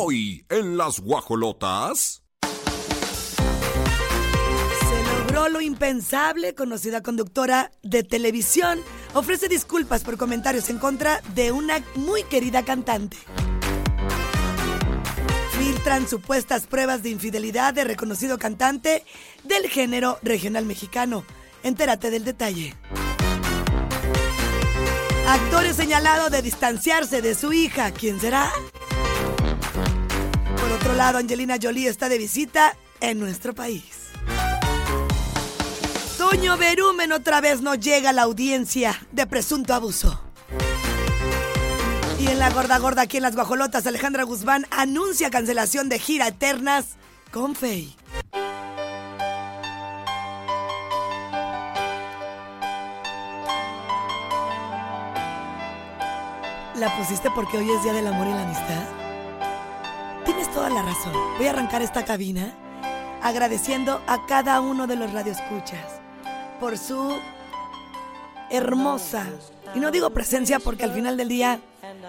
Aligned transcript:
Hoy 0.00 0.46
en 0.48 0.76
las 0.76 1.00
guajolotas. 1.00 2.22
Se 4.88 5.04
logró 5.18 5.48
lo 5.48 5.60
impensable, 5.60 6.54
conocida 6.54 7.02
conductora 7.02 7.72
de 7.82 8.04
televisión 8.04 8.78
ofrece 9.12 9.48
disculpas 9.48 10.04
por 10.04 10.16
comentarios 10.16 10.70
en 10.70 10.78
contra 10.78 11.20
de 11.34 11.50
una 11.50 11.82
muy 11.96 12.22
querida 12.22 12.64
cantante. 12.64 13.16
Filtran 15.58 16.08
supuestas 16.08 16.68
pruebas 16.68 17.02
de 17.02 17.10
infidelidad 17.10 17.74
de 17.74 17.82
reconocido 17.82 18.38
cantante 18.38 19.04
del 19.42 19.68
género 19.68 20.20
regional 20.22 20.64
mexicano. 20.64 21.24
Entérate 21.64 22.12
del 22.12 22.24
detalle. 22.24 22.76
Actor 25.26 25.66
es 25.66 25.74
señalado 25.74 26.30
de 26.30 26.40
distanciarse 26.40 27.20
de 27.20 27.34
su 27.34 27.52
hija. 27.52 27.90
¿Quién 27.90 28.20
será? 28.20 28.48
Por 30.68 30.76
otro 30.76 30.92
lado, 30.92 31.16
Angelina 31.16 31.56
Jolie 31.60 31.88
está 31.88 32.10
de 32.10 32.18
visita 32.18 32.76
en 33.00 33.18
nuestro 33.18 33.54
país. 33.54 33.84
Toño 36.18 36.58
Berumen 36.58 37.10
otra 37.12 37.40
vez 37.40 37.62
no 37.62 37.74
llega 37.74 38.10
a 38.10 38.12
la 38.12 38.24
audiencia 38.24 38.94
de 39.10 39.26
presunto 39.26 39.72
abuso. 39.72 40.22
Y 42.20 42.26
en 42.26 42.38
la 42.38 42.50
gorda 42.50 42.76
gorda 42.76 43.00
aquí 43.00 43.16
en 43.16 43.22
las 43.22 43.34
guajolotas, 43.34 43.86
Alejandra 43.86 44.24
Guzmán 44.24 44.66
anuncia 44.70 45.30
cancelación 45.30 45.88
de 45.88 45.98
gira 45.98 46.28
eternas 46.28 46.96
con 47.32 47.56
Fey. 47.56 47.96
¿La 56.74 56.94
pusiste 56.98 57.30
porque 57.30 57.56
hoy 57.56 57.70
es 57.70 57.82
Día 57.82 57.94
del 57.94 58.06
Amor 58.06 58.26
y 58.26 58.30
la 58.32 58.42
Amistad? 58.42 58.97
Tienes 60.28 60.52
toda 60.52 60.68
la 60.68 60.82
razón. 60.82 61.14
Voy 61.38 61.46
a 61.46 61.50
arrancar 61.52 61.80
esta 61.80 62.04
cabina 62.04 62.52
agradeciendo 63.22 64.02
a 64.06 64.26
cada 64.26 64.60
uno 64.60 64.86
de 64.86 64.94
los 64.94 65.10
radioescuchas 65.10 66.02
por 66.60 66.76
su 66.76 67.16
hermosa, 68.50 69.24
y 69.74 69.80
no 69.80 69.90
digo 69.90 70.10
presencia 70.10 70.58
porque 70.58 70.84
al 70.84 70.92
final 70.92 71.16
del 71.16 71.30
día 71.30 71.60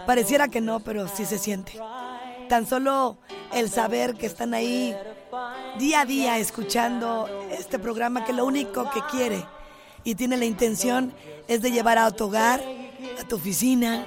pareciera 0.05 0.49
que 0.49 0.59
no, 0.59 0.81
pero 0.81 1.07
sí 1.07 1.23
se 1.23 1.37
siente. 1.37 1.79
Tan 2.49 2.67
solo 2.67 3.15
el 3.53 3.69
saber 3.69 4.15
que 4.15 4.25
están 4.25 4.53
ahí 4.53 4.93
día 5.77 6.01
a 6.01 6.05
día 6.05 6.39
escuchando 6.39 7.29
este 7.57 7.79
programa 7.79 8.25
que 8.25 8.33
lo 8.33 8.45
único 8.45 8.91
que 8.91 9.01
quiere 9.09 9.45
y 10.03 10.15
tiene 10.15 10.35
la 10.35 10.45
intención 10.45 11.13
es 11.47 11.61
de 11.61 11.71
llevar 11.71 11.97
a 11.97 12.11
tu 12.11 12.25
hogar, 12.25 12.61
a 13.17 13.25
tu 13.29 13.37
oficina, 13.37 14.05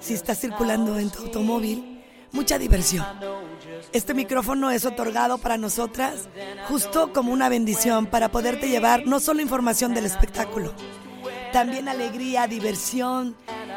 si 0.00 0.14
estás 0.14 0.40
circulando 0.40 0.98
en 0.98 1.10
tu 1.10 1.24
automóvil, 1.24 1.93
mucha 2.34 2.58
diversión. 2.58 3.06
Este 3.92 4.12
micrófono 4.12 4.70
es 4.70 4.84
otorgado 4.84 5.38
para 5.38 5.56
nosotras 5.56 6.28
justo 6.68 7.12
como 7.12 7.32
una 7.32 7.48
bendición 7.48 8.06
para 8.06 8.28
poderte 8.28 8.68
llevar 8.68 9.06
no 9.06 9.20
solo 9.20 9.40
información 9.40 9.94
del 9.94 10.04
espectáculo, 10.04 10.74
también 11.52 11.88
alegría, 11.88 12.48
diversión 12.48 13.36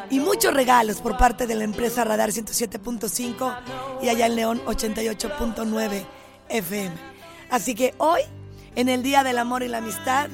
y 0.09 0.19
muchos 0.19 0.53
regalos 0.53 1.01
por 1.01 1.17
parte 1.17 1.45
de 1.45 1.55
la 1.55 1.63
empresa 1.63 2.03
Radar 2.03 2.31
107.5 2.31 3.57
y 4.01 4.09
allá 4.09 4.25
en 4.25 4.35
León 4.35 4.61
88.9 4.65 6.05
FM. 6.49 6.95
Así 7.51 7.75
que 7.75 7.93
hoy, 7.99 8.21
en 8.75 8.89
el 8.89 9.03
Día 9.03 9.23
del 9.23 9.37
Amor 9.37 9.61
y 9.61 9.67
la 9.67 9.77
Amistad, 9.77 10.29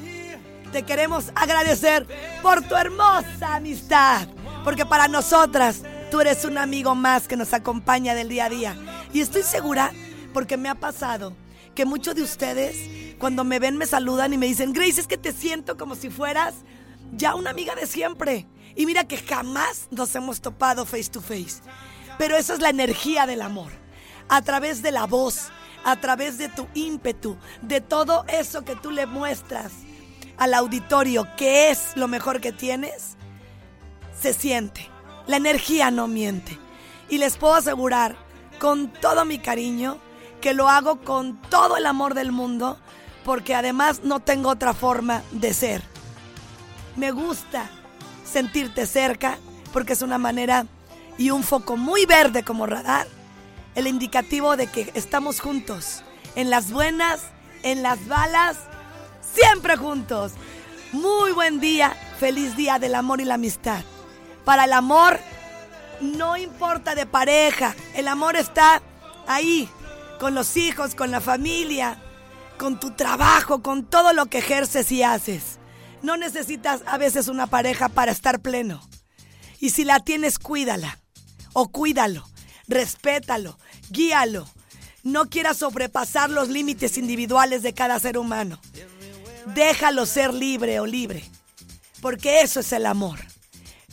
te 0.72 0.82
queremos 0.82 1.30
agradecer 1.34 2.06
por 2.42 2.62
tu 2.62 2.74
hermosa 2.74 3.54
amistad, 3.54 4.26
porque 4.64 4.86
para 4.86 5.08
nosotras 5.08 5.82
tú 6.14 6.20
eres 6.20 6.44
un 6.44 6.58
amigo 6.58 6.94
más 6.94 7.26
que 7.26 7.36
nos 7.36 7.52
acompaña 7.54 8.14
del 8.14 8.28
día 8.28 8.44
a 8.44 8.48
día. 8.48 8.76
Y 9.12 9.20
estoy 9.20 9.42
segura, 9.42 9.90
porque 10.32 10.56
me 10.56 10.68
ha 10.68 10.76
pasado, 10.76 11.34
que 11.74 11.84
muchos 11.84 12.14
de 12.14 12.22
ustedes 12.22 13.16
cuando 13.18 13.42
me 13.42 13.58
ven 13.58 13.76
me 13.76 13.84
saludan 13.84 14.32
y 14.32 14.38
me 14.38 14.46
dicen, 14.46 14.72
Grace, 14.72 15.00
es 15.00 15.08
que 15.08 15.18
te 15.18 15.32
siento 15.32 15.76
como 15.76 15.96
si 15.96 16.10
fueras 16.10 16.54
ya 17.16 17.34
una 17.34 17.50
amiga 17.50 17.74
de 17.74 17.88
siempre. 17.88 18.46
Y 18.76 18.86
mira 18.86 19.08
que 19.08 19.18
jamás 19.18 19.88
nos 19.90 20.14
hemos 20.14 20.40
topado 20.40 20.86
face 20.86 21.10
to 21.10 21.20
face. 21.20 21.60
Pero 22.16 22.36
esa 22.36 22.54
es 22.54 22.60
la 22.60 22.70
energía 22.70 23.26
del 23.26 23.42
amor. 23.42 23.72
A 24.28 24.40
través 24.40 24.82
de 24.82 24.92
la 24.92 25.06
voz, 25.06 25.48
a 25.84 25.96
través 25.96 26.38
de 26.38 26.48
tu 26.48 26.68
ímpetu, 26.74 27.36
de 27.60 27.80
todo 27.80 28.24
eso 28.28 28.64
que 28.64 28.76
tú 28.76 28.92
le 28.92 29.06
muestras 29.06 29.72
al 30.36 30.54
auditorio, 30.54 31.26
que 31.36 31.72
es 31.72 31.96
lo 31.96 32.06
mejor 32.06 32.40
que 32.40 32.52
tienes, 32.52 33.16
se 34.16 34.32
siente. 34.32 34.93
La 35.26 35.36
energía 35.36 35.90
no 35.90 36.06
miente. 36.08 36.58
Y 37.08 37.18
les 37.18 37.36
puedo 37.36 37.54
asegurar 37.54 38.16
con 38.58 38.88
todo 38.88 39.24
mi 39.24 39.38
cariño 39.38 39.98
que 40.40 40.54
lo 40.54 40.68
hago 40.68 41.00
con 41.00 41.40
todo 41.42 41.76
el 41.76 41.86
amor 41.86 42.14
del 42.14 42.30
mundo, 42.30 42.78
porque 43.24 43.54
además 43.54 44.02
no 44.04 44.20
tengo 44.20 44.50
otra 44.50 44.74
forma 44.74 45.22
de 45.30 45.54
ser. 45.54 45.82
Me 46.96 47.10
gusta 47.10 47.70
sentirte 48.24 48.86
cerca, 48.86 49.38
porque 49.72 49.94
es 49.94 50.02
una 50.02 50.18
manera 50.18 50.66
y 51.16 51.30
un 51.30 51.42
foco 51.42 51.76
muy 51.76 52.04
verde 52.04 52.42
como 52.42 52.66
radar, 52.66 53.06
el 53.74 53.86
indicativo 53.86 54.56
de 54.56 54.66
que 54.66 54.90
estamos 54.94 55.40
juntos, 55.40 56.02
en 56.34 56.50
las 56.50 56.70
buenas, 56.70 57.22
en 57.62 57.82
las 57.82 58.06
balas, 58.06 58.58
siempre 59.34 59.76
juntos. 59.76 60.32
Muy 60.92 61.32
buen 61.32 61.58
día, 61.58 61.96
feliz 62.20 62.56
día 62.56 62.78
del 62.78 62.94
amor 62.94 63.20
y 63.20 63.24
la 63.24 63.34
amistad. 63.34 63.82
Para 64.44 64.64
el 64.64 64.72
amor 64.72 65.18
no 66.00 66.36
importa 66.36 66.94
de 66.94 67.06
pareja, 67.06 67.74
el 67.94 68.08
amor 68.08 68.36
está 68.36 68.82
ahí, 69.26 69.68
con 70.18 70.34
los 70.34 70.56
hijos, 70.56 70.94
con 70.94 71.10
la 71.10 71.20
familia, 71.20 71.98
con 72.58 72.78
tu 72.78 72.92
trabajo, 72.92 73.62
con 73.62 73.84
todo 73.84 74.12
lo 74.12 74.26
que 74.26 74.38
ejerces 74.38 74.90
y 74.92 75.02
haces. 75.02 75.58
No 76.02 76.16
necesitas 76.16 76.82
a 76.86 76.98
veces 76.98 77.28
una 77.28 77.46
pareja 77.46 77.88
para 77.88 78.12
estar 78.12 78.40
pleno. 78.40 78.86
Y 79.60 79.70
si 79.70 79.84
la 79.84 80.00
tienes, 80.00 80.38
cuídala. 80.38 80.98
O 81.54 81.68
cuídalo, 81.68 82.28
respétalo, 82.68 83.58
guíalo. 83.90 84.46
No 85.02 85.30
quieras 85.30 85.58
sobrepasar 85.58 86.30
los 86.30 86.48
límites 86.48 86.98
individuales 86.98 87.62
de 87.62 87.74
cada 87.74 87.98
ser 88.00 88.18
humano. 88.18 88.58
Déjalo 89.54 90.06
ser 90.06 90.34
libre 90.34 90.80
o 90.80 90.86
libre. 90.86 91.24
Porque 92.00 92.40
eso 92.40 92.60
es 92.60 92.72
el 92.72 92.86
amor. 92.86 93.20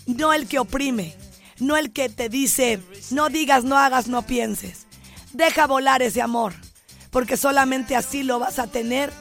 No 0.05 0.33
el 0.33 0.47
que 0.47 0.59
oprime, 0.59 1.15
no 1.59 1.77
el 1.77 1.91
que 1.91 2.09
te 2.09 2.29
dice, 2.29 2.79
no 3.11 3.29
digas, 3.29 3.63
no 3.63 3.77
hagas, 3.77 4.07
no 4.07 4.23
pienses. 4.23 4.87
Deja 5.33 5.67
volar 5.67 6.01
ese 6.01 6.21
amor, 6.21 6.53
porque 7.11 7.37
solamente 7.37 7.95
así 7.95 8.23
lo 8.23 8.39
vas 8.39 8.59
a 8.59 8.67
tener 8.67 9.13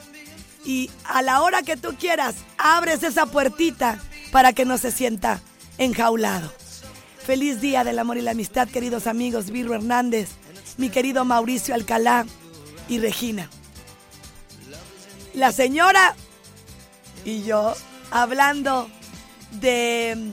y 0.64 0.90
a 1.04 1.22
la 1.22 1.42
hora 1.42 1.62
que 1.62 1.76
tú 1.76 1.94
quieras, 1.98 2.36
abres 2.58 3.02
esa 3.02 3.26
puertita 3.26 3.98
para 4.30 4.52
que 4.52 4.64
no 4.64 4.78
se 4.78 4.92
sienta 4.92 5.40
enjaulado. 5.78 6.52
Feliz 7.24 7.60
día 7.60 7.84
del 7.84 7.98
amor 7.98 8.18
y 8.18 8.22
la 8.22 8.32
amistad, 8.32 8.68
queridos 8.68 9.06
amigos, 9.06 9.50
Virgo 9.50 9.74
Hernández, 9.74 10.30
mi 10.76 10.90
querido 10.90 11.24
Mauricio 11.24 11.74
Alcalá 11.74 12.26
y 12.88 12.98
Regina. 12.98 13.48
La 15.34 15.52
señora 15.52 16.14
y 17.24 17.42
yo 17.42 17.74
hablando 18.10 18.90
de 19.52 20.32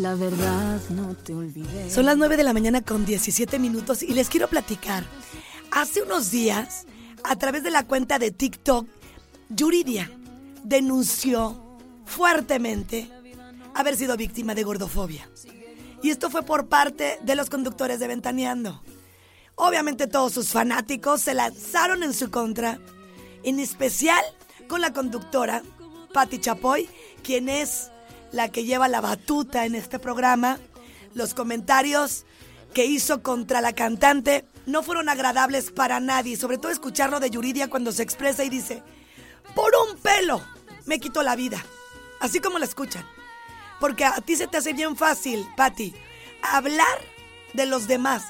La 0.00 0.14
verdad 0.14 0.80
no 0.88 1.14
te 1.14 1.34
olvidé. 1.34 1.90
Son 1.90 2.06
las 2.06 2.16
9 2.16 2.38
de 2.38 2.42
la 2.42 2.54
mañana 2.54 2.80
con 2.80 3.04
17 3.04 3.58
minutos 3.58 4.02
y 4.02 4.14
les 4.14 4.30
quiero 4.30 4.48
platicar. 4.48 5.04
Hace 5.70 6.00
unos 6.00 6.30
días, 6.30 6.86
a 7.22 7.36
través 7.36 7.62
de 7.62 7.70
la 7.70 7.86
cuenta 7.86 8.18
de 8.18 8.30
TikTok, 8.30 8.86
Yuridia 9.50 10.10
denunció 10.64 11.78
fuertemente 12.06 13.10
haber 13.74 13.94
sido 13.94 14.16
víctima 14.16 14.54
de 14.54 14.62
gordofobia. 14.62 15.28
Y 16.02 16.08
esto 16.08 16.30
fue 16.30 16.44
por 16.44 16.68
parte 16.68 17.18
de 17.22 17.36
los 17.36 17.50
conductores 17.50 18.00
de 18.00 18.08
Ventaneando. 18.08 18.82
Obviamente 19.54 20.06
todos 20.06 20.32
sus 20.32 20.48
fanáticos 20.48 21.20
se 21.20 21.34
lanzaron 21.34 22.02
en 22.02 22.14
su 22.14 22.30
contra, 22.30 22.78
en 23.42 23.60
especial 23.60 24.24
con 24.66 24.80
la 24.80 24.94
conductora 24.94 25.62
Patti 26.14 26.38
Chapoy, 26.38 26.88
quien 27.22 27.50
es 27.50 27.90
la 28.32 28.48
que 28.48 28.64
lleva 28.64 28.88
la 28.88 29.00
batuta 29.00 29.66
en 29.66 29.74
este 29.74 29.98
programa 29.98 30.58
Los 31.14 31.34
comentarios 31.34 32.24
que 32.74 32.84
hizo 32.84 33.22
contra 33.22 33.60
la 33.60 33.72
cantante 33.72 34.44
no 34.66 34.82
fueron 34.82 35.08
agradables 35.08 35.70
para 35.72 35.98
nadie, 35.98 36.36
sobre 36.36 36.58
todo 36.58 36.70
escucharlo 36.70 37.18
de 37.18 37.30
Yuridia 37.30 37.68
cuando 37.68 37.90
se 37.90 38.02
expresa 38.02 38.44
y 38.44 38.48
dice, 38.48 38.82
por 39.54 39.72
un 39.88 39.98
pelo 39.98 40.40
me 40.86 41.00
quito 41.00 41.22
la 41.22 41.34
vida, 41.34 41.64
así 42.20 42.40
como 42.40 42.58
la 42.58 42.66
escuchan. 42.66 43.04
Porque 43.80 44.04
a 44.04 44.20
ti 44.20 44.36
se 44.36 44.46
te 44.46 44.58
hace 44.58 44.72
bien 44.72 44.96
fácil, 44.96 45.46
Patti, 45.56 45.94
hablar 46.42 47.00
de 47.54 47.66
los 47.66 47.88
demás 47.88 48.22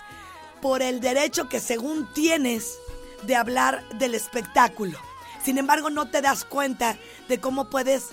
por 0.62 0.80
el 0.82 1.00
derecho 1.00 1.48
que 1.48 1.60
según 1.60 2.10
tienes 2.14 2.78
de 3.22 3.36
hablar 3.36 3.86
del 3.98 4.14
espectáculo. 4.14 4.98
Sin 5.44 5.58
embargo, 5.58 5.90
no 5.90 6.08
te 6.08 6.22
das 6.22 6.44
cuenta 6.44 6.96
de 7.28 7.40
cómo 7.40 7.68
puedes 7.68 8.10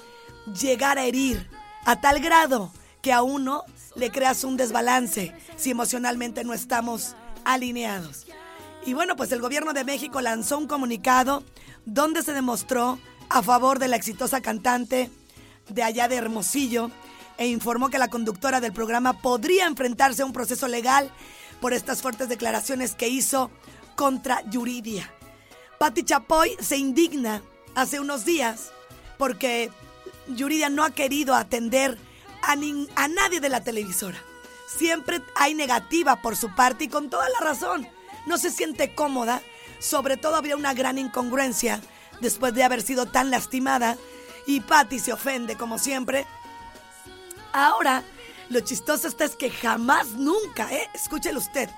llegar 0.60 0.98
a 0.98 1.06
herir 1.06 1.50
a 1.88 2.02
tal 2.02 2.20
grado 2.20 2.70
que 3.02 3.14
a 3.14 3.22
uno 3.22 3.64
le 3.96 4.12
creas 4.12 4.44
un 4.44 4.58
desbalance 4.58 5.34
si 5.56 5.72
emocionalmente 5.72 6.44
no 6.44 6.54
estamos 6.54 7.16
alineados. 7.46 8.28
Y 8.86 8.94
bueno, 8.94 9.16
pues 9.16 9.32
el 9.32 9.40
gobierno 9.40 9.72
de 9.72 9.86
México 9.86 10.20
lanzó 10.20 10.58
un 10.58 10.68
comunicado 10.68 11.46
donde 11.86 12.24
se 12.24 12.34
demostró 12.34 13.00
a 13.30 13.42
favor 13.42 13.80
de 13.80 13.88
la 13.88 13.96
exitosa 13.96 14.42
cantante 14.42 15.10
de 15.70 15.84
allá 15.84 16.10
de 16.10 16.18
Hermosillo 16.18 16.92
e 17.38 17.48
informó 17.48 17.90
que 17.90 18.00
la 18.00 18.10
conductora 18.10 18.60
del 18.60 18.74
programa 18.74 19.22
podría 19.22 19.66
enfrentarse 19.66 20.24
a 20.24 20.26
un 20.26 20.34
proceso 20.34 20.68
legal 20.68 21.10
por 21.62 21.72
estas 21.72 22.02
fuertes 22.02 22.28
declaraciones 22.28 22.96
que 22.96 23.08
hizo 23.08 23.50
contra 23.96 24.42
Yuridia. 24.50 25.10
Patti 25.80 26.04
Chapoy 26.04 26.58
se 26.60 26.76
indigna 26.76 27.42
hace 27.76 28.02
unos 28.02 28.26
días 28.26 28.74
porque 29.18 29.72
Yuridia 30.30 30.70
no 30.70 30.84
ha 30.84 30.92
querido 30.92 31.36
atender 31.36 31.98
a, 32.42 32.54
a 32.54 33.08
nadie 33.08 33.40
de 33.40 33.50
la 33.50 33.64
televisora. 33.64 34.18
Siempre 34.68 35.22
hay 35.36 35.54
negativa 35.54 36.22
por 36.22 36.36
su 36.36 36.54
parte 36.54 36.86
y 36.86 36.88
con 36.90 37.10
toda 37.10 37.28
la 37.30 37.40
razón. 37.40 37.88
No 38.26 38.38
se 38.38 38.52
siente 38.52 38.94
cómoda. 38.94 39.42
Sobre 39.80 40.18
todo 40.18 40.36
había 40.36 40.56
una 40.56 40.74
gran 40.74 40.98
incongruencia 40.98 41.82
después 42.20 42.54
de 42.54 42.64
haber 42.64 42.82
sido 42.82 43.06
tan 43.06 43.32
lastimada. 43.32 43.98
Y 44.46 44.62
Patty 44.62 45.00
se 45.00 45.14
ofende 45.14 45.56
como 45.56 45.78
siempre. 45.78 46.26
Ahora, 47.54 48.04
lo 48.50 48.60
chistoso 48.62 49.08
está 49.08 49.26
es 49.26 49.36
que 49.36 49.50
jamás, 49.50 50.08
nunca, 50.12 50.72
¿eh? 50.74 50.90
escúchelo 50.94 51.40
usted, 51.40 51.70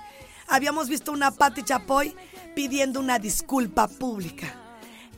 habíamos 0.46 0.88
visto 0.88 1.10
una 1.10 1.30
Patty 1.30 1.62
Chapoy 1.62 2.14
pidiendo 2.54 3.00
una 3.00 3.18
disculpa 3.18 3.88
pública. 3.88 4.54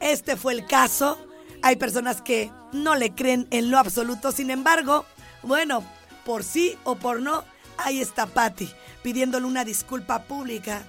Este 0.00 0.36
fue 0.36 0.52
el 0.52 0.66
caso. 0.66 1.18
Hay 1.62 1.76
personas 1.76 2.22
que 2.22 2.50
no 2.72 2.94
le 2.94 3.14
creen 3.14 3.46
en 3.50 3.70
lo 3.70 3.78
absoluto. 3.78 4.32
Sin 4.32 4.50
embargo, 4.50 5.04
bueno, 5.42 5.82
por 6.24 6.42
sí 6.42 6.76
o 6.84 6.96
por 6.96 7.20
no, 7.20 7.44
ahí 7.78 8.00
está 8.00 8.26
Patty 8.26 8.68
pidiéndole 9.02 9.46
una 9.46 9.64
disculpa 9.64 10.22
pública 10.22 10.82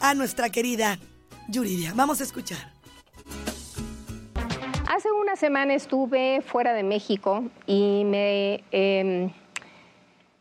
a 0.00 0.14
nuestra 0.14 0.50
querida 0.50 0.98
Yuridia. 1.48 1.92
Vamos 1.94 2.20
a 2.20 2.24
escuchar. 2.24 2.72
Hace 4.88 5.10
una 5.10 5.36
semana 5.36 5.74
estuve 5.74 6.40
fuera 6.42 6.72
de 6.72 6.82
México 6.82 7.44
y 7.66 8.04
me, 8.04 8.62
em, 8.70 9.30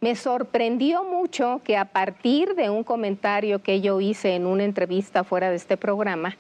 me 0.02 0.16
sorprendió 0.16 1.04
mucho 1.04 1.62
que 1.64 1.76
a 1.76 1.86
partir 1.86 2.54
de 2.56 2.70
un 2.70 2.84
comentario 2.84 3.62
que 3.62 3.82
yo 3.82 4.00
hice 4.00 4.36
en 4.36 4.46
una 4.46 4.64
entrevista 4.64 5.24
fuera 5.24 5.50
de 5.50 5.56
este 5.56 5.78
programa, 5.78 6.38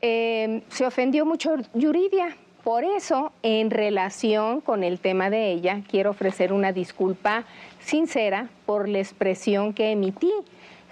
em, 0.00 0.62
se 0.68 0.86
ofendió 0.86 1.26
mucho 1.26 1.56
Yuridia. 1.74 2.36
Por 2.64 2.84
eso, 2.84 3.32
en 3.42 3.70
relación 3.70 4.60
con 4.60 4.84
el 4.84 5.00
tema 5.00 5.30
de 5.30 5.50
ella, 5.50 5.82
quiero 5.88 6.10
ofrecer 6.10 6.52
una 6.52 6.72
disculpa 6.72 7.44
sincera 7.78 8.48
por 8.66 8.86
la 8.86 8.98
expresión 8.98 9.72
que 9.72 9.92
emití. 9.92 10.32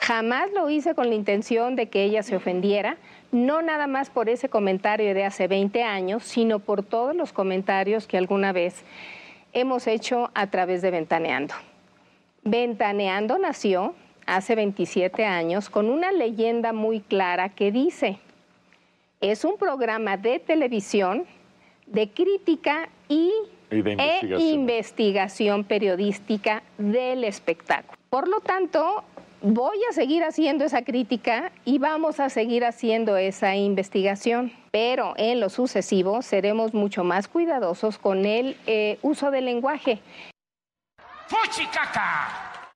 Jamás 0.00 0.50
lo 0.53 0.70
hice 0.70 0.94
con 0.94 1.09
la 1.11 1.15
intención 1.15 1.76
de 1.76 1.88
que 1.88 2.05
ella 2.05 2.23
se 2.23 2.37
ofendiera, 2.37 2.97
no 3.32 3.61
nada 3.61 3.87
más 3.87 4.09
por 4.09 4.31
ese 4.31 4.49
comentario 4.49 5.12
de 5.12 5.25
hace 5.25 5.47
20 5.47 5.82
años, 5.82 6.23
sino 6.23 6.59
por 6.61 6.82
todos 6.82 7.15
los 7.15 7.32
comentarios 7.32 8.06
que 8.06 8.17
alguna 8.17 8.53
vez 8.53 8.85
hemos 9.53 9.87
hecho 9.87 10.31
a 10.35 10.47
través 10.47 10.81
de 10.81 10.91
Ventaneando. 10.91 11.55
Ventaneando 12.44 13.37
nació 13.38 13.94
hace 14.25 14.55
27 14.55 15.26
años 15.26 15.69
con 15.69 15.91
una 15.91 16.12
leyenda 16.12 16.73
muy 16.73 17.00
clara 17.00 17.50
que 17.50 17.73
dice, 17.73 18.19
es 19.20 19.44
un 19.44 19.59
programa 19.59 20.17
de 20.17 20.38
televisión 20.38 21.26
de 21.90 22.11
crítica 22.11 22.88
y, 23.08 23.32
e 23.70 24.38
investigación 24.38 25.64
periodística 25.64 26.62
del 26.79 27.25
espectáculo. 27.25 27.99
Por 28.11 28.29
lo 28.29 28.40
tanto, 28.40 29.05
voy 29.43 29.79
a 29.91 29.93
seguir 29.93 30.24
haciendo 30.24 30.65
esa 30.65 30.82
crítica 30.82 31.53
y 31.65 31.79
vamos 31.79 32.20
a 32.20 32.31
seguir 32.31 32.65
haciendo 32.65 33.17
esa 33.17 33.56
investigación, 33.56 34.53
pero 34.70 35.15
en 35.17 35.41
lo 35.41 35.48
sucesivo 35.48 36.22
seremos 36.22 36.74
mucho 36.74 37.05
más 37.05 37.29
cuidadosos 37.29 37.98
con 37.98 38.24
el 38.24 38.56
eh, 38.67 38.98
uso 39.03 39.31
del 39.31 39.44
lenguaje. 39.44 40.01
¡Fuchicaca! 41.27 42.70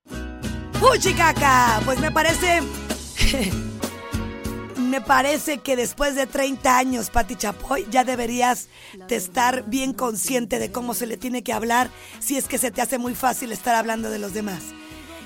¡Fuchicaca! 0.75 1.81
Pues 1.85 1.99
me 2.01 2.11
parece... 2.11 2.61
me 4.93 5.01
parece 5.01 5.57
que 5.57 5.75
después 5.75 6.15
de 6.17 6.27
30 6.27 6.77
años, 6.77 7.09
Pati 7.09 7.35
Chapoy, 7.35 7.87
ya 7.91 8.05
deberías 8.05 8.69
de 9.09 9.17
estar 9.17 9.65
bien 9.67 9.95
consciente 9.95 10.59
de 10.59 10.71
cómo 10.71 10.93
se 10.93 11.07
le 11.07 11.17
tiene 11.17 11.43
que 11.43 11.55
hablar 11.55 11.91
si 12.21 12.37
es 12.37 12.47
que 12.47 12.59
se 12.59 12.71
te 12.71 12.83
hace 12.83 12.99
muy 12.99 13.15
fácil 13.15 13.53
estar 13.53 13.75
hablando 13.75 14.11
de 14.11 14.19
los 14.19 14.35
demás. 14.35 14.63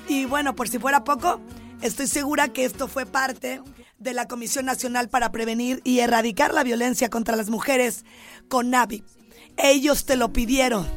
Y 0.07 0.23
bueno, 0.23 0.55
por 0.55 0.69
si 0.69 0.79
fuera 0.79 1.03
poco, 1.03 1.41
estoy 1.81 2.07
segura 2.07 2.47
que 2.47 2.63
esto 2.63 2.87
fue 2.87 3.05
parte 3.05 3.61
de 3.99 4.13
la 4.13 4.25
Comisión 4.29 4.63
Nacional 4.63 5.09
para 5.09 5.33
Prevenir 5.33 5.81
y 5.83 5.99
Erradicar 5.99 6.53
la 6.53 6.63
Violencia 6.63 7.09
contra 7.09 7.35
las 7.35 7.49
Mujeres, 7.49 8.05
con 8.47 8.69
NAVI. 8.69 9.03
Ellos 9.57 10.05
te 10.05 10.15
lo 10.15 10.31
pidieron. 10.31 10.87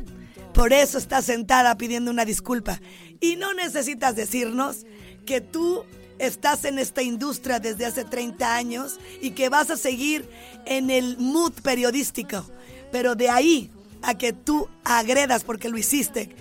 Por 0.54 0.72
eso 0.72 0.96
estás 0.96 1.24
sentada 1.24 1.76
pidiendo 1.76 2.12
una 2.12 2.24
disculpa. 2.24 2.80
Y 3.18 3.34
no 3.34 3.52
necesitas 3.52 4.14
decirnos 4.14 4.86
que 5.26 5.40
tú 5.40 5.84
estás 6.20 6.64
en 6.64 6.78
esta 6.78 7.02
industria 7.02 7.58
desde 7.58 7.86
hace 7.86 8.04
30 8.04 8.54
años 8.54 9.00
y 9.20 9.30
que 9.30 9.48
vas 9.48 9.70
a 9.70 9.76
seguir 9.76 10.28
en 10.66 10.90
el 10.90 11.16
mood 11.18 11.52
periodístico. 11.62 12.44
Pero 12.92 13.14
de 13.14 13.30
ahí 13.30 13.70
a 14.02 14.16
que 14.16 14.32
tú 14.32 14.68
agredas 14.84 15.44
porque 15.44 15.68
lo 15.68 15.78
hiciste, 15.78 16.34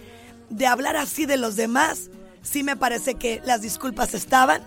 de 0.50 0.68
hablar 0.68 0.98
así 0.98 1.26
de 1.26 1.38
los 1.38 1.56
demás, 1.56 2.10
sí 2.42 2.64
me 2.64 2.76
parece 2.76 3.16
que 3.16 3.42
las 3.46 3.62
disculpas 3.62 4.14
estaban, 4.14 4.64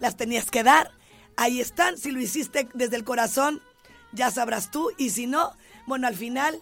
las 0.00 0.16
tenías 0.16 0.50
que 0.50 0.62
dar, 0.62 0.92
ahí 1.36 1.60
están, 1.60 1.98
si 1.98 2.10
lo 2.10 2.20
hiciste 2.20 2.68
desde 2.74 2.96
el 2.96 3.04
corazón, 3.04 3.62
ya 4.12 4.30
sabrás 4.30 4.70
tú, 4.70 4.90
y 4.96 5.10
si 5.10 5.26
no, 5.26 5.52
bueno, 5.86 6.06
al 6.06 6.16
final 6.16 6.60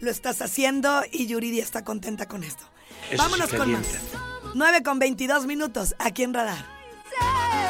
lo 0.00 0.10
estás 0.10 0.42
haciendo 0.42 1.02
y 1.10 1.26
Yuridia 1.26 1.62
está 1.62 1.84
contenta 1.84 2.26
con 2.26 2.44
esto. 2.44 2.64
Vámonos 3.16 3.50
con 3.52 3.72
más. 3.72 3.86
9 4.54 4.82
con 4.82 4.98
22 4.98 5.46
minutos 5.46 5.94
aquí 5.98 6.22
en 6.22 6.34
Radar. 6.34 6.73
day. 7.20 7.63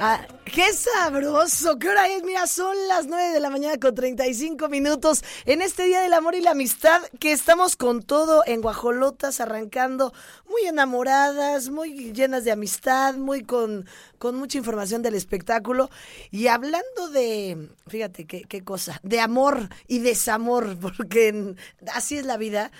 Ah, 0.00 0.24
¡Qué 0.44 0.72
sabroso! 0.74 1.76
¿Qué 1.80 1.88
hora 1.88 2.06
es? 2.06 2.22
Mira, 2.22 2.46
son 2.46 2.76
las 2.86 3.06
9 3.08 3.32
de 3.32 3.40
la 3.40 3.50
mañana 3.50 3.78
con 3.78 3.96
35 3.96 4.68
minutos 4.68 5.24
en 5.44 5.60
este 5.60 5.86
Día 5.86 6.00
del 6.00 6.12
Amor 6.12 6.36
y 6.36 6.40
la 6.40 6.52
Amistad 6.52 7.02
que 7.18 7.32
estamos 7.32 7.74
con 7.74 8.04
todo 8.04 8.44
en 8.46 8.60
Guajolotas 8.60 9.40
arrancando 9.40 10.12
muy 10.48 10.66
enamoradas, 10.68 11.70
muy 11.70 12.12
llenas 12.12 12.44
de 12.44 12.52
amistad, 12.52 13.16
muy 13.16 13.42
con, 13.42 13.86
con 14.18 14.36
mucha 14.36 14.58
información 14.58 15.02
del 15.02 15.16
espectáculo 15.16 15.90
y 16.30 16.46
hablando 16.46 17.08
de, 17.12 17.68
fíjate 17.88 18.24
qué, 18.24 18.42
qué 18.42 18.62
cosa, 18.62 19.00
de 19.02 19.18
amor 19.18 19.68
y 19.88 19.98
desamor, 19.98 20.78
porque 20.80 21.56
así 21.92 22.18
es 22.18 22.24
la 22.24 22.36
vida. 22.36 22.70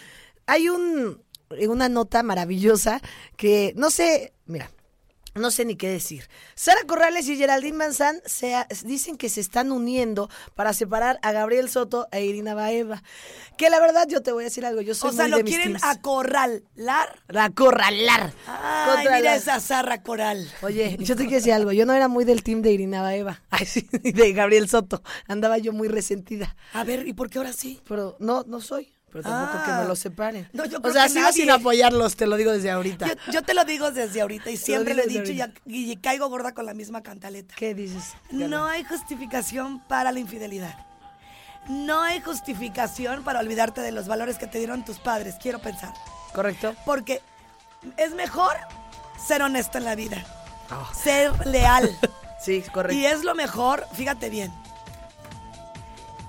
Hay 0.47 0.69
un, 0.69 1.21
una 1.51 1.89
nota 1.89 2.23
maravillosa 2.23 3.03
que, 3.37 3.73
no 3.77 3.91
sé, 3.91 4.33
mira, 4.47 4.71
no 5.39 5.51
sé 5.51 5.65
ni 5.65 5.77
qué 5.77 5.89
decir. 5.89 6.29
Sara 6.55 6.81
Corrales 6.87 7.29
y 7.29 7.37
Geraldine 7.37 7.77
Manzán 7.77 8.21
se, 8.25 8.55
dicen 8.85 9.17
que 9.17 9.29
se 9.29 9.41
están 9.41 9.73
uniendo 9.73 10.29
para 10.55 10.73
separar 10.73 11.19
a 11.23 11.33
Gabriel 11.33 11.69
Soto 11.69 12.09
e 12.13 12.25
Irina 12.25 12.55
Baeva. 12.55 13.03
Que 13.57 13.71
la 13.71 13.81
verdad 13.81 14.07
yo 14.09 14.23
te 14.23 14.33
voy 14.33 14.45
a 14.45 14.47
decir 14.47 14.65
algo, 14.65 14.81
yo 14.81 14.95
soy 14.95 15.11
O 15.11 15.13
sea, 15.13 15.29
lo 15.29 15.41
quieren 15.45 15.77
acorralar. 15.83 17.19
Acorralar. 17.29 18.33
Ay, 18.47 19.07
mira 19.17 19.35
esa 19.35 19.61
Sara 19.61 20.03
Coral. 20.03 20.51
Oye, 20.63 20.97
yo 21.01 21.17
te 21.17 21.23
quiero 21.23 21.37
decir 21.37 21.53
algo, 21.53 21.73
yo 21.73 21.87
no 21.87 21.93
era 21.93 22.09
muy 22.09 22.25
del 22.25 22.43
team 22.43 22.63
de 22.63 22.73
Irina 22.73 23.03
Baeva, 23.03 23.43
Ay, 23.51 23.67
sí, 23.67 23.89
de 23.91 24.33
Gabriel 24.33 24.69
Soto. 24.69 25.03
Andaba 25.27 25.59
yo 25.59 25.73
muy 25.73 25.89
resentida. 25.89 26.57
A 26.73 26.85
ver, 26.85 27.07
¿y 27.07 27.13
por 27.13 27.31
qué 27.31 27.39
ahora 27.39 27.53
sí? 27.53 27.81
Pero 27.87 28.17
no, 28.21 28.45
no 28.47 28.61
soy. 28.61 28.98
Pero 29.11 29.25
tampoco 29.25 29.65
que 29.65 29.71
me 29.71 29.77
ah. 29.79 29.85
los 29.85 29.99
separen. 29.99 30.49
o 30.83 30.91
sea, 30.91 31.09
sigo 31.09 31.33
sin 31.33 31.51
apoyarlos, 31.51 32.17
te 32.17 32.27
lo 32.27 32.37
digo 32.37 32.53
desde 32.53 32.71
ahorita. 32.71 33.07
Yo, 33.33 33.43
te 33.43 33.55
lo 33.55 33.65
digo 33.65 33.91
desde 33.91 34.21
ahorita 34.21 34.51
y 34.51 34.57
siempre 34.57 34.95
lo, 34.95 35.03
he 35.03 35.07
dicho 35.07 35.33
y, 35.65 35.97
caigo 35.97 36.29
gorda 36.29 36.53
con 36.53 36.67
la 36.67 36.75
misma 36.75 37.03
cantaleta. 37.03 37.55
¿Qué 37.57 37.75
dices? 37.75 38.15
No 38.31 38.67
hay 38.67 38.85
justificación 38.85 39.81
para 39.81 40.13
la 40.13 40.21
infidelidad. 40.21 40.75
no 41.69 42.03
hay 42.03 42.21
justificación 42.21 43.25
para 43.25 43.41
olvidarte 43.41 43.81
de 43.81 43.93
los 43.93 44.09
valores 44.09 44.39
que 44.39 44.47
te 44.47 44.59
dieron 44.59 44.85
tus 44.85 44.99
padres, 44.99 45.37
quiero 45.41 45.59
pensar. 45.59 45.93
¿Correcto? 46.33 46.75
Porque 46.85 47.23
es 47.97 48.15
mejor 48.15 48.57
ser 49.27 49.43
honesto 49.43 49.79
en 49.79 49.85
la 49.85 49.95
vida, 49.95 50.25
Oh. 50.71 50.89
ser 50.95 51.47
leal. 51.47 51.91
Sí, 52.41 52.63
correcto. 52.73 52.97
Y 52.97 53.05
es 53.05 53.25
lo 53.25 53.35
mejor, 53.35 53.85
fíjate 53.95 54.31
bien. 54.31 54.53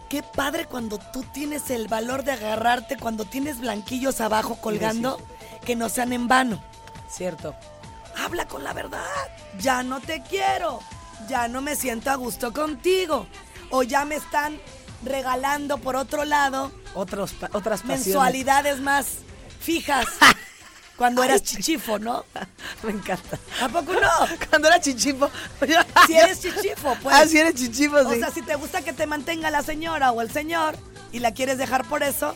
Qué 0.09 0.23
padre 0.23 0.65
cuando 0.65 0.97
tú 0.97 1.23
tienes 1.33 1.69
el 1.69 1.87
valor 1.87 2.23
de 2.23 2.31
agarrarte, 2.31 2.97
cuando 2.97 3.25
tienes 3.25 3.59
blanquillos 3.59 4.21
abajo 4.21 4.55
colgando, 4.59 5.21
que 5.65 5.75
no 5.75 5.87
sean 5.87 6.13
en 6.13 6.27
vano. 6.27 6.61
Cierto. 7.07 7.55
Habla 8.17 8.47
con 8.47 8.63
la 8.63 8.73
verdad. 8.73 9.05
Ya 9.59 9.83
no 9.83 9.99
te 10.01 10.21
quiero. 10.23 10.79
Ya 11.27 11.47
no 11.47 11.61
me 11.61 11.75
siento 11.75 12.09
a 12.09 12.15
gusto 12.15 12.51
contigo. 12.53 13.27
O 13.69 13.83
ya 13.83 14.03
me 14.03 14.15
están 14.15 14.59
regalando 15.05 15.77
por 15.77 15.95
otro 15.95 16.25
lado 16.25 16.71
Otros, 16.95 17.33
otras 17.53 17.81
pasiones. 17.81 18.05
mensualidades 18.07 18.79
más 18.81 19.19
fijas. 19.59 20.07
Cuando 20.99 21.23
eras 21.23 21.41
chichifo, 21.41 21.97
¿no? 21.97 22.25
Me 22.83 22.91
encanta. 22.91 23.39
¿A 23.61 23.69
poco 23.69 23.93
no? 23.93 24.09
Cuando 24.49 24.67
era 24.67 24.79
chichifo. 24.79 25.31
Si 26.05 26.13
eres 26.15 26.39
chichifo, 26.41 26.95
pues. 27.01 27.15
Ah, 27.15 27.25
si 27.25 27.37
eres 27.39 27.55
chichifo, 27.55 27.95
O 27.97 28.13
sí. 28.13 28.19
sea, 28.19 28.29
si 28.31 28.41
te 28.43 28.55
gusta 28.55 28.81
que 28.81 28.93
te 28.93 29.07
mantenga 29.07 29.49
la 29.49 29.63
señora 29.63 30.11
o 30.11 30.21
el 30.21 30.29
señor 30.29 30.75
y 31.11 31.19
la 31.19 31.33
quieres 31.33 31.57
dejar 31.57 31.85
por 31.87 32.03
eso, 32.03 32.35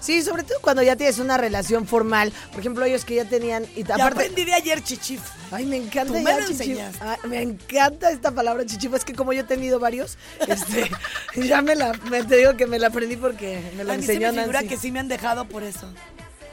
Sí, 0.00 0.20
sobre 0.22 0.42
todo 0.42 0.58
cuando 0.60 0.82
ya 0.82 0.96
tienes 0.96 1.18
una 1.18 1.38
relación 1.38 1.86
formal. 1.86 2.30
Por 2.50 2.60
ejemplo, 2.60 2.84
ellos 2.84 3.06
que 3.06 3.14
ya 3.14 3.24
tenían. 3.24 3.64
Y 3.74 3.84
ya 3.84 3.94
aparte, 3.94 4.20
aprendí 4.24 4.44
de 4.44 4.52
ayer 4.52 4.84
chichifo. 4.84 5.24
Ay, 5.50 5.64
me 5.64 5.78
encanta 5.78 6.12
Tú 6.12 6.18
me 6.20 6.24
ya 6.30 6.40
lo 6.40 6.46
chichifo. 6.46 6.62
enseñaste. 6.62 7.28
Me 7.28 7.40
encanta 7.40 8.10
esta 8.10 8.30
palabra 8.30 8.66
chichifo. 8.66 8.96
Es 8.96 9.04
que 9.06 9.14
como 9.14 9.32
yo 9.32 9.40
he 9.40 9.44
tenido 9.44 9.78
varios, 9.78 10.18
este, 10.46 10.90
ya 11.36 11.62
me 11.62 11.74
la, 11.74 11.94
me, 12.10 12.22
te 12.22 12.36
digo 12.36 12.54
que 12.54 12.66
me 12.66 12.78
la 12.78 12.88
aprendí 12.88 13.16
porque 13.16 13.62
me 13.78 13.84
la 13.84 13.94
A 13.94 13.96
mí 13.96 14.02
se 14.02 14.18
me 14.20 14.30
figura 14.30 14.60
Nancy. 14.60 14.68
que 14.68 14.76
sí 14.76 14.92
me 14.92 15.00
han 15.00 15.08
dejado 15.08 15.46
por 15.46 15.62
eso. 15.62 15.88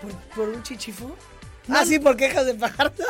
¿Por, 0.01 0.13
por 0.33 0.47
un 0.55 0.63
chichifo? 0.63 1.13
Ah, 1.69 1.85
sí, 1.85 1.99
por 1.99 2.17
quejas 2.17 2.45
de 2.45 2.53
pagar. 2.55 2.93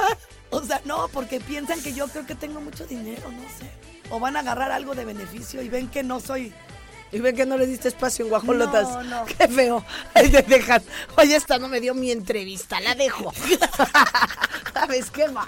O 0.53 0.61
sea, 0.61 0.81
no, 0.83 1.07
porque 1.07 1.39
piensan 1.39 1.81
que 1.81 1.93
yo 1.93 2.09
creo 2.09 2.25
que 2.25 2.35
tengo 2.35 2.59
mucho 2.59 2.85
dinero, 2.85 3.23
no 3.31 3.43
sé. 3.57 3.71
O 4.09 4.19
van 4.19 4.35
a 4.35 4.41
agarrar 4.41 4.69
algo 4.73 4.93
de 4.93 5.05
beneficio 5.05 5.61
y 5.61 5.69
ven 5.69 5.87
que 5.87 6.03
no 6.03 6.19
soy. 6.19 6.53
Y 7.13 7.19
ven 7.19 7.33
que 7.37 7.45
no 7.45 7.57
le 7.57 7.65
diste 7.65 7.87
espacio 7.87 8.25
en 8.25 8.29
guajolotas. 8.31 8.89
No, 8.89 9.03
no. 9.03 9.25
Qué 9.25 9.47
feo. 9.47 9.85
Ahí 10.13 10.29
te 10.29 10.41
dejan. 10.41 10.83
Oye, 11.17 11.37
esta 11.37 11.57
no 11.57 11.69
me 11.69 11.79
dio 11.79 11.93
mi 11.93 12.11
entrevista, 12.11 12.81
la 12.81 12.95
dejo. 12.95 13.31
¿Sabes 14.73 15.09
qué 15.09 15.29
mal? 15.29 15.47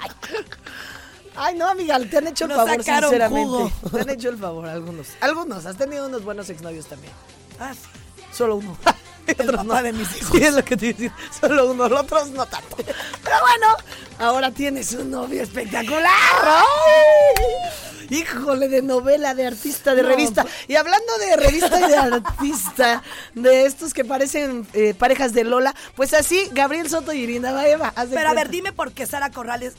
Ay, 1.35 1.55
no, 1.55 1.67
amiga, 1.67 1.99
te 1.99 2.17
han 2.19 2.27
hecho 2.27 2.45
el 2.45 2.51
Nos 2.51 2.57
favor, 2.59 2.75
sinceramente. 2.75 3.45
jugo. 3.45 3.71
Te 3.91 3.99
han 4.01 4.09
hecho 4.09 4.29
el 4.29 4.37
favor 4.37 4.67
algunos. 4.69 5.07
Algunos. 5.19 5.65
Has 5.65 5.75
tenido 5.75 6.07
unos 6.07 6.23
buenos 6.23 6.49
exnovios 6.49 6.85
también. 6.85 7.11
Ah, 7.59 7.73
sí. 7.73 7.89
Solo 8.31 8.55
uno. 8.55 8.77
El 9.37 9.49
Otros 9.49 9.65
papá 9.65 9.83
de 9.83 9.93
mis 9.93 10.17
hijos. 10.17 10.37
Sí, 10.37 10.43
es 10.43 10.53
lo 10.53 10.63
que 10.63 10.77
te 10.77 10.87
iba 10.87 10.97
a 10.97 10.99
decir. 10.99 11.11
Solo 11.39 11.71
uno, 11.71 11.89
los 11.89 12.01
otros 12.01 12.29
no 12.31 12.45
tanto. 12.45 12.75
Pero 12.77 13.35
bueno, 13.41 13.75
ahora 14.19 14.51
tienes 14.51 14.93
un 14.93 15.11
novio 15.11 15.43
espectacular. 15.43 16.11
¡Ay! 16.43 17.83
Híjole, 18.09 18.67
de 18.67 18.81
novela, 18.81 19.33
de 19.33 19.47
artista, 19.47 19.95
de 19.95 20.03
No, 20.03 20.09
revista. 20.09 20.45
Y 20.67 20.75
hablando 20.75 21.17
de 21.17 21.35
revista 21.37 21.79
y 21.79 21.89
de 21.89 21.97
artista, 21.97 23.03
de 23.33 23.65
estos 23.65 23.93
que 23.93 24.03
parecen 24.05 24.67
eh, 24.73 24.93
parejas 24.93 25.33
de 25.33 25.43
Lola, 25.43 25.73
pues 25.95 26.13
así, 26.13 26.49
Gabriel 26.51 26.89
Soto 26.89 27.13
y 27.13 27.19
Irina 27.21 27.53
Baeva. 27.53 27.93
Pero 28.11 28.29
a 28.29 28.33
ver, 28.33 28.49
dime 28.49 28.73
por 28.73 28.91
qué 28.91 29.05
Sara 29.05 29.31
Corrales 29.31 29.73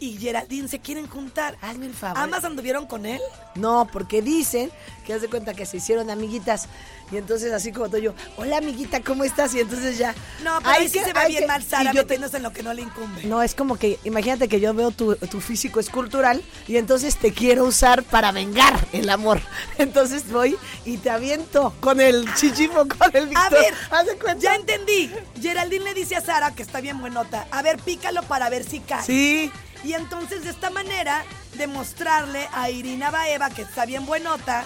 y 0.00 0.16
Geraldine 0.18 0.68
se 0.68 0.78
quieren 0.80 1.06
juntar. 1.06 1.56
Hazme 1.62 1.86
el 1.86 1.94
favor. 1.94 2.18
¿Ambas 2.18 2.44
anduvieron 2.44 2.86
con 2.86 3.06
él? 3.06 3.20
No, 3.54 3.88
porque 3.92 4.22
dicen 4.22 4.70
que 5.06 5.14
haz 5.14 5.20
de 5.22 5.28
cuenta 5.28 5.54
que 5.54 5.66
se 5.66 5.78
hicieron 5.78 6.10
amiguitas. 6.10 6.68
Y 7.10 7.16
entonces 7.16 7.52
así 7.54 7.72
como 7.72 7.88
tú 7.88 7.96
yo, 7.96 8.12
hola 8.36 8.58
amiguita, 8.58 9.00
¿cómo 9.00 9.24
estás? 9.24 9.54
Y 9.54 9.60
entonces 9.60 9.96
ya. 9.96 10.14
No, 10.44 10.58
pero 10.58 10.70
ahí 10.70 10.88
sí 10.88 10.98
que- 10.98 11.04
se 11.06 11.12
ve 11.14 11.18
hay 11.20 11.28
bien 11.30 11.42
que- 11.42 11.46
mal 11.46 11.62
Sara 11.62 11.92
yo 11.92 12.02
metiéndose 12.02 12.36
en 12.36 12.42
lo 12.42 12.52
que 12.52 12.62
no 12.62 12.74
le 12.74 12.82
incumbe. 12.82 13.24
No, 13.24 13.42
es 13.42 13.54
como 13.54 13.76
que, 13.78 13.98
imagínate 14.04 14.46
que 14.48 14.60
yo 14.60 14.74
veo 14.74 14.90
tu, 14.90 15.16
tu 15.16 15.40
físico 15.40 15.80
escultural 15.80 16.42
y 16.66 16.76
entonces 16.76 17.16
te 17.16 17.32
quiero 17.32 17.64
usar 17.64 18.02
para 18.02 18.30
vengar 18.30 18.86
el 18.92 19.08
amor. 19.08 19.40
Entonces 19.78 20.30
voy 20.30 20.56
y 20.84 20.98
te 20.98 21.08
aviento 21.10 21.72
con 21.80 22.00
el 22.00 22.26
chichifo, 22.34 22.86
con 22.86 23.14
el 23.16 23.26
Víctor. 23.28 23.46
A 23.46 23.48
ver, 23.50 23.74
Haz 23.90 24.06
de 24.06 24.18
cuenta. 24.18 24.42
ya 24.42 24.54
entendí. 24.56 25.10
Geraldine 25.40 25.84
le 25.86 25.94
dice 25.94 26.14
a 26.16 26.20
Sara 26.20 26.54
que 26.54 26.62
está 26.62 26.80
bien 26.82 27.00
buenota. 27.00 27.46
A 27.50 27.62
ver, 27.62 27.78
pícalo 27.78 28.22
para 28.24 28.50
ver 28.50 28.64
si 28.64 28.80
cae. 28.80 29.02
Sí. 29.04 29.50
Y 29.84 29.92
entonces 29.94 30.44
de 30.44 30.50
esta 30.50 30.70
manera 30.70 31.24
demostrarle 31.54 32.48
a 32.52 32.70
Irina 32.70 33.10
Baeva 33.10 33.50
que 33.50 33.62
está 33.62 33.84
bien 33.86 34.06
buenota. 34.06 34.64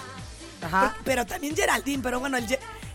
Ajá. 0.61 0.93
pe- 0.97 1.01
Pero 1.03 1.25
también 1.25 1.55
Geraldine, 1.55 2.01
pero 2.01 2.19
bueno, 2.19 2.37
el 2.37 2.47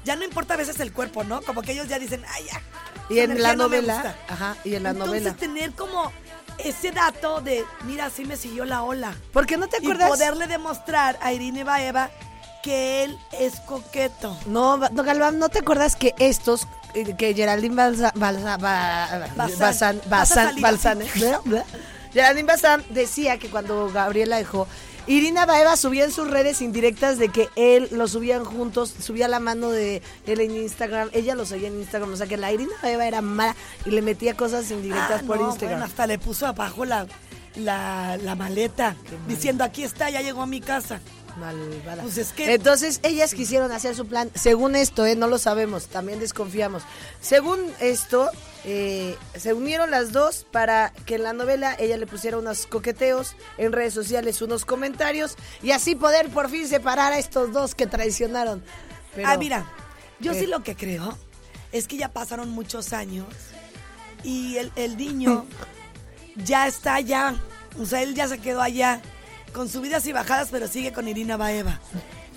ya 0.04 0.16
no 0.16 0.24
importa 0.24 0.54
a 0.54 0.56
veces 0.56 0.80
el 0.80 0.92
cuerpo, 0.92 1.22
¿no? 1.22 1.42
Como 1.42 1.60
que 1.62 1.72
ellos 1.72 1.86
ya 1.88 1.98
dicen, 1.98 2.24
ay, 2.34 2.44
ya. 2.50 2.62
Y 3.10 3.18
en 3.20 3.42
la 3.42 3.54
novela. 3.54 3.94
gusta". 3.94 4.16
ajá, 4.28 4.56
y 4.64 4.74
en 4.74 4.82
la 4.84 4.90
Entonces 4.90 5.22
novela. 5.22 5.36
tener 5.36 5.72
como 5.72 6.10
ese 6.58 6.90
dato 6.92 7.40
de, 7.42 7.64
mira, 7.84 8.08
sí 8.10 8.24
me 8.24 8.36
siguió 8.36 8.64
la 8.64 8.82
ola. 8.82 9.14
Porque 9.32 9.56
no 9.58 9.68
te 9.68 9.76
Y 9.76 9.84
acuerdas. 9.84 10.08
poderle 10.08 10.46
demostrar 10.46 11.18
a 11.22 11.32
Irina 11.32 11.62
Baeva 11.64 12.10
que 12.62 13.04
él 13.04 13.18
es 13.38 13.60
coqueto. 13.60 14.36
No, 14.46 14.78
no, 14.78 15.02
Galván, 15.04 15.38
¿no 15.38 15.48
te 15.50 15.58
acuerdas 15.60 15.94
que 15.94 16.14
estos, 16.18 16.66
eh, 16.94 17.14
que 17.16 17.34
Geraldine 17.34 17.74
Balsa, 17.74 18.12
Balsa- 18.16 18.56
Ba- 18.56 19.28
Bazán. 19.36 19.58
Bazán, 19.58 19.96
Pasa 19.98 20.08
Bazán, 20.08 20.46
saliva. 20.48 20.70
Balsán, 20.70 21.02
¿eh? 21.02 21.10
Geraldine 22.12 22.46
Bazán 22.46 22.84
decía 22.90 23.38
que 23.38 23.48
cuando 23.48 23.90
Gabriela 23.90 24.36
dejó, 24.38 24.66
Irina 25.06 25.46
Baeva 25.46 25.76
subía 25.78 26.04
en 26.04 26.12
sus 26.12 26.28
redes 26.30 26.60
indirectas 26.60 27.16
de 27.18 27.30
que 27.30 27.48
él 27.56 27.88
lo 27.92 28.08
subían 28.08 28.44
juntos, 28.44 28.94
subía 29.00 29.26
la 29.26 29.40
mano 29.40 29.70
de 29.70 30.02
él 30.26 30.40
en 30.40 30.54
Instagram, 30.54 31.08
ella 31.14 31.34
lo 31.34 31.46
seguía 31.46 31.68
en 31.68 31.78
Instagram, 31.78 32.12
o 32.12 32.16
sea 32.16 32.26
que 32.26 32.36
la 32.36 32.52
Irina 32.52 32.72
Baeva 32.82 33.06
era 33.06 33.22
mala 33.22 33.56
y 33.86 33.90
le 33.90 34.02
metía 34.02 34.36
cosas 34.36 34.70
indirectas 34.70 35.22
Ah, 35.22 35.26
por 35.26 35.40
no, 35.40 35.48
Instagram. 35.48 35.78
bueno, 35.80 35.86
hasta 35.86 36.06
le 36.06 36.18
puso 36.18 36.46
abajo 36.46 36.84
la, 36.84 37.06
la, 37.56 38.18
la 38.22 38.34
maleta, 38.34 38.96
diciendo, 39.26 39.64
aquí 39.64 39.82
está, 39.82 40.10
ya 40.10 40.20
llegó 40.20 40.42
a 40.42 40.46
mi 40.46 40.60
casa. 40.60 41.00
Malvada. 41.38 42.02
Pues 42.02 42.18
es 42.18 42.32
que- 42.32 42.52
Entonces 42.54 43.00
ellas 43.02 43.34
quisieron 43.34 43.70
hacer 43.72 43.94
su 43.94 44.06
plan. 44.06 44.30
Según 44.34 44.76
esto, 44.76 45.06
¿eh? 45.06 45.16
no 45.16 45.26
lo 45.28 45.38
sabemos, 45.38 45.86
también 45.86 46.18
desconfiamos. 46.20 46.82
Según 47.20 47.60
esto, 47.80 48.30
eh, 48.64 49.16
se 49.36 49.52
unieron 49.54 49.90
las 49.90 50.12
dos 50.12 50.46
para 50.50 50.92
que 51.06 51.14
en 51.14 51.22
la 51.22 51.32
novela 51.32 51.74
ella 51.78 51.96
le 51.96 52.06
pusiera 52.06 52.38
unos 52.38 52.66
coqueteos, 52.66 53.36
en 53.56 53.72
redes 53.72 53.94
sociales 53.94 54.42
unos 54.42 54.64
comentarios 54.64 55.36
y 55.62 55.70
así 55.70 55.94
poder 55.94 56.28
por 56.30 56.50
fin 56.50 56.68
separar 56.68 57.12
a 57.12 57.18
estos 57.18 57.52
dos 57.52 57.74
que 57.74 57.86
traicionaron. 57.86 58.62
Pero- 59.14 59.28
ah, 59.28 59.36
mira, 59.36 59.70
yo 60.20 60.34
sí 60.34 60.46
lo 60.46 60.62
que 60.62 60.74
creo 60.76 61.16
es 61.72 61.86
que 61.86 61.96
ya 61.96 62.08
pasaron 62.12 62.50
muchos 62.50 62.92
años 62.92 63.26
y 64.24 64.56
el, 64.56 64.72
el 64.76 64.96
niño 64.96 65.46
ya 66.36 66.66
está 66.66 66.94
allá. 66.96 67.36
O 67.80 67.86
sea, 67.86 68.02
él 68.02 68.14
ya 68.14 68.26
se 68.26 68.38
quedó 68.38 68.60
allá 68.60 69.00
con 69.52 69.68
subidas 69.68 70.06
y 70.06 70.12
bajadas, 70.12 70.48
pero 70.50 70.68
sigue 70.68 70.92
con 70.92 71.08
Irina 71.08 71.36
Baeva. 71.36 71.80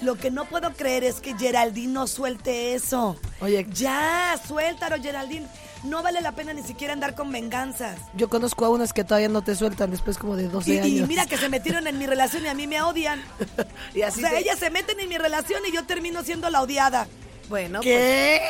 Lo 0.01 0.15
que 0.15 0.31
no 0.31 0.45
puedo 0.45 0.71
creer 0.73 1.03
es 1.03 1.21
que 1.21 1.37
Geraldine 1.37 1.93
no 1.93 2.07
suelte 2.07 2.73
eso. 2.73 3.17
Oye, 3.39 3.67
Ya, 3.71 4.39
suéltalo, 4.47 5.01
Geraldine. 5.01 5.45
No 5.83 6.01
vale 6.03 6.21
la 6.21 6.31
pena 6.33 6.53
ni 6.53 6.61
siquiera 6.63 6.93
andar 6.93 7.15
con 7.15 7.31
venganzas. 7.31 7.97
yo 8.15 8.29
conozco 8.29 8.65
a 8.65 8.69
unas 8.69 8.93
que 8.93 9.03
todavía 9.03 9.29
no 9.29 9.43
te 9.43 9.55
sueltan 9.55 9.89
después 9.91 10.17
como 10.17 10.35
de 10.35 10.47
12 10.47 10.71
Y, 10.71 10.75
y 10.75 10.79
años. 10.79 11.07
mira 11.07 11.25
que 11.25 11.37
se 11.37 11.49
metieron 11.49 11.87
en 11.87 11.97
mi 11.97 12.05
relación 12.05 12.45
y 12.45 12.47
a 12.49 12.53
mí 12.53 12.67
me 12.67 12.81
odian. 12.81 13.21
Y 13.95 14.01
O 14.03 14.07
así 14.07 14.21
sea, 14.21 14.29
te- 14.31 14.39
ellas 14.39 14.59
se 14.59 14.69
meten 14.69 14.99
en 14.99 15.09
mi 15.09 15.17
relación 15.17 15.61
y 15.67 15.71
yo 15.71 15.85
termino 15.85 16.23
siendo 16.23 16.49
la 16.49 16.61
odiada. 16.61 17.07
Bueno, 17.49 17.79
pues, 17.81 17.85
¿Qué? 17.95 18.41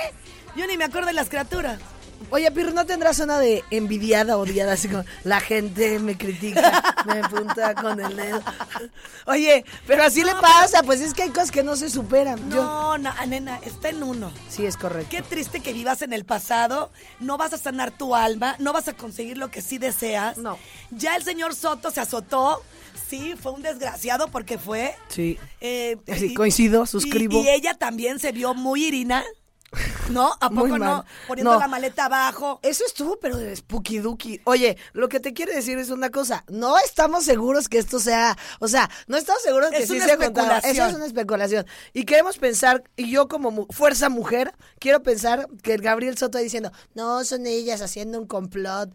Yo 0.57 0.67
ni 0.67 0.75
me 0.77 0.83
acuerdo 0.85 1.07
de 1.07 1.13
las 1.13 1.29
criaturas. 1.29 1.79
Oye, 2.29 2.51
Pirro, 2.51 2.71
¿no 2.71 2.85
tendrás 2.85 3.19
una 3.19 3.39
de 3.39 3.63
envidiada, 3.71 4.37
odiada? 4.37 4.73
Así 4.73 4.87
como, 4.87 5.03
la 5.23 5.39
gente 5.39 5.99
me 5.99 6.17
critica, 6.17 7.03
me 7.05 7.19
apunta 7.19 7.73
con 7.75 7.99
el 7.99 8.15
dedo. 8.15 8.41
Oye, 9.25 9.65
pero 9.87 10.03
así 10.03 10.23
le 10.23 10.33
pasa, 10.35 10.83
pues 10.83 11.01
es 11.01 11.13
que 11.13 11.23
hay 11.23 11.29
cosas 11.29 11.51
que 11.51 11.63
no 11.63 11.75
se 11.75 11.89
superan. 11.89 12.37
Yo- 12.49 12.63
No, 12.63 12.97
no, 12.97 13.11
nena, 13.27 13.59
está 13.65 13.89
en 13.89 14.03
uno. 14.03 14.31
Sí, 14.49 14.65
es 14.65 14.77
correcto. 14.77 15.07
Qué 15.09 15.21
triste 15.21 15.59
que 15.61 15.73
vivas 15.73 16.01
en 16.01 16.13
el 16.13 16.25
pasado, 16.25 16.91
no 17.19 17.37
vas 17.37 17.53
a 17.53 17.57
sanar 17.57 17.91
tu 17.91 18.15
alma, 18.15 18.55
no 18.59 18.73
vas 18.73 18.87
a 18.87 18.93
conseguir 18.93 19.37
lo 19.37 19.49
que 19.51 19.61
sí 19.61 19.77
deseas. 19.77 20.37
No. 20.37 20.57
Ya 20.91 21.15
el 21.15 21.23
señor 21.23 21.55
Soto 21.55 21.91
se 21.91 22.01
azotó, 22.01 22.61
sí, 23.09 23.33
fue 23.41 23.51
un 23.51 23.61
desgraciado 23.61 24.27
porque 24.29 24.57
fue. 24.57 24.95
Sí. 25.09 25.37
eh, 25.59 25.97
Sí, 26.17 26.33
coincido, 26.33 26.85
suscribo. 26.85 27.41
Y, 27.41 27.45
y 27.45 27.49
ella 27.49 27.73
también 27.73 28.19
se 28.19 28.31
vio 28.31 28.53
muy 28.53 28.85
irina, 28.85 29.23
¿no? 30.09 30.33
¿A 30.39 30.49
poco 30.49 30.77
no? 30.77 31.05
Poniendo 31.27 31.53
No. 31.53 31.59
la 31.59 31.67
maleta 31.67 32.05
abajo. 32.05 32.59
Eso 32.61 32.85
estuvo, 32.85 33.19
pero 33.19 33.37
de 33.37 33.55
spooky 33.55 33.99
dooky. 33.99 34.41
Oye, 34.45 34.77
lo 34.93 35.07
que 35.09 35.19
te 35.19 35.33
quiere 35.33 35.53
decir 35.55 35.77
es 35.77 35.89
una 35.89 36.09
cosa. 36.09 36.43
No 36.49 36.77
estamos 36.79 37.23
seguros 37.23 37.69
que 37.69 37.77
esto 37.77 37.99
sea. 37.99 38.37
O 38.59 38.67
sea, 38.67 38.89
no 39.07 39.17
estamos 39.17 39.41
seguros 39.41 39.69
que 39.71 39.77
Es 39.83 39.87
sí 39.87 39.95
una 39.95 40.05
sea 40.05 40.13
especulación. 40.15 40.71
Eso 40.75 40.85
es 40.87 40.93
una 40.93 41.05
especulación. 41.05 41.65
Y 41.93 42.03
queremos 42.05 42.37
pensar, 42.37 42.83
y 42.97 43.09
yo 43.11 43.27
como 43.27 43.51
mu- 43.51 43.67
fuerza 43.69 44.09
mujer, 44.09 44.53
quiero 44.79 45.01
pensar 45.03 45.47
que 45.63 45.73
el 45.73 45.81
Gabriel 45.81 46.17
Soto 46.17 46.37
está 46.37 46.39
diciendo, 46.39 46.71
no, 46.93 47.23
son 47.23 47.45
ellas 47.45 47.81
haciendo 47.81 48.19
un 48.19 48.27
complot. 48.27 48.93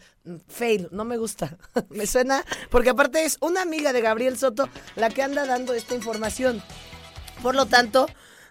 Fail, 0.48 0.88
no 0.90 1.04
me 1.04 1.16
gusta. 1.16 1.56
me 1.88 2.06
suena. 2.06 2.44
Porque 2.70 2.90
aparte 2.90 3.24
es 3.24 3.38
una 3.40 3.62
amiga 3.62 3.92
de 3.92 4.00
Gabriel 4.02 4.38
Soto 4.38 4.68
la 4.96 5.08
que 5.08 5.22
anda 5.22 5.46
dando 5.46 5.72
esta 5.72 5.94
información. 5.94 6.62
Por 7.42 7.54
lo 7.54 7.66
tanto, 7.66 8.06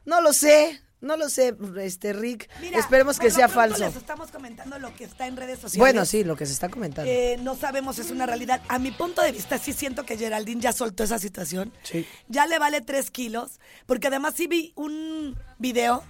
no 0.05 0.22
lo 0.22 0.34
sé. 0.34 0.82
No 1.02 1.18
lo 1.18 1.30
sé, 1.30 1.56
este 1.82 2.14
Rick. 2.14 2.50
Mira, 2.62 2.80
Esperemos 2.80 3.20
que 3.20 3.30
sea 3.30 3.48
falso. 3.48 3.86
Les 3.86 3.96
estamos 3.96 4.32
comentando 4.32 4.80
lo 4.80 4.94
que 4.96 5.04
está 5.04 5.28
en 5.28 5.38
redes 5.38 5.60
sociales. 5.60 5.78
Bueno, 5.78 6.06
sí, 6.06 6.24
lo 6.24 6.36
que 6.36 6.46
se 6.46 6.54
está 6.54 6.70
comentando. 6.70 7.12
Eh, 7.12 7.38
no 7.42 7.56
sabemos, 7.56 8.00
es 8.00 8.12
una 8.12 8.25
realidad. 8.25 8.62
A 8.70 8.80
mi 8.80 8.92
punto 8.92 9.22
de 9.22 9.32
vista, 9.32 9.58
sí 9.58 9.74
siento 9.74 10.06
que 10.06 10.18
Geraldine 10.18 10.62
ya 10.62 10.74
soltó 10.74 11.04
esa 11.04 11.20
situación. 11.20 11.72
Sí. 11.84 12.08
Ya 12.28 12.48
le 12.48 12.58
vale 12.60 12.82
tres 12.82 13.12
kilos, 13.12 13.60
porque 13.86 14.08
además 14.08 14.34
sí 14.36 14.48
vi 14.48 14.74
un 14.75 15.38
video 15.60 16.04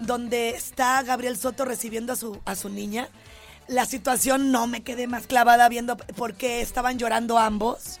donde 0.00 0.50
está 0.50 1.02
Gabriel 1.02 1.36
Soto 1.36 1.64
recibiendo 1.64 2.12
a 2.12 2.16
su, 2.16 2.40
a 2.44 2.56
su 2.56 2.68
niña. 2.68 3.08
La 3.68 3.86
situación 3.86 4.50
no 4.50 4.66
me 4.66 4.82
quedé 4.82 5.06
más 5.06 5.26
clavada 5.26 5.68
viendo 5.68 5.96
por 5.96 6.34
qué 6.34 6.60
estaban 6.60 6.98
llorando 6.98 7.38
ambos. 7.38 8.00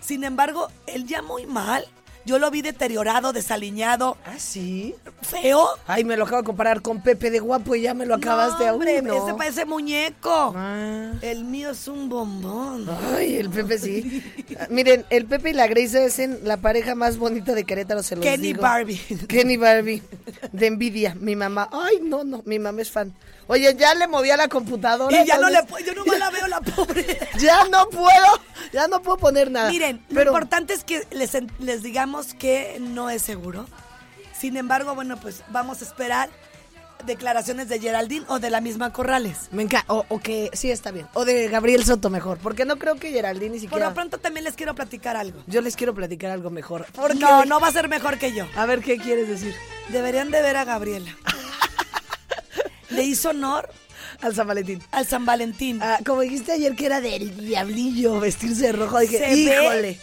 Sin 0.00 0.22
embargo, 0.22 0.68
él 0.86 1.06
ya 1.06 1.22
muy 1.22 1.46
mal. 1.46 1.86
Yo 2.24 2.38
lo 2.38 2.50
vi 2.50 2.60
deteriorado, 2.62 3.32
desaliñado, 3.32 4.18
¿Ah, 4.26 4.38
sí? 4.38 4.94
feo. 5.22 5.66
Ay, 5.86 6.04
me 6.04 6.16
lo 6.16 6.24
acabo 6.24 6.42
de 6.42 6.46
comparar 6.46 6.82
con 6.82 7.02
Pepe 7.02 7.30
de 7.30 7.40
Guapo 7.40 7.74
y 7.74 7.82
ya 7.82 7.94
me 7.94 8.04
lo 8.04 8.14
acabaste 8.14 8.66
no, 8.66 8.74
hombre, 8.74 9.00
no. 9.00 9.14
ese 9.26 9.34
parece 9.34 9.64
muñeco. 9.64 10.52
Ah. 10.54 11.12
El 11.22 11.44
mío 11.44 11.70
es 11.70 11.88
un 11.88 12.08
bombón. 12.08 12.86
Ay, 13.16 13.36
el 13.36 13.48
Pepe 13.48 13.78
sí. 13.78 14.22
Ah, 14.60 14.66
Miren, 14.68 15.06
el 15.08 15.24
Pepe 15.24 15.50
y 15.50 15.52
la 15.54 15.66
Grace 15.68 16.04
es 16.04 16.18
la 16.42 16.58
pareja 16.58 16.94
más 16.94 17.16
bonita 17.16 17.54
de 17.54 17.64
Querétaro, 17.64 18.02
se 18.02 18.16
los 18.16 18.24
Kenny 18.24 18.48
digo. 18.48 18.62
Barbie. 18.62 19.00
Kenny 19.26 19.56
Barbie. 19.56 20.02
De 20.52 20.66
envidia, 20.66 21.14
mi 21.18 21.34
mamá. 21.34 21.68
Ay, 21.72 22.00
no, 22.02 22.24
no, 22.24 22.42
mi 22.44 22.58
mamá 22.58 22.82
es 22.82 22.90
fan. 22.90 23.14
Oye, 23.48 23.74
ya 23.76 23.94
le 23.94 24.06
moví 24.06 24.30
a 24.30 24.36
la 24.36 24.46
computadora. 24.48 25.22
Y 25.22 25.26
ya 25.26 25.38
no 25.38 25.48
le 25.50 25.62
puedo, 25.64 25.84
yo 25.84 25.94
nomás 25.94 26.18
la 26.20 26.30
veo 26.30 26.46
la 26.46 26.60
pobre. 26.60 27.18
Ya 27.38 27.64
no 27.70 27.88
puedo, 27.88 28.40
ya 28.72 28.86
no 28.88 29.00
puedo 29.02 29.16
poner 29.18 29.50
nada. 29.50 29.70
Miren, 29.70 30.04
lo 30.10 30.22
importante 30.22 30.74
es 30.74 30.84
que 30.84 31.06
les, 31.10 31.36
les 31.58 31.82
digamos 31.82 32.34
que 32.34 32.76
no 32.80 33.10
es 33.10 33.22
seguro. 33.22 33.66
Sin 34.38 34.56
embargo, 34.56 34.94
bueno, 34.94 35.16
pues 35.20 35.42
vamos 35.48 35.80
a 35.82 35.84
esperar 35.84 36.28
declaraciones 37.06 37.68
de 37.68 37.78
Geraldine 37.80 38.24
o 38.28 38.40
de 38.40 38.50
la 38.50 38.60
misma 38.60 38.92
Corrales. 38.92 39.48
me 39.52 39.62
encanta. 39.62 39.92
O, 39.92 40.04
o 40.08 40.18
que 40.20 40.50
sí 40.52 40.70
está 40.70 40.90
bien. 40.90 41.06
O 41.14 41.24
de 41.24 41.48
Gabriel 41.48 41.84
Soto 41.84 42.10
mejor. 42.10 42.38
Porque 42.38 42.64
no 42.64 42.76
creo 42.76 42.96
que 42.96 43.10
Geraldine 43.12 43.50
ni 43.50 43.58
Por 43.58 43.60
siquiera. 43.60 43.86
lo 43.88 43.94
pronto 43.94 44.18
también 44.18 44.44
les 44.44 44.54
quiero 44.56 44.74
platicar 44.74 45.16
algo. 45.16 45.42
Yo 45.46 45.60
les 45.60 45.76
quiero 45.76 45.94
platicar 45.94 46.32
algo 46.32 46.50
mejor. 46.50 46.86
Porque- 46.94 47.14
No, 47.18 47.44
no 47.44 47.60
va 47.60 47.68
a 47.68 47.72
ser 47.72 47.88
mejor 47.88 48.18
que 48.18 48.32
yo. 48.32 48.46
A 48.56 48.66
ver, 48.66 48.80
¿qué 48.82 48.98
quieres 48.98 49.28
decir? 49.28 49.54
Deberían 49.90 50.30
de 50.30 50.42
ver 50.42 50.56
a 50.56 50.64
Gabriela. 50.64 51.16
Le 52.98 53.04
hizo 53.04 53.30
honor 53.30 53.68
Al 54.20 54.34
San 54.34 54.46
Valentín. 54.46 54.82
al 54.90 55.06
San 55.06 55.24
Valentín. 55.26 55.80
Ah, 55.82 55.98
como 56.04 56.20
dijiste 56.22 56.52
ayer 56.52 56.74
que 56.76 56.86
era 56.86 57.00
del 57.00 57.36
diablillo 57.46 58.20
vestirse 58.20 58.66
de 58.66 58.72
rojo, 58.72 58.98
dije, 58.98 59.18
Se 59.18 59.34
híjole. 59.36 59.80
ve 59.82 60.00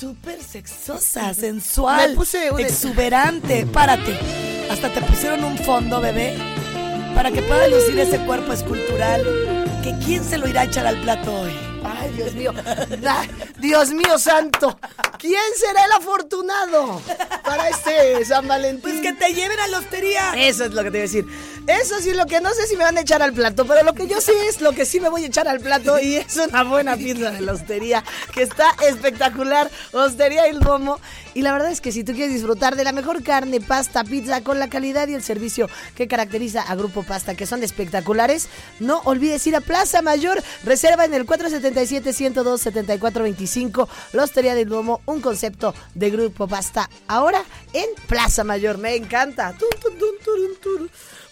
súper 0.00 0.42
sexosa, 0.42 1.32
sensual, 1.34 2.10
Me 2.10 2.16
puse 2.16 2.48
exuberante. 2.58 3.64
Párate. 3.66 4.18
Hasta 4.70 4.92
te 4.92 5.00
pusieron 5.02 5.44
un 5.44 5.56
fondo, 5.58 6.00
bebé, 6.00 6.36
para 7.14 7.30
que 7.30 7.42
pueda 7.42 7.68
lucir 7.68 7.98
ese 8.00 8.18
cuerpo 8.20 8.52
escultural. 8.52 9.22
Que 9.82 9.94
quién 10.04 10.24
se 10.24 10.38
lo 10.38 10.48
irá 10.48 10.62
a 10.62 10.64
echar 10.64 10.86
al 10.86 10.98
plato 11.02 11.32
hoy. 11.42 11.52
Ay, 11.84 12.10
Dios 12.16 12.32
mío. 12.34 12.54
Dios 13.58 13.90
mío 13.90 14.18
santo. 14.18 14.78
¿Quién 15.18 15.40
será 15.58 15.84
el 15.84 15.92
afortunado 15.92 17.00
para 17.44 17.68
este 17.68 18.24
San 18.24 18.48
Valentín? 18.48 18.80
Pues 18.80 19.00
que 19.02 19.12
te 19.12 19.32
lleven 19.34 19.60
a 19.60 19.66
la 19.66 19.78
hostería. 19.78 20.32
Eso 20.36 20.64
es 20.64 20.72
lo 20.72 20.82
que 20.84 20.90
te 20.90 20.96
iba 20.98 21.04
a 21.04 21.08
decir. 21.08 21.26
Eso 21.66 21.98
sí, 21.98 22.12
lo 22.12 22.26
que 22.26 22.42
no 22.42 22.52
sé 22.52 22.66
si 22.66 22.76
me 22.76 22.84
van 22.84 22.98
a 22.98 23.00
echar 23.00 23.22
al 23.22 23.32
plato, 23.32 23.66
pero 23.66 23.82
lo 23.82 23.94
que 23.94 24.06
yo 24.06 24.20
sé 24.20 24.32
es 24.48 24.60
lo 24.60 24.72
que 24.72 24.84
sí 24.84 25.00
me 25.00 25.08
voy 25.08 25.24
a 25.24 25.28
echar 25.28 25.48
al 25.48 25.60
plato 25.60 25.98
y 25.98 26.16
es 26.16 26.36
una 26.36 26.62
buena 26.62 26.94
pizza 26.94 27.30
de 27.30 27.40
la 27.40 27.52
hostería, 27.52 28.04
que 28.34 28.42
está 28.42 28.66
espectacular. 28.86 29.70
Hostería 29.92 30.44
El 30.46 30.60
Domo. 30.60 31.00
Y 31.32 31.40
la 31.40 31.52
verdad 31.52 31.70
es 31.70 31.80
que 31.80 31.90
si 31.90 32.04
tú 32.04 32.12
quieres 32.12 32.34
disfrutar 32.34 32.76
de 32.76 32.84
la 32.84 32.92
mejor 32.92 33.22
carne, 33.22 33.62
pasta, 33.62 34.04
pizza, 34.04 34.42
con 34.42 34.58
la 34.58 34.68
calidad 34.68 35.08
y 35.08 35.14
el 35.14 35.22
servicio 35.22 35.70
que 35.96 36.06
caracteriza 36.06 36.60
a 36.60 36.74
Grupo 36.76 37.02
Pasta, 37.02 37.34
que 37.34 37.46
son 37.46 37.62
espectaculares, 37.62 38.48
no 38.78 39.00
olvides 39.04 39.46
ir 39.46 39.56
a 39.56 39.62
Plaza 39.62 40.02
Mayor. 40.02 40.42
Reserva 40.64 41.06
en 41.06 41.14
el 41.14 41.24
477-102-7425. 41.26 43.88
La 44.12 44.24
Hostería 44.24 44.54
del 44.54 44.68
Domo, 44.68 45.00
un 45.06 45.22
concepto 45.22 45.74
de 45.94 46.10
Grupo 46.10 46.46
Pasta. 46.46 46.90
Ahora 47.08 47.42
en 47.72 47.86
Plaza 48.06 48.44
Mayor. 48.44 48.76
Me 48.76 48.96
encanta. 48.96 49.54
Tun, 49.58 49.70
tun, 49.80 49.98
tun. 49.98 50.14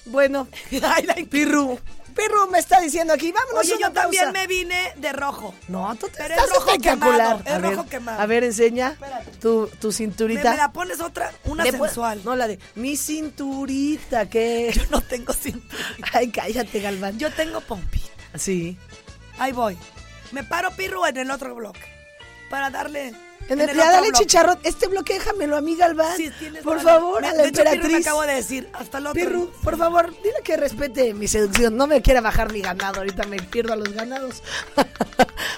Bueno, 0.07 0.49
Pirru. 1.31 1.79
Pirru 2.15 2.47
me 2.51 2.59
está 2.59 2.79
diciendo 2.81 3.15
aquí, 3.15 3.33
vámonos. 3.33 3.61
Oye, 3.65 3.77
yo 3.81 3.91
también 3.91 4.33
me 4.33 4.47
vine 4.47 4.93
de 4.97 5.13
rojo. 5.13 5.55
No, 5.69 5.95
tú 5.97 6.09
te 6.09 6.19
Pero 6.19 6.35
estás 6.35 6.45
es 6.47 6.55
rojo 6.57 6.71
espectacular. 6.71 7.39
quemado, 7.39 7.41
es 7.47 7.53
a 7.53 7.59
ver, 7.59 7.77
rojo 7.77 7.89
quemado. 7.89 8.21
A 8.21 8.27
ver, 8.27 8.45
enseña 8.45 8.97
tu, 9.41 9.67
tu 9.81 9.89
¿Me, 9.89 9.95
cinturita. 9.95 10.51
me 10.51 10.57
la 10.59 10.73
pones 10.73 11.01
otra? 11.01 11.33
Una 11.45 11.65
sensual. 11.65 12.21
No, 12.23 12.37
la 12.37 12.49
de 12.49 12.59
mi 12.75 12.99
cinturita, 12.99 14.29
que. 14.29 14.73
Yo 14.77 14.83
no 14.91 15.01
tengo 15.01 15.33
cintura. 15.33 15.83
Ay, 16.13 16.31
cállate, 16.31 16.81
Galván. 16.81 17.19
Yo 17.19 17.33
tengo 17.33 17.61
pompita. 17.63 18.09
Sí. 18.37 18.77
Ahí 19.39 19.53
voy. 19.53 19.79
Me 20.33 20.45
paro 20.45 20.71
pirro 20.73 21.07
en 21.07 21.17
el 21.17 21.31
otro 21.31 21.55
bloque. 21.55 21.81
Para 22.51 22.69
darle. 22.69 23.15
En 23.49 23.61
el, 23.61 23.71
otro 23.71 23.83
ya 23.83 23.91
dale 23.93 24.13
chicharrón. 24.13 24.59
Este 24.63 24.87
bloque 24.89 25.15
déjamelo 25.15 25.57
a 25.57 25.61
mí, 25.61 25.77
Galván. 25.77 26.17
Sí, 26.17 26.31
por 26.63 26.81
favor, 26.81 27.23
Me- 27.23 27.29
a 27.29 27.33
la 27.35 27.43
de 27.43 27.49
hecho, 27.49 27.63
me 27.65 27.71
emperatriz. 27.73 28.07
acabo 28.07 28.23
de 28.23 28.35
decir. 28.35 28.69
Hasta 28.73 28.99
el 28.99 29.07
otro. 29.07 29.15
Pirru, 29.21 29.51
por 29.63 29.77
favor, 29.77 30.11
dile 30.23 30.37
que 30.45 30.57
respete 30.57 31.13
mi 31.15 31.29
seducción. 31.29 31.77
No 31.77 31.87
me 31.87 32.01
quiera 32.03 32.21
bajar 32.21 32.53
mi 32.53 32.61
ganado. 32.63 32.99
Ahorita 33.01 33.25
me 33.25 33.37
pierdo 33.43 33.73
a 33.73 33.77
los 33.77 33.93
ganados. 33.93 34.43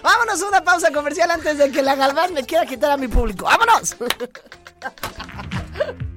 Vámonos 0.03 0.43
a 0.43 0.49
una 0.49 0.65
pausa 0.65 0.91
comercial 0.93 1.31
antes 1.31 1.59
de 1.59 1.71
que 1.71 1.83
la 1.83 1.95
Galván 1.95 2.33
me 2.35 2.45
quiera 2.45 2.67
quitar 2.67 2.91
a 2.91 2.97
mi 2.97 3.09
público. 3.09 3.45
¡Vámonos! 3.45 3.97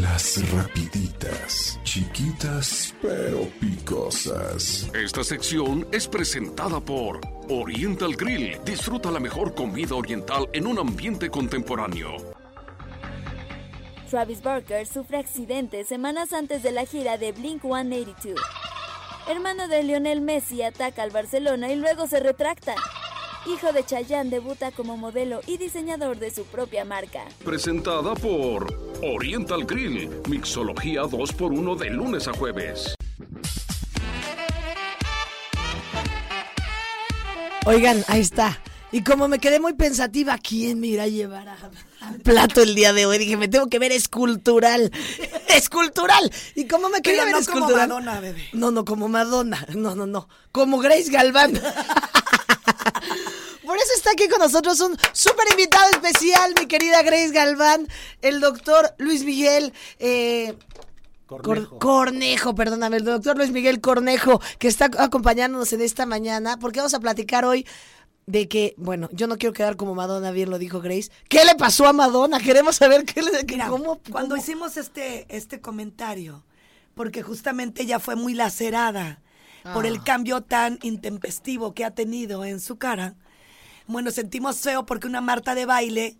Las 0.00 0.48
rapiditas, 0.52 1.80
chiquitas 1.82 2.94
pero 3.02 3.48
picosas. 3.58 4.88
Esta 4.94 5.24
sección 5.24 5.88
es 5.90 6.06
presentada 6.06 6.78
por 6.78 7.20
Oriental 7.48 8.14
Grill. 8.14 8.58
Disfruta 8.64 9.10
la 9.10 9.18
mejor 9.18 9.56
comida 9.56 9.96
oriental 9.96 10.48
en 10.52 10.68
un 10.68 10.78
ambiente 10.78 11.30
contemporáneo. 11.30 12.16
Travis 14.08 14.40
Barker 14.40 14.86
sufre 14.86 15.18
accidente 15.18 15.82
semanas 15.82 16.32
antes 16.32 16.62
de 16.62 16.70
la 16.70 16.86
gira 16.86 17.18
de 17.18 17.32
Blink 17.32 17.62
182. 17.62 18.40
Hermano 19.28 19.66
de 19.66 19.82
Lionel 19.82 20.20
Messi 20.20 20.62
ataca 20.62 21.02
al 21.02 21.10
Barcelona 21.10 21.72
y 21.72 21.76
luego 21.76 22.06
se 22.06 22.20
retracta. 22.20 22.76
Hijo 23.48 23.72
de 23.72 23.84
Chayanne 23.84 24.30
debuta 24.30 24.70
como 24.72 24.96
modelo 24.96 25.40
y 25.46 25.56
diseñador 25.56 26.18
de 26.18 26.30
su 26.30 26.44
propia 26.44 26.84
marca. 26.84 27.24
Presentada 27.44 28.14
por 28.14 28.66
Oriental 29.02 29.64
Grill. 29.64 30.10
Mixología 30.28 31.02
2x1 31.04 31.76
de 31.78 31.90
lunes 31.90 32.28
a 32.28 32.32
jueves. 32.34 32.94
Oigan, 37.64 38.04
ahí 38.08 38.20
está. 38.20 38.60
Y 38.92 39.02
como 39.02 39.28
me 39.28 39.38
quedé 39.38 39.60
muy 39.60 39.74
pensativa, 39.74 40.38
¿quién 40.38 40.80
me 40.80 40.86
irá 40.88 41.02
a 41.04 41.08
llevar 41.08 41.46
a- 41.48 41.58
al 42.00 42.20
plato 42.20 42.62
el 42.62 42.74
día 42.74 42.92
de 42.94 43.04
hoy? 43.06 43.18
Dije, 43.18 43.36
me 43.36 43.48
tengo 43.48 43.68
que 43.68 43.78
ver 43.78 43.92
escultural. 43.92 44.90
¡Escultural! 45.48 46.30
Y 46.54 46.66
como 46.66 46.88
me 46.88 47.00
quería 47.02 47.24
Pero 47.24 47.36
ver 47.38 47.46
no 47.46 47.52
como 47.52 47.58
escultural. 47.66 47.88
Madonna, 47.88 48.20
bebé. 48.20 48.44
No, 48.52 48.70
no, 48.70 48.84
como 48.84 49.08
Madonna. 49.08 49.66
No, 49.74 49.94
no, 49.94 50.06
no. 50.06 50.28
Como 50.52 50.78
Grace 50.78 51.10
Galván. 51.10 51.60
Por 53.68 53.76
eso 53.76 53.92
está 53.94 54.12
aquí 54.12 54.28
con 54.28 54.38
nosotros 54.40 54.80
un 54.80 54.96
súper 55.12 55.44
invitado 55.50 55.90
especial, 55.90 56.54
mi 56.58 56.64
querida 56.66 57.02
Grace 57.02 57.32
Galván, 57.32 57.86
el 58.22 58.40
doctor 58.40 58.94
Luis 58.96 59.24
Miguel. 59.24 59.74
eh, 59.98 60.56
Cor- 61.26 61.78
Cornejo, 61.78 62.54
perdóname, 62.54 62.96
el 62.96 63.04
doctor 63.04 63.36
Luis 63.36 63.50
Miguel 63.50 63.82
Cornejo, 63.82 64.40
que 64.58 64.68
está 64.68 64.88
acompañándonos 64.96 65.70
en 65.74 65.82
esta 65.82 66.06
mañana, 66.06 66.56
porque 66.58 66.78
vamos 66.80 66.94
a 66.94 67.00
platicar 67.00 67.44
hoy 67.44 67.66
de 68.24 68.48
que, 68.48 68.72
bueno, 68.78 69.10
yo 69.12 69.26
no 69.26 69.36
quiero 69.36 69.52
quedar 69.52 69.76
como 69.76 69.94
Madonna, 69.94 70.30
bien 70.30 70.48
lo 70.48 70.58
dijo 70.58 70.80
Grace. 70.80 71.10
¿Qué 71.28 71.44
le 71.44 71.54
pasó 71.54 71.86
a 71.86 71.92
Madonna? 71.92 72.40
Queremos 72.40 72.76
saber 72.76 73.04
qué 73.04 73.20
le... 73.20 73.44
Mira, 73.44 73.68
cómo, 73.68 74.00
cuando 74.10 74.34
cómo- 74.36 74.42
hicimos 74.42 74.78
este, 74.78 75.26
este 75.28 75.60
comentario, 75.60 76.42
porque 76.94 77.20
justamente 77.22 77.82
ella 77.82 77.98
fue 77.98 78.16
muy 78.16 78.32
lacerada 78.32 79.20
por 79.74 79.84
Ah. 79.84 79.88
el 79.88 80.02
cambio 80.02 80.40
tan 80.40 80.78
intempestivo 80.80 81.74
que 81.74 81.84
ha 81.84 81.90
tenido 81.90 82.46
en 82.46 82.60
su 82.60 82.76
cara, 82.78 83.16
bueno, 83.88 84.10
sentimos 84.12 84.60
feo 84.60 84.86
porque 84.86 85.06
una 85.08 85.20
Marta 85.20 85.54
de 85.56 85.66
baile, 85.66 86.18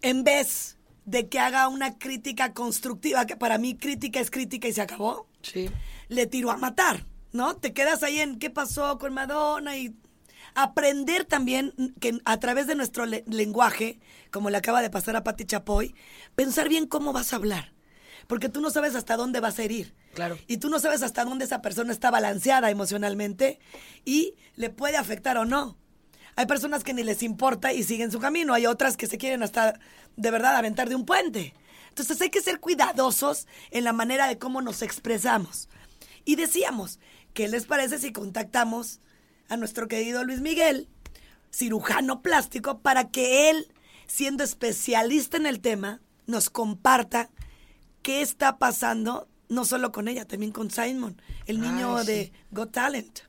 en 0.00 0.24
vez 0.24 0.78
de 1.04 1.28
que 1.28 1.38
haga 1.38 1.68
una 1.68 1.98
crítica 1.98 2.54
constructiva, 2.54 3.26
que 3.26 3.36
para 3.36 3.58
mí 3.58 3.76
crítica 3.76 4.20
es 4.20 4.30
crítica 4.30 4.68
y 4.68 4.72
se 4.72 4.80
acabó, 4.80 5.26
Sí. 5.42 5.68
le 6.08 6.26
tiró 6.26 6.50
a 6.50 6.56
matar, 6.56 7.06
¿no? 7.32 7.56
Te 7.56 7.72
quedas 7.72 8.02
ahí 8.02 8.20
en 8.20 8.38
qué 8.38 8.48
pasó 8.50 8.98
con 8.98 9.12
Madonna 9.12 9.76
y 9.76 9.94
aprender 10.54 11.24
también 11.24 11.72
que 12.00 12.18
a 12.24 12.38
través 12.38 12.66
de 12.66 12.74
nuestro 12.74 13.06
le- 13.06 13.24
lenguaje, 13.26 14.00
como 14.30 14.50
le 14.50 14.56
acaba 14.56 14.82
de 14.82 14.90
pasar 14.90 15.16
a 15.16 15.24
Pati 15.24 15.44
Chapoy, 15.44 15.94
pensar 16.34 16.68
bien 16.68 16.86
cómo 16.86 17.12
vas 17.12 17.32
a 17.32 17.36
hablar. 17.36 17.72
Porque 18.26 18.48
tú 18.48 18.60
no 18.60 18.70
sabes 18.70 18.94
hasta 18.94 19.16
dónde 19.16 19.40
vas 19.40 19.58
a 19.58 19.64
herir. 19.64 19.94
Claro. 20.14 20.38
Y 20.46 20.58
tú 20.58 20.68
no 20.68 20.78
sabes 20.78 21.02
hasta 21.02 21.24
dónde 21.24 21.44
esa 21.44 21.62
persona 21.62 21.92
está 21.92 22.10
balanceada 22.10 22.70
emocionalmente 22.70 23.58
y 24.04 24.34
le 24.54 24.70
puede 24.70 24.96
afectar 24.96 25.36
o 25.38 25.44
no. 25.44 25.76
Hay 26.40 26.46
personas 26.46 26.84
que 26.84 26.94
ni 26.94 27.02
les 27.02 27.22
importa 27.22 27.74
y 27.74 27.82
siguen 27.82 28.10
su 28.10 28.18
camino. 28.18 28.54
Hay 28.54 28.64
otras 28.64 28.96
que 28.96 29.06
se 29.06 29.18
quieren 29.18 29.42
hasta 29.42 29.78
de 30.16 30.30
verdad 30.30 30.56
aventar 30.56 30.88
de 30.88 30.94
un 30.94 31.04
puente. 31.04 31.52
Entonces 31.90 32.18
hay 32.22 32.30
que 32.30 32.40
ser 32.40 32.60
cuidadosos 32.60 33.46
en 33.70 33.84
la 33.84 33.92
manera 33.92 34.26
de 34.26 34.38
cómo 34.38 34.62
nos 34.62 34.80
expresamos. 34.80 35.68
Y 36.24 36.36
decíamos, 36.36 36.98
¿qué 37.34 37.46
les 37.46 37.66
parece 37.66 37.98
si 37.98 38.10
contactamos 38.10 39.00
a 39.50 39.58
nuestro 39.58 39.86
querido 39.86 40.24
Luis 40.24 40.40
Miguel, 40.40 40.88
cirujano 41.52 42.22
plástico, 42.22 42.78
para 42.78 43.10
que 43.10 43.50
él, 43.50 43.70
siendo 44.06 44.42
especialista 44.42 45.36
en 45.36 45.44
el 45.44 45.60
tema, 45.60 46.00
nos 46.26 46.48
comparta 46.48 47.28
qué 48.00 48.22
está 48.22 48.56
pasando, 48.56 49.28
no 49.50 49.66
solo 49.66 49.92
con 49.92 50.08
ella, 50.08 50.24
también 50.24 50.52
con 50.52 50.70
Simon, 50.70 51.20
el 51.44 51.60
niño 51.60 51.98
sí. 51.98 52.06
de 52.06 52.32
Got 52.50 52.72
Talent. 52.72 53.20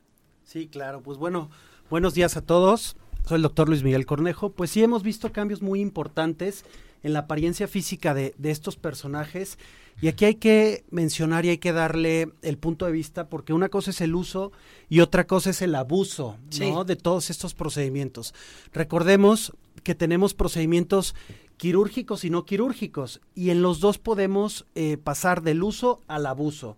Sí, 0.44 0.66
claro, 0.66 1.02
pues 1.02 1.18
bueno, 1.18 1.50
buenos 1.90 2.14
días 2.14 2.38
a 2.38 2.40
todos. 2.40 2.96
Soy 3.26 3.36
el 3.36 3.42
doctor 3.42 3.68
Luis 3.68 3.82
Miguel 3.82 4.06
Cornejo. 4.06 4.50
Pues 4.50 4.70
sí, 4.70 4.82
hemos 4.82 5.02
visto 5.02 5.32
cambios 5.32 5.62
muy 5.62 5.80
importantes 5.80 6.64
en 7.02 7.12
la 7.12 7.20
apariencia 7.20 7.68
física 7.68 8.14
de, 8.14 8.34
de 8.38 8.50
estos 8.50 8.76
personajes. 8.76 9.58
Y 10.00 10.08
aquí 10.08 10.24
hay 10.24 10.34
que 10.36 10.84
mencionar 10.90 11.44
y 11.44 11.50
hay 11.50 11.58
que 11.58 11.72
darle 11.72 12.32
el 12.42 12.58
punto 12.58 12.86
de 12.86 12.92
vista, 12.92 13.28
porque 13.28 13.52
una 13.52 13.68
cosa 13.68 13.90
es 13.90 14.00
el 14.00 14.14
uso 14.14 14.50
y 14.88 15.00
otra 15.00 15.26
cosa 15.26 15.50
es 15.50 15.62
el 15.62 15.74
abuso 15.74 16.36
Sí. 16.50 16.70
¿no? 16.70 16.84
de 16.84 16.96
todos 16.96 17.30
estos 17.30 17.54
procedimientos. 17.54 18.34
Recordemos 18.72 19.52
que 19.84 19.94
tenemos 19.94 20.34
procedimientos 20.34 21.14
quirúrgicos 21.56 22.24
y 22.24 22.30
no 22.30 22.44
quirúrgicos, 22.44 23.20
y 23.36 23.50
en 23.50 23.62
los 23.62 23.78
dos 23.78 23.98
podemos 23.98 24.66
eh, 24.74 24.96
pasar 24.96 25.42
del 25.42 25.62
uso 25.62 26.00
al 26.08 26.26
abuso. 26.26 26.76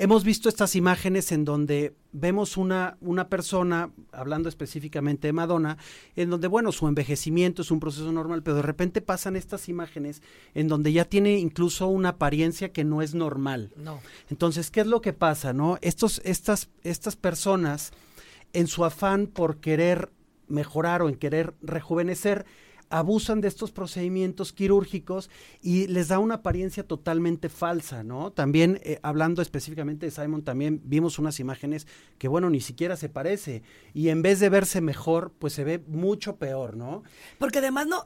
Hemos 0.00 0.22
visto 0.22 0.48
estas 0.48 0.76
imágenes 0.76 1.32
en 1.32 1.44
donde 1.44 1.92
vemos 2.12 2.56
una, 2.56 2.96
una 3.00 3.28
persona, 3.28 3.90
hablando 4.12 4.48
específicamente 4.48 5.26
de 5.26 5.32
Madonna, 5.32 5.76
en 6.14 6.30
donde, 6.30 6.46
bueno, 6.46 6.70
su 6.70 6.86
envejecimiento 6.86 7.62
es 7.62 7.72
un 7.72 7.80
proceso 7.80 8.12
normal, 8.12 8.44
pero 8.44 8.58
de 8.58 8.62
repente 8.62 9.00
pasan 9.00 9.34
estas 9.34 9.68
imágenes 9.68 10.22
en 10.54 10.68
donde 10.68 10.92
ya 10.92 11.04
tiene 11.04 11.40
incluso 11.40 11.88
una 11.88 12.10
apariencia 12.10 12.72
que 12.72 12.84
no 12.84 13.02
es 13.02 13.16
normal. 13.16 13.72
No. 13.74 14.00
Entonces, 14.30 14.70
¿qué 14.70 14.82
es 14.82 14.86
lo 14.86 15.00
que 15.00 15.14
pasa, 15.14 15.52
no? 15.52 15.78
Estos, 15.80 16.22
estas, 16.24 16.68
estas 16.84 17.16
personas, 17.16 17.90
en 18.52 18.68
su 18.68 18.84
afán 18.84 19.26
por 19.26 19.58
querer 19.58 20.12
mejorar 20.46 21.02
o 21.02 21.08
en 21.08 21.16
querer 21.16 21.54
rejuvenecer, 21.60 22.46
abusan 22.90 23.40
de 23.40 23.48
estos 23.48 23.70
procedimientos 23.70 24.52
quirúrgicos 24.52 25.30
y 25.62 25.86
les 25.88 26.08
da 26.08 26.18
una 26.18 26.36
apariencia 26.36 26.86
totalmente 26.86 27.48
falsa, 27.48 28.02
¿no? 28.02 28.32
También, 28.32 28.80
eh, 28.82 28.98
hablando 29.02 29.42
específicamente 29.42 30.06
de 30.06 30.12
Simon, 30.12 30.42
también 30.42 30.80
vimos 30.84 31.18
unas 31.18 31.40
imágenes 31.40 31.86
que, 32.18 32.28
bueno, 32.28 32.50
ni 32.50 32.60
siquiera 32.60 32.96
se 32.96 33.08
parece. 33.08 33.62
Y 33.94 34.08
en 34.08 34.22
vez 34.22 34.40
de 34.40 34.48
verse 34.48 34.80
mejor, 34.80 35.32
pues 35.38 35.52
se 35.52 35.64
ve 35.64 35.78
mucho 35.86 36.36
peor, 36.36 36.76
¿no? 36.76 37.02
Porque 37.38 37.58
además 37.58 37.86
no, 37.86 38.02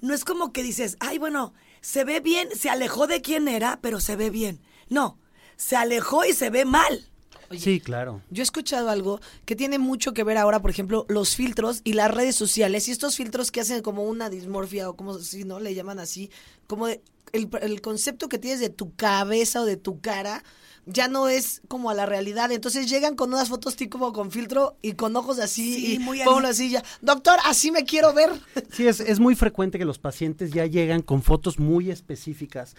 no 0.00 0.14
es 0.14 0.24
como 0.24 0.52
que 0.52 0.62
dices, 0.62 0.96
ay, 1.00 1.18
bueno, 1.18 1.54
se 1.80 2.04
ve 2.04 2.20
bien, 2.20 2.48
se 2.54 2.70
alejó 2.70 3.06
de 3.06 3.22
quién 3.22 3.48
era, 3.48 3.80
pero 3.80 4.00
se 4.00 4.16
ve 4.16 4.30
bien. 4.30 4.60
No, 4.88 5.18
se 5.56 5.76
alejó 5.76 6.24
y 6.24 6.32
se 6.32 6.50
ve 6.50 6.64
mal. 6.64 7.10
Sí, 7.58 7.80
claro. 7.80 8.22
Yo 8.30 8.42
he 8.42 8.44
escuchado 8.44 8.90
algo 8.90 9.20
que 9.44 9.56
tiene 9.56 9.78
mucho 9.78 10.12
que 10.12 10.24
ver 10.24 10.38
ahora, 10.38 10.60
por 10.60 10.70
ejemplo, 10.70 11.04
los 11.08 11.34
filtros 11.36 11.80
y 11.84 11.92
las 11.94 12.10
redes 12.10 12.36
sociales 12.36 12.88
y 12.88 12.90
estos 12.92 13.16
filtros 13.16 13.50
que 13.50 13.60
hacen 13.60 13.82
como 13.82 14.04
una 14.04 14.30
dismorfia 14.30 14.88
o 14.90 14.96
como 14.96 15.18
si 15.18 15.44
no 15.44 15.60
le 15.60 15.74
llaman 15.74 15.98
así, 15.98 16.30
como 16.66 16.86
de- 16.86 17.00
el, 17.32 17.48
el 17.60 17.80
concepto 17.80 18.28
que 18.28 18.38
tienes 18.38 18.60
de 18.60 18.70
tu 18.70 18.94
cabeza 18.94 19.60
o 19.62 19.64
de 19.64 19.76
tu 19.76 20.00
cara 20.00 20.42
ya 20.88 21.08
no 21.08 21.28
es 21.28 21.62
como 21.66 21.90
a 21.90 21.94
la 21.94 22.06
realidad. 22.06 22.52
Entonces 22.52 22.88
llegan 22.88 23.16
con 23.16 23.34
unas 23.34 23.48
fotos 23.48 23.74
tipo 23.74 23.98
como 23.98 24.12
con 24.12 24.30
filtro 24.30 24.76
y 24.82 24.92
con 24.92 25.16
ojos 25.16 25.40
así 25.40 25.74
Sí, 25.74 25.94
y 25.94 25.98
muy 25.98 26.20
así 26.22 26.70
ya. 26.70 26.84
Doctor, 27.02 27.38
así 27.44 27.72
me 27.72 27.84
quiero 27.84 28.14
ver. 28.14 28.30
Sí, 28.70 28.86
es, 28.86 29.00
es 29.00 29.18
muy 29.18 29.34
frecuente 29.34 29.78
que 29.78 29.84
los 29.84 29.98
pacientes 29.98 30.52
ya 30.52 30.64
llegan 30.66 31.02
con 31.02 31.22
fotos 31.22 31.58
muy 31.58 31.90
específicas, 31.90 32.76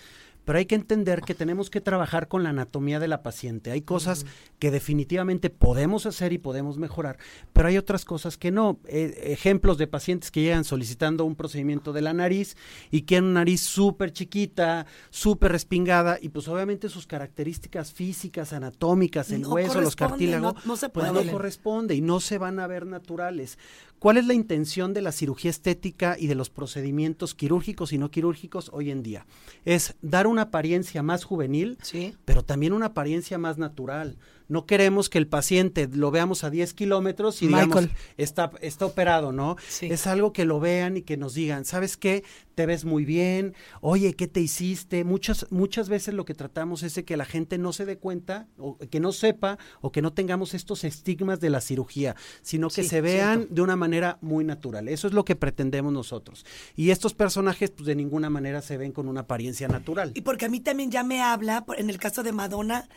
pero 0.47 0.59
hay 0.59 0.65
que 0.65 0.75
entender 0.75 1.23
que 1.23 1.35
tenemos 1.35 1.69
que 1.69 1.81
trabajar 1.81 2.29
con 2.29 2.41
la 2.41 2.51
anatomía 2.51 3.01
de 3.01 3.09
la 3.09 3.21
paciente. 3.21 3.69
Hay 3.71 3.81
cosas 3.81 4.25
que 4.59 4.71
definitivamente 4.71 5.49
podemos 5.49 6.05
hacer 6.05 6.31
y 6.31 6.37
podemos 6.37 6.77
mejorar, 6.77 7.17
pero 7.51 7.67
hay 7.67 7.77
otras 7.77 8.05
cosas 8.05 8.37
que 8.37 8.49
no. 8.49 8.79
Eh, 8.87 9.33
ejemplos 9.33 9.77
de 9.77 9.87
pacientes 9.87 10.31
que 10.31 10.41
llegan 10.41 10.63
solicitando 10.63 11.25
un 11.25 11.35
procedimiento 11.35 11.91
de 11.91 12.01
la 12.01 12.13
nariz 12.13 12.55
y 12.91 13.01
quieren 13.01 13.25
una 13.25 13.41
nariz 13.41 13.59
súper 13.59 14.13
chiquita, 14.13 14.85
súper 15.09 15.51
respingada, 15.51 16.17
y 16.21 16.29
pues 16.29 16.47
obviamente 16.47 16.87
sus 16.87 17.07
características 17.07 17.91
físicas, 17.91 18.53
anatómicas, 18.53 19.31
el 19.31 19.41
No 19.41 19.49
hueso, 19.49 19.81
los 19.81 19.97
cartílagos, 19.97 20.53
no- 20.55 20.61
no 20.65 20.77
se 20.77 20.87
pues 20.87 21.11
no 21.11 21.21
corresponde 21.29 21.93
y 21.93 21.99
no 21.99 22.21
se 22.21 22.37
van 22.37 22.59
a 22.61 22.67
ver 22.67 22.85
naturales. 22.85 23.59
¿Cuál 23.99 24.17
es 24.17 24.27
la 24.27 24.35
intención 24.35 24.93
de 24.93 25.01
la 25.01 25.11
cirugía 25.11 25.49
estética 25.49 26.17
y 26.19 26.27
de 26.27 26.35
los 26.35 26.51
procedimientos 26.51 27.33
quirúrgicos 27.33 27.93
y 27.93 27.97
no 27.97 28.11
quirúrgicos 28.11 28.69
hoy 28.71 28.91
en 28.91 29.01
día? 29.01 29.25
Es 29.65 29.95
dar 30.03 30.27
una 30.27 30.43
apariencia 30.43 31.01
más 31.01 31.23
juvenil, 31.23 31.77
Sí. 31.81 32.13
pero 32.23 32.43
también 32.43 32.73
una 32.73 32.87
apariencia 32.87 33.39
más 33.39 33.57
natural. 33.57 34.17
No 34.47 34.65
queremos 34.65 35.09
que 35.09 35.17
el 35.17 35.27
paciente 35.27 35.89
lo 35.91 36.11
veamos 36.11 36.43
a 36.43 36.49
10 36.49 36.73
kilómetros 36.73 37.41
y 37.41 37.47
digamos, 37.47 37.67
Michael. 37.67 37.91
está, 38.17 38.51
está 38.61 38.85
operado, 38.85 39.31
¿no? 39.31 39.57
Sí. 39.67 39.87
Es 39.87 40.07
algo 40.07 40.31
que 40.33 40.45
lo 40.45 40.59
vean 40.59 40.97
y 40.97 41.01
que 41.01 41.17
nos 41.17 41.33
digan, 41.33 41.65
¿sabes 41.65 41.97
qué? 41.97 42.23
Te 42.55 42.65
ves 42.65 42.85
muy 42.85 43.05
bien, 43.05 43.53
oye, 43.81 44.15
¿qué 44.15 44.27
te 44.27 44.39
hiciste? 44.39 45.03
Muchas, 45.03 45.45
muchas 45.51 45.89
veces 45.89 46.13
lo 46.15 46.25
que 46.25 46.33
tratamos 46.33 46.81
es 46.83 46.95
de 46.95 47.05
que 47.05 47.15
la 47.17 47.25
gente 47.25 47.57
no 47.59 47.71
se 47.71 47.85
dé 47.85 47.97
cuenta, 47.97 48.47
o 48.57 48.77
que 48.77 48.99
no 48.99 49.11
sepa, 49.11 49.59
o 49.81 49.91
que 49.91 50.01
no 50.01 50.11
tengamos 50.13 50.53
estos 50.55 50.83
estigmas 50.83 51.39
de 51.39 51.49
la 51.51 51.61
cirugía, 51.61 52.15
sino 52.41 52.69
que 52.69 52.81
Sí, 52.83 52.89
se 52.89 53.01
vean 53.01 53.37
cierto. 53.39 53.53
de 53.55 53.61
una 53.61 53.75
manera 53.75 54.17
muy 54.21 54.43
natural. 54.43 54.87
Eso 54.87 55.07
es 55.07 55.13
lo 55.13 55.23
que 55.23 55.35
pretendemos 55.35 55.93
nosotros. 55.93 56.45
Y 56.75 56.89
estos 56.89 57.13
personajes, 57.13 57.69
pues 57.69 57.85
de 57.85 57.95
ninguna 57.95 58.29
manera 58.31 58.61
se 58.61 58.77
ven 58.77 58.91
con 58.91 59.07
una 59.07 59.21
apariencia 59.21 59.67
natural. 59.67 60.11
Y 60.15 60.21
porque 60.21 60.45
a 60.45 60.49
mí 60.49 60.59
también 60.59 60.89
ya 60.89 61.03
me 61.03 61.21
habla, 61.21 61.63
por- 61.65 61.79
en 61.79 61.89
el 61.91 61.99
caso 61.99 62.23
de 62.23 62.31
Madonna, 62.31 62.87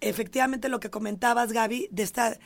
efectivamente 0.00 0.68
lo 0.68 0.80
que 0.80 0.90
comentabas, 0.90 1.52
Gaby, 1.52 1.88
de 1.90 2.02
esta 2.02 2.38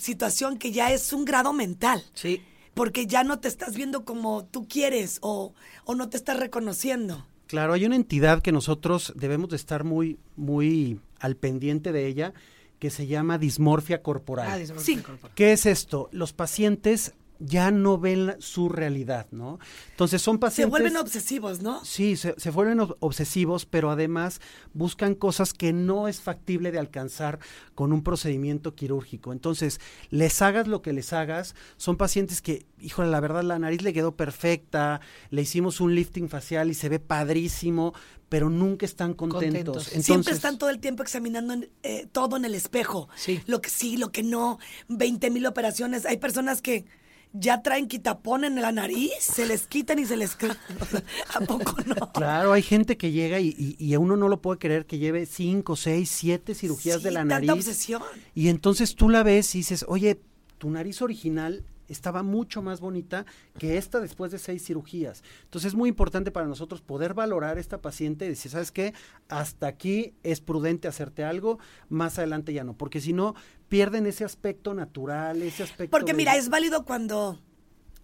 situación 0.00 0.58
que 0.58 0.72
ya 0.72 0.92
es 0.92 1.12
un 1.12 1.24
grado 1.24 1.52
mental. 1.52 2.02
Sí. 2.14 2.42
Porque 2.74 3.06
ya 3.06 3.22
no 3.22 3.38
te 3.38 3.48
estás 3.48 3.76
viendo 3.76 4.04
como 4.04 4.44
tú 4.46 4.66
quieres 4.66 5.18
o, 5.20 5.52
o 5.84 5.94
no 5.94 6.08
te 6.08 6.16
estás 6.16 6.38
reconociendo. 6.38 7.26
Claro, 7.46 7.74
hay 7.74 7.84
una 7.84 7.96
entidad 7.96 8.40
que 8.40 8.50
nosotros 8.50 9.12
debemos 9.14 9.50
de 9.50 9.56
estar 9.56 9.84
muy, 9.84 10.18
muy 10.36 11.00
al 11.20 11.36
pendiente 11.36 11.92
de 11.92 12.06
ella, 12.06 12.32
que 12.78 12.88
se 12.88 13.06
llama 13.06 13.36
dismorfia 13.38 14.02
corporal. 14.02 14.48
Ah, 14.50 14.56
dismorfia 14.56 14.96
Sí. 14.96 15.02
corporal. 15.02 15.32
¿Qué 15.34 15.52
es 15.52 15.66
esto? 15.66 16.08
Los 16.12 16.32
pacientes 16.32 17.12
ya 17.44 17.70
no 17.72 17.98
ven 17.98 18.36
su 18.38 18.68
realidad, 18.68 19.26
¿no? 19.32 19.58
Entonces 19.90 20.22
son 20.22 20.36
Se 20.36 20.40
pacientes... 20.40 20.70
vuelven 20.70 20.96
obsesivos, 20.96 21.60
¿no? 21.60 21.84
Sí, 21.84 22.16
se, 22.16 22.34
se 22.38 22.50
vuelven 22.50 22.78
ob- 22.78 22.96
obsesivos, 23.00 23.66
pero 23.66 23.90
además 23.90 24.40
buscan 24.74 25.14
cosas 25.16 25.52
que 25.52 25.72
no 25.72 26.06
es 26.06 26.20
factible 26.20 26.70
de 26.70 26.78
alcanzar 26.78 27.40
con 27.74 27.92
un 27.92 28.02
procedimiento 28.04 28.74
quirúrgico. 28.76 29.32
Entonces, 29.32 29.80
les 30.10 30.40
hagas 30.40 30.68
lo 30.68 30.82
que 30.82 30.92
les 30.92 31.12
hagas, 31.12 31.56
son 31.76 31.96
pacientes 31.96 32.42
que, 32.42 32.64
híjole, 32.80 33.10
la 33.10 33.18
verdad 33.20 33.42
la 33.42 33.58
nariz 33.58 33.82
le 33.82 33.92
quedó 33.92 34.14
perfecta, 34.16 35.00
le 35.30 35.42
hicimos 35.42 35.80
un 35.80 35.94
lifting 35.96 36.28
facial 36.28 36.70
y 36.70 36.74
se 36.74 36.88
ve 36.88 37.00
padrísimo, 37.00 37.92
pero 38.28 38.50
nunca 38.50 38.86
están 38.86 39.14
contentos. 39.14 39.42
Contentos. 39.52 39.86
Entonces, 39.88 40.04
Siempre 40.06 40.32
están 40.32 40.58
todo 40.58 40.70
el 40.70 40.78
tiempo 40.78 41.02
examinando 41.02 41.54
en- 41.54 41.70
eh, 41.82 42.06
todo 42.12 42.36
en 42.36 42.44
el 42.44 42.54
espejo. 42.54 43.08
Sí. 43.16 43.40
Lo 43.46 43.60
que 43.60 43.68
sí, 43.68 43.96
lo 43.96 44.12
que 44.12 44.22
no. 44.22 44.58
20 44.88 45.30
mil 45.30 45.44
operaciones. 45.46 46.06
Hay 46.06 46.18
personas 46.18 46.62
que 46.62 46.84
ya 47.32 47.62
traen 47.62 47.88
quitapón 47.88 48.44
en 48.44 48.60
la 48.60 48.72
nariz, 48.72 49.10
se 49.20 49.46
les 49.46 49.66
quitan 49.66 49.98
y 49.98 50.04
se 50.06 50.16
les... 50.16 50.36
¿A 51.34 51.40
poco 51.40 51.76
no? 51.86 52.12
Claro, 52.12 52.52
hay 52.52 52.62
gente 52.62 52.96
que 52.96 53.10
llega 53.12 53.40
y, 53.40 53.76
y- 53.78 53.96
uno 53.96 54.16
no 54.16 54.28
lo 54.28 54.40
puede 54.42 54.58
creer 54.58 54.86
que 54.86 54.98
lleve 54.98 55.26
cinco, 55.26 55.76
seis, 55.76 56.10
siete 56.10 56.54
cirugías 56.54 56.98
Sí, 56.98 57.04
de 57.04 57.10
la 57.12 57.20
tanta 57.20 57.34
nariz. 57.36 57.50
obsesión. 57.50 58.02
Y 58.34 58.48
entonces 58.48 58.94
tú 58.94 59.08
la 59.08 59.22
ves 59.22 59.54
y 59.54 59.58
dices, 59.58 59.84
oye, 59.88 60.20
tu 60.58 60.70
nariz 60.70 61.02
original 61.02 61.64
estaba 61.88 62.22
mucho 62.22 62.62
más 62.62 62.80
bonita 62.80 63.26
que 63.58 63.76
esta 63.76 64.00
después 64.00 64.32
de 64.32 64.38
seis 64.38 64.64
cirugías. 64.64 65.22
Entonces 65.44 65.68
es 65.70 65.74
muy 65.74 65.88
importante 65.90 66.30
para 66.30 66.46
nosotros 66.46 66.80
poder 66.80 67.12
valorar 67.12 67.58
a 67.58 67.60
esta 67.60 67.82
paciente 67.82 68.24
y 68.24 68.28
decir, 68.30 68.50
¿sabes 68.50 68.72
qué? 68.72 68.94
Hasta 69.28 69.66
aquí 69.66 70.14
es 70.22 70.40
prudente 70.40 70.88
hacerte 70.88 71.22
algo, 71.22 71.58
más 71.90 72.18
adelante 72.18 72.52
ya 72.54 72.64
no, 72.64 72.74
porque 72.78 73.00
si 73.00 73.12
no, 73.12 73.34
pierden 73.72 74.04
ese 74.04 74.22
aspecto 74.22 74.74
natural, 74.74 75.40
ese 75.40 75.62
aspecto... 75.62 75.90
Porque 75.96 76.12
de- 76.12 76.16
mira, 76.18 76.36
es 76.36 76.50
válido 76.50 76.84
cuando 76.84 77.40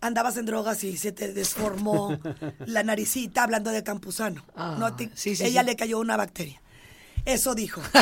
andabas 0.01 0.39
en 0.39 0.47
drogas 0.47 0.83
y 0.83 0.97
se 0.97 1.13
te 1.13 1.31
desformó 1.35 2.19
la 2.65 2.83
naricita 2.85 3.43
hablando 3.43 3.71
de 3.71 3.83
Campuzano. 3.85 4.47
Ah, 4.57 4.77
no, 4.79 4.97
te- 4.97 5.11
sí, 5.15 5.37
sí, 5.37 5.45
ella 5.45 5.61
sí. 5.61 5.67
le 5.67 5.77
cayó 5.77 5.99
una 6.01 6.17
bacteria. 6.17 6.59
Eso 7.27 7.55
dijo. 7.55 7.83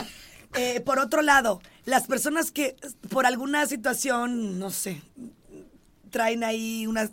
Eh, 0.59 0.81
por 0.81 0.98
otro 1.00 1.20
lado, 1.20 1.61
las 1.85 2.07
personas 2.07 2.50
que 2.50 2.76
por 3.11 3.26
alguna 3.26 3.66
situación, 3.66 4.59
no 4.59 4.70
sé, 4.70 5.02
traen 6.09 6.44
ahí 6.44 6.87
unas 6.87 7.11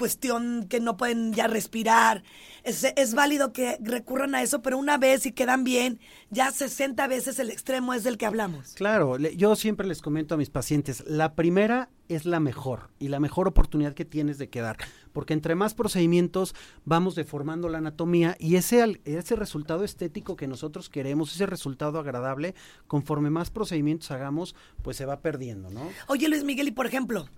cuestión 0.00 0.66
que 0.66 0.80
no 0.80 0.96
pueden 0.96 1.34
ya 1.34 1.46
respirar. 1.46 2.24
Es, 2.64 2.84
es 2.96 3.14
válido 3.14 3.52
que 3.52 3.76
recurran 3.82 4.34
a 4.34 4.42
eso, 4.42 4.62
pero 4.62 4.78
una 4.78 4.96
vez 4.96 5.26
y 5.26 5.32
quedan 5.32 5.62
bien, 5.62 6.00
ya 6.30 6.50
60 6.50 7.06
veces 7.06 7.38
el 7.38 7.50
extremo 7.50 7.92
es 7.92 8.02
del 8.02 8.16
que 8.16 8.24
hablamos. 8.24 8.72
Claro, 8.74 9.18
yo 9.18 9.54
siempre 9.56 9.86
les 9.86 10.00
comento 10.00 10.34
a 10.34 10.38
mis 10.38 10.48
pacientes, 10.48 11.04
la 11.06 11.34
primera 11.34 11.90
es 12.08 12.24
la 12.24 12.40
mejor 12.40 12.90
y 12.98 13.08
la 13.08 13.20
mejor 13.20 13.46
oportunidad 13.46 13.94
que 13.94 14.04
tienes 14.04 14.38
de 14.38 14.48
quedar, 14.48 14.78
porque 15.12 15.34
entre 15.34 15.54
más 15.54 15.74
procedimientos 15.74 16.54
vamos 16.84 17.14
deformando 17.14 17.68
la 17.68 17.78
anatomía 17.78 18.36
y 18.38 18.56
ese, 18.56 19.00
ese 19.04 19.36
resultado 19.36 19.84
estético 19.84 20.34
que 20.34 20.48
nosotros 20.48 20.88
queremos, 20.88 21.34
ese 21.34 21.46
resultado 21.46 21.98
agradable, 21.98 22.54
conforme 22.86 23.30
más 23.30 23.50
procedimientos 23.50 24.10
hagamos, 24.10 24.56
pues 24.82 24.96
se 24.96 25.06
va 25.06 25.20
perdiendo, 25.20 25.70
¿no? 25.70 25.88
Oye, 26.08 26.28
Luis 26.28 26.42
Miguel, 26.42 26.68
y 26.68 26.72
por 26.72 26.86
ejemplo, 26.86 27.28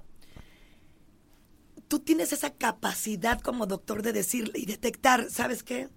tú 1.93 2.01
tienes 2.01 2.33
esa 2.33 2.49
capacidad 2.55 3.39
como 3.43 3.67
doctor 3.67 4.01
de 4.01 4.15
decirle 4.15 4.59
y 4.59 4.65
detectar, 4.65 5.29
¿sabes 5.29 5.63
qué? 5.63 5.91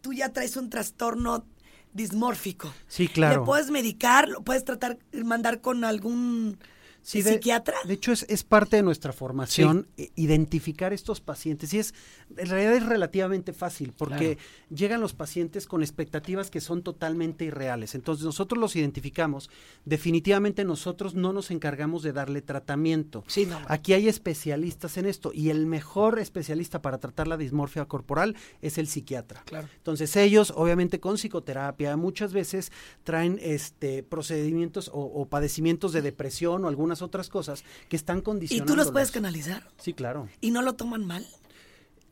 Tú 0.00 0.14
ya 0.14 0.30
traes 0.30 0.56
un 0.56 0.70
trastorno 0.70 1.44
dismórfico. 1.92 2.72
Sí, 2.88 3.06
claro. 3.06 3.40
Le 3.40 3.44
puedes 3.44 3.70
medicar, 3.70 4.30
lo 4.30 4.40
puedes 4.40 4.64
tratar, 4.64 4.96
mandar 5.12 5.60
con 5.60 5.84
algún 5.84 6.56
Sí, 7.02 7.22
de, 7.22 7.34
psiquiatra. 7.34 7.76
de 7.84 7.94
hecho, 7.94 8.12
es, 8.12 8.26
es 8.28 8.44
parte 8.44 8.76
de 8.76 8.82
nuestra 8.82 9.12
formación 9.12 9.88
eh, 9.96 10.10
identificar 10.16 10.92
estos 10.92 11.20
pacientes. 11.20 11.72
Y 11.72 11.78
es, 11.78 11.94
en 12.36 12.48
realidad 12.48 12.74
es 12.74 12.86
relativamente 12.86 13.52
fácil, 13.52 13.92
porque 13.96 14.38
llegan 14.68 15.00
los 15.00 15.14
pacientes 15.14 15.66
con 15.66 15.82
expectativas 15.82 16.50
que 16.50 16.60
son 16.60 16.82
totalmente 16.82 17.44
irreales. 17.44 17.94
Entonces, 17.94 18.24
nosotros 18.24 18.60
los 18.60 18.76
identificamos. 18.76 19.50
Definitivamente 19.84 20.64
nosotros 20.64 21.14
no 21.14 21.32
nos 21.32 21.50
encargamos 21.50 22.02
de 22.02 22.12
darle 22.12 22.42
tratamiento. 22.42 23.24
Sí, 23.26 23.46
no. 23.46 23.58
Aquí 23.68 23.92
hay 23.92 24.08
especialistas 24.08 24.96
en 24.96 25.06
esto. 25.06 25.32
Y 25.32 25.50
el 25.50 25.66
mejor 25.66 26.18
especialista 26.18 26.82
para 26.82 26.98
tratar 26.98 27.28
la 27.28 27.36
dismorfia 27.36 27.84
corporal 27.86 28.36
es 28.60 28.78
el 28.78 28.88
psiquiatra. 28.88 29.42
Claro. 29.44 29.68
Entonces 29.76 30.14
ellos, 30.16 30.52
obviamente 30.56 31.00
con 31.00 31.16
psicoterapia, 31.16 31.96
muchas 31.96 32.32
veces 32.32 32.72
traen 33.04 33.38
este 33.42 34.02
procedimientos 34.02 34.88
o, 34.88 35.00
o 35.00 35.26
padecimientos 35.26 35.92
de 35.92 36.02
depresión 36.02 36.64
o 36.64 36.68
algunas 36.90 37.02
otras 37.02 37.28
cosas 37.28 37.64
que 37.88 37.96
están 37.96 38.18
y 38.18 38.22
condicionando. 38.22 38.72
tú 38.72 38.76
los 38.76 38.90
puedes 38.90 39.10
canalizar. 39.10 39.62
Sí, 39.78 39.92
claro. 39.94 40.28
Y 40.40 40.50
no 40.50 40.62
lo 40.62 40.74
toman 40.74 41.04
mal. 41.04 41.26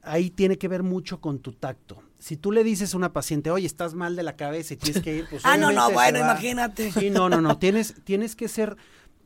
Ahí 0.03 0.31
tiene 0.31 0.57
que 0.59 0.69
ver 0.69 0.83
mucho 0.83 1.21
con 1.21 1.41
tu 1.41 1.53
tacto. 1.53 2.03
Si 2.19 2.37
tú 2.37 2.53
le 2.53 2.65
dices 2.65 2.95
a 2.95 2.97
una 2.97 3.13
paciente, 3.13 3.51
oye, 3.51 3.67
estás 3.67 3.95
mal 3.95 4.17
de 4.17 4.23
la 4.23 4.37
cabeza 4.37 4.75
y 4.75 4.77
tienes 4.77 5.03
que 5.03 5.17
ir, 5.17 5.27
pues 5.29 5.43
Ah, 5.45 5.57
no, 5.57 5.73
no, 5.73 5.91
bueno, 5.91 6.19
imagínate. 6.19 6.93
Sí, 6.93 7.11
no, 7.11 7.29
no, 7.29 7.41
no. 7.41 7.59
Tienes, 7.59 7.95
tienes 8.05 8.37
que 8.37 8.49
ser 8.49 8.77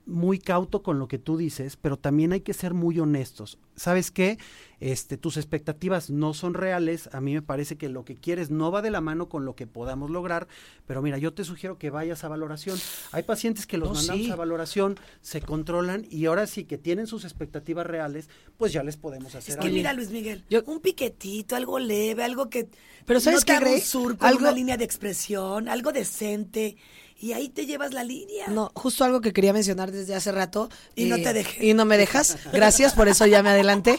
muy 0.05 0.39
cauto 0.39 0.83
con 0.83 0.99
lo 0.99 1.07
que 1.09 1.19
tú 1.19 1.37
dices, 1.37 1.77
pero 1.77 1.97
también 1.97 2.33
hay 2.33 2.41
que 2.41 2.55
ser 2.55 2.75
muy 2.75 2.99
honestos. 2.99 3.59
¿Sabes 3.77 4.11
qué? 4.11 4.37
Este, 4.81 5.17
tus 5.17 5.37
expectativas 5.37 6.11
no 6.11 6.35
son 6.35 6.55
reales. 6.55 7.09
A 7.13 7.21
mí 7.21 7.35
me 7.35 7.41
parece 7.41 7.77
que 7.77 7.89
lo 7.89 8.05
que 8.05 8.17
quieres 8.17 8.51
no 8.51 8.73
va 8.73 8.83
de 8.83 8.91
la 8.91 9.01
mano 9.01 9.29
con 9.29 9.45
lo 9.45 9.55
que 9.55 9.67
podamos 9.69 10.11
lograr. 10.11 10.49
Pero 10.87 11.03
mira, 11.03 11.19
yo 11.19 11.33
te 11.33 11.45
sugiero 11.45 11.79
que 11.79 11.89
vayas 11.91 12.25
a 12.25 12.29
valoración. 12.29 12.77
Hay 13.13 13.23
pacientes 13.23 13.67
que 13.67 13.79
los 13.79 13.89
No, 13.91 13.95
mandamos 13.95 14.25
sí. 14.27 14.31
a 14.33 14.37
valoración, 14.37 14.99
se 15.21 15.41
controlan 15.41 16.05
y 16.11 16.27
ahora 16.27 16.47
sí 16.49 16.65
que 16.65 16.79
tienen 16.79 17.07
sus 17.07 17.25
expectativas 17.25 17.87
reales, 17.87 18.29
pues 18.59 18.73
ya 18.73 18.83
les 18.83 18.97
podemos 18.97 19.35
hacer 19.37 19.53
Es 19.53 19.57
que 19.57 19.67
algo. 19.67 19.75
mira, 19.77 19.93
Luis 19.93 20.11
Miguel, 20.11 20.45
Yo- 20.51 20.65
un 20.67 20.81
piquetito, 20.81 21.55
algo 21.55 21.79
leve, 21.79 22.25
algo 22.25 22.51
que 22.51 22.69
Pero 23.07 23.21
¿sabes 23.21 23.47
no 23.47 23.55
haga 23.55 23.71
un 23.71 23.81
surco, 23.81 24.27
Algo- 24.27 24.41
una 24.41 24.53
línea 24.53 24.77
de 24.77 24.85
expresión, 24.85 25.69
algo 25.69 25.93
decente, 25.93 26.77
y 27.23 27.35
ahí 27.35 27.49
te 27.49 27.67
llevas 27.67 27.95
la 27.95 28.03
línea. 28.03 28.49
No, 28.49 28.73
justo 28.75 29.05
algo 29.05 29.21
que 29.21 29.33
quería 29.33 29.53
mencionar 29.53 29.93
desde 29.93 30.17
hace 30.17 30.33
rato. 30.33 30.69
eh, 30.97 31.03
Y 31.03 31.05
no 31.05 31.17
te 31.17 31.33
dejé. 31.33 31.65
Y 31.65 31.73
no 31.73 31.85
me 31.85 31.97
dejas. 31.97 32.37
Gracias, 32.53 32.95
por 32.95 33.07
eso 33.07 33.27
ya 33.27 33.45
me 33.45 33.51
adelanté. 33.51 33.97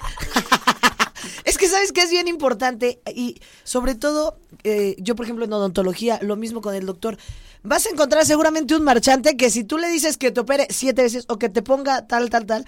es 1.45 1.57
que 1.57 1.69
sabes 1.69 1.93
que 1.93 2.01
es 2.01 2.11
bien 2.11 2.27
importante 2.27 3.01
y 3.15 3.39
sobre 3.63 3.95
todo, 3.95 4.37
eh, 4.65 4.97
yo 4.99 5.15
por 5.15 5.25
ejemplo 5.25 5.45
en 5.45 5.53
odontología, 5.53 6.19
lo 6.21 6.35
mismo 6.35 6.59
con 6.61 6.75
el 6.75 6.85
doctor. 6.85 7.17
Vas 7.63 7.85
a 7.85 7.91
encontrar 7.91 8.25
seguramente 8.25 8.75
un 8.75 8.83
marchante 8.83 9.37
que 9.37 9.49
si 9.49 9.63
tú 9.63 9.77
le 9.77 9.87
dices 9.87 10.17
que 10.17 10.31
te 10.31 10.41
opere 10.41 10.67
siete 10.69 11.03
veces 11.03 11.23
o 11.29 11.39
que 11.39 11.47
te 11.47 11.61
ponga 11.61 12.05
tal, 12.07 12.29
tal, 12.29 12.45
tal, 12.45 12.65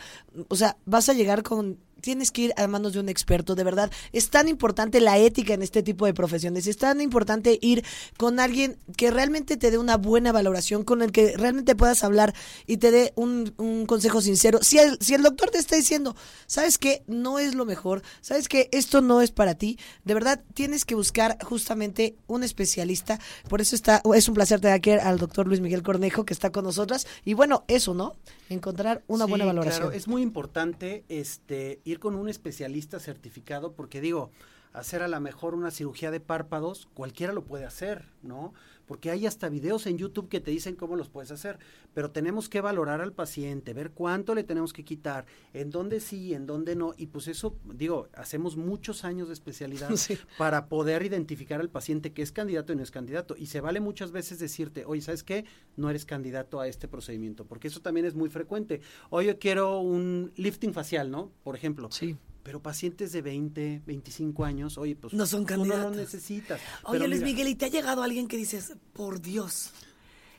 o 0.48 0.56
sea, 0.56 0.78
vas 0.86 1.10
a 1.10 1.14
llegar 1.14 1.44
con 1.44 1.78
tienes 2.02 2.32
que 2.32 2.44
ir 2.44 2.54
a 2.58 2.68
manos 2.68 2.94
de 2.94 3.00
un 3.00 3.10
experto, 3.10 3.56
de 3.56 3.64
verdad. 3.64 3.92
Es 4.12 4.30
tan 4.30 4.48
importante 4.48 5.00
la 5.00 5.18
ética 5.18 5.54
en 5.54 5.62
este 5.62 5.82
tipo 5.84 6.06
de 6.06 6.14
profesiones, 6.14 6.68
es 6.68 6.78
tan 6.78 7.02
importante 7.02 7.58
ir 7.62 7.84
con 8.18 8.40
alguien 8.40 8.78
que 8.98 9.12
realmente 9.12 9.58
te 9.58 9.72
dé 9.72 9.78
una 9.78 9.98
buena 9.98 10.32
valoración, 10.32 10.84
con 10.84 11.02
el 11.02 11.12
que 11.12 11.36
realmente 11.38 11.76
puedas 11.76 12.04
hablar 12.04 12.34
y 12.68 12.78
te 12.78 12.92
dé 12.92 13.14
un, 13.16 13.54
un 13.58 13.86
consejo 13.86 14.22
sincero. 14.22 14.60
Si 14.62 14.78
el, 14.78 14.98
si 15.02 15.14
el 15.14 15.24
doctor 15.24 15.50
te 15.50 15.58
está 15.58 15.76
diciendo, 15.76 16.16
sabes 16.48 16.78
que 16.78 17.04
no 17.08 17.40
es 17.40 17.56
lo 17.56 17.66
mejor, 17.66 18.02
sabes 18.22 18.48
que 18.48 18.70
esto 18.72 19.02
no 19.02 19.22
es 19.22 19.32
para 19.32 19.56
ti, 19.56 19.78
de 20.04 20.14
verdad 20.14 20.44
tienes 20.54 20.86
que 20.86 20.96
buscar 20.96 21.38
justamente 21.44 22.16
un 22.28 22.44
especialista. 22.44 23.20
Por 23.50 23.62
eso 23.62 23.76
está, 23.76 24.02
es 24.14 24.28
un 24.28 24.36
placer 24.36 24.60
tener 24.60 24.76
aquí 24.76 24.92
al 24.92 25.18
doctor 25.18 25.48
Luis 25.48 25.62
Miguel 25.62 25.84
Cornejo 25.84 26.26
que 26.26 26.34
está 26.34 26.52
con 26.52 26.64
nosotras. 26.66 27.08
Y 27.24 27.34
bueno, 27.34 27.64
eso, 27.68 27.94
¿no? 27.94 28.14
Encontrar 28.50 29.04
una 29.08 29.26
Sí, 29.26 29.30
buena 29.30 29.46
valoración. 29.46 29.82
claro, 29.88 29.92
es 29.98 30.08
muy 30.08 30.22
importante 30.22 31.04
este 31.10 31.80
ir 31.84 31.95
con 32.00 32.16
un 32.16 32.30
especialista 32.30 33.00
certificado 33.00 33.74
porque 33.74 34.02
digo, 34.02 34.32
hacer 34.78 35.02
a 35.02 35.08
lo 35.08 35.20
mejor 35.20 35.54
una 35.56 35.72
cirugía 35.72 36.12
de 36.12 36.20
párpados, 36.20 36.88
cualquiera 36.94 37.34
lo 37.34 37.44
puede 37.44 37.66
hacer, 37.66 38.06
¿no? 38.22 38.54
Porque 38.86 39.10
hay 39.10 39.26
hasta 39.26 39.50
videos 39.50 39.88
en 39.88 39.98
YouTube 39.98 40.30
que 40.30 40.40
te 40.40 40.52
dicen 40.52 40.76
cómo 40.76 40.96
los 40.96 41.10
puedes 41.10 41.32
hacer, 41.32 41.58
pero 41.96 42.12
tenemos 42.12 42.50
que 42.50 42.62
valorar 42.62 43.02
al 43.02 43.14
paciente, 43.14 43.74
ver 43.74 43.90
cuánto 43.92 44.36
le 44.36 44.44
tenemos 44.44 44.74
que 44.74 44.84
quitar, 44.86 45.26
en 45.54 45.72
dónde 45.72 46.00
sí, 46.00 46.36
en 46.36 46.46
dónde 46.46 46.76
no, 46.76 46.94
y 46.96 47.08
pues 47.08 47.28
eso, 47.28 47.56
digo, 47.74 48.10
hacemos 48.14 48.58
muchos 48.58 49.04
años 49.04 49.28
de 49.28 49.34
especialidad 49.34 49.90
Sí. 49.96 50.20
para 50.38 50.68
poder 50.68 51.04
identificar 51.04 51.62
al 51.62 51.70
paciente 51.70 52.14
que 52.14 52.22
es 52.22 52.32
candidato 52.32 52.74
y 52.74 52.76
no 52.76 52.84
es 52.84 52.92
candidato. 52.92 53.36
Y 53.38 53.48
se 53.48 53.60
vale 53.60 53.80
muchas 53.80 54.12
veces 54.12 54.38
decirte, 54.38 54.86
oye, 54.86 55.02
¿sabes 55.02 55.24
qué? 55.24 55.46
No 55.78 55.90
eres 55.90 56.06
candidato 56.06 56.60
a 56.60 56.68
este 56.68 56.88
procedimiento, 56.88 57.46
porque 57.46 57.70
eso 57.70 57.82
también 57.82 58.06
es 58.06 58.14
muy 58.14 58.30
frecuente. 58.30 58.82
Oye, 59.10 59.30
yo 59.30 59.40
quiero 59.40 59.80
un 59.80 60.32
lifting 60.36 60.74
facial, 60.74 61.10
¿no? 61.10 61.32
Por 61.44 61.56
ejemplo. 61.56 61.90
Sí. 61.92 62.18
Pero 62.46 62.62
pacientes 62.62 63.12
de 63.12 63.24
20, 63.24 63.82
25 63.88 64.46
años, 64.46 64.78
oye, 64.78 64.96
pues 64.96 65.14
No 65.14 65.26
son 65.26 65.48
tú 65.48 65.54
no 65.58 65.66
lo 65.66 65.72
candidatos. 65.72 65.98
necesitas. 65.98 66.62
Oye, 66.84 67.00
Pero 67.00 67.08
Luis 67.08 67.22
mira, 67.22 67.32
Miguel, 67.32 67.48
¿y 67.48 67.56
te 67.56 67.66
ha 67.66 67.70
llegado 67.70 68.04
alguien 68.04 68.28
que 68.28 68.38
dices, 68.38 68.76
por 68.94 69.20
Dios, 69.20 69.72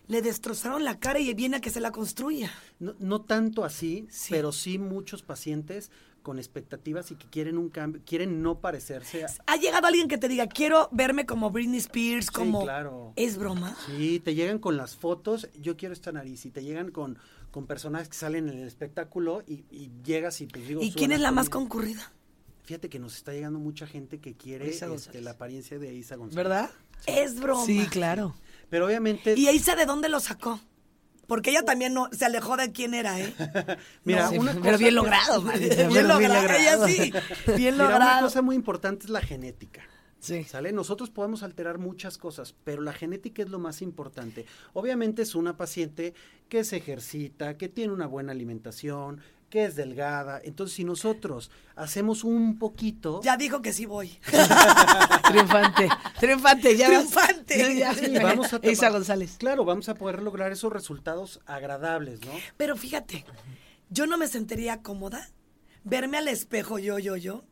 le 0.06 0.22
destrozaron 0.22 0.84
la 0.84 1.00
cara 1.00 1.18
y 1.18 1.34
viene 1.34 1.56
a 1.56 1.60
que 1.60 1.70
se 1.70 1.80
la 1.80 1.90
construya? 1.90 2.52
No, 2.78 2.94
no 3.00 3.22
tanto 3.22 3.64
así, 3.64 4.06
Sí. 4.08 4.28
pero 4.30 4.52
sí 4.52 4.78
muchos 4.78 5.22
pacientes 5.24 5.90
con 6.22 6.38
expectativas 6.38 7.10
y 7.10 7.16
que 7.16 7.26
quieren 7.28 7.58
un 7.58 7.70
cambio, 7.70 8.00
quieren 8.06 8.40
no 8.40 8.60
parecerse 8.60 9.24
a... 9.24 9.28
¿Ha 9.48 9.56
llegado 9.56 9.88
alguien 9.88 10.06
que 10.06 10.16
te 10.18 10.28
diga, 10.28 10.46
quiero 10.46 10.88
verme 10.92 11.26
como 11.26 11.50
Britney 11.50 11.78
Spears, 11.78 12.30
como... 12.30 12.62
claro. 12.62 13.12
¿Es 13.16 13.36
broma? 13.36 13.76
Sí, 13.86 14.20
te 14.20 14.34
llegan 14.36 14.58
con 14.60 14.76
las 14.76 14.94
fotos, 14.96 15.48
yo 15.60 15.76
quiero 15.76 15.92
esta 15.92 16.12
nariz, 16.12 16.46
y 16.46 16.50
te 16.50 16.62
llegan 16.62 16.90
con, 16.92 17.18
con 17.56 17.66
personajes 17.66 18.10
que 18.10 18.14
salen 18.18 18.50
en 18.50 18.58
el 18.58 18.68
espectáculo 18.68 19.42
y, 19.46 19.64
y 19.70 19.90
llegas 20.04 20.42
y 20.42 20.46
pues 20.46 20.68
digo... 20.68 20.82
¿Y 20.82 20.92
quién 20.92 21.10
es 21.10 21.20
la 21.20 21.32
más 21.32 21.48
concurrida? 21.48 22.12
Fíjate 22.64 22.90
que 22.90 22.98
nos 22.98 23.16
está 23.16 23.32
llegando 23.32 23.58
mucha 23.58 23.86
gente 23.86 24.20
que 24.20 24.34
quiere 24.36 24.68
este, 24.68 25.22
la 25.22 25.30
apariencia 25.30 25.78
de 25.78 25.94
Isa 25.94 26.16
González. 26.16 26.36
¿Verdad? 26.36 26.70
Es 27.06 27.40
broma. 27.40 27.64
Sí, 27.64 27.86
claro. 27.86 28.36
Pero 28.68 28.84
obviamente... 28.84 29.32
¿Y 29.38 29.48
Isa 29.48 29.74
de 29.74 29.86
dónde 29.86 30.10
lo 30.10 30.20
sacó? 30.20 30.60
Porque 31.26 31.48
ella 31.48 31.62
también 31.62 31.94
no 31.94 32.10
se 32.12 32.26
alejó 32.26 32.58
de 32.58 32.72
quién 32.72 32.92
era, 32.92 33.18
¿eh? 33.18 33.32
Mira, 34.04 34.28
Sí, 34.28 34.36
una 34.36 34.50
pero 34.52 34.62
cosa 34.64 34.76
bien 34.76 34.88
que- 34.90 34.94
logrado, 34.94 35.40
maldita, 35.42 35.74
bien 35.76 35.88
pero 35.94 36.18
bien 36.18 36.32
logrado. 36.34 36.56
Ella 36.58 36.86
sí. 36.88 37.10
Bien 37.56 37.74
Mira, 37.74 37.86
una 37.86 37.88
logrado. 37.90 38.26
cosa 38.26 38.42
muy 38.42 38.54
importante 38.54 39.04
es 39.06 39.10
la 39.10 39.22
genética. 39.22 39.80
Sí. 40.26 40.44
¿Sale? 40.44 40.72
Nosotros 40.72 41.10
podemos 41.10 41.42
alterar 41.42 41.78
muchas 41.78 42.18
cosas, 42.18 42.54
pero 42.64 42.82
la 42.82 42.92
genética 42.92 43.42
es 43.42 43.48
lo 43.50 43.58
más 43.58 43.82
importante. 43.82 44.46
Obviamente 44.72 45.22
es 45.22 45.34
una 45.34 45.56
paciente 45.56 46.14
que 46.48 46.64
se 46.64 46.76
ejercita, 46.76 47.56
que 47.56 47.68
tiene 47.68 47.92
una 47.92 48.06
buena 48.06 48.32
alimentación, 48.32 49.20
que 49.50 49.64
es 49.64 49.76
delgada. 49.76 50.40
Entonces, 50.42 50.74
si 50.76 50.84
nosotros 50.84 51.50
hacemos 51.76 52.24
un 52.24 52.58
poquito... 52.58 53.20
Ya 53.22 53.36
dijo 53.36 53.62
que 53.62 53.72
sí 53.72 53.86
voy. 53.86 54.18
Triunfante. 55.28 55.88
Triunfante, 56.18 56.76
ya 56.76 56.88
vas- 56.88 56.98
Triunfante. 57.10 57.76
Ya, 57.78 57.94
Sí, 57.94 58.18
vamos 58.22 58.52
a 58.52 58.60
Isa 58.62 58.90
González. 58.90 59.36
Claro, 59.38 59.64
vamos 59.64 59.88
a 59.88 59.94
poder 59.94 60.22
lograr 60.22 60.52
esos 60.52 60.72
resultados 60.72 61.40
agradables, 61.46 62.20
¿no? 62.24 62.32
Pero 62.56 62.76
fíjate, 62.76 63.24
yo 63.90 64.06
no 64.06 64.18
me 64.18 64.28
sentiría 64.28 64.82
cómoda 64.82 65.30
verme 65.84 66.18
al 66.18 66.26
espejo 66.28 66.78
yo, 66.80 66.98
yo, 66.98 67.16
yo 67.16 67.44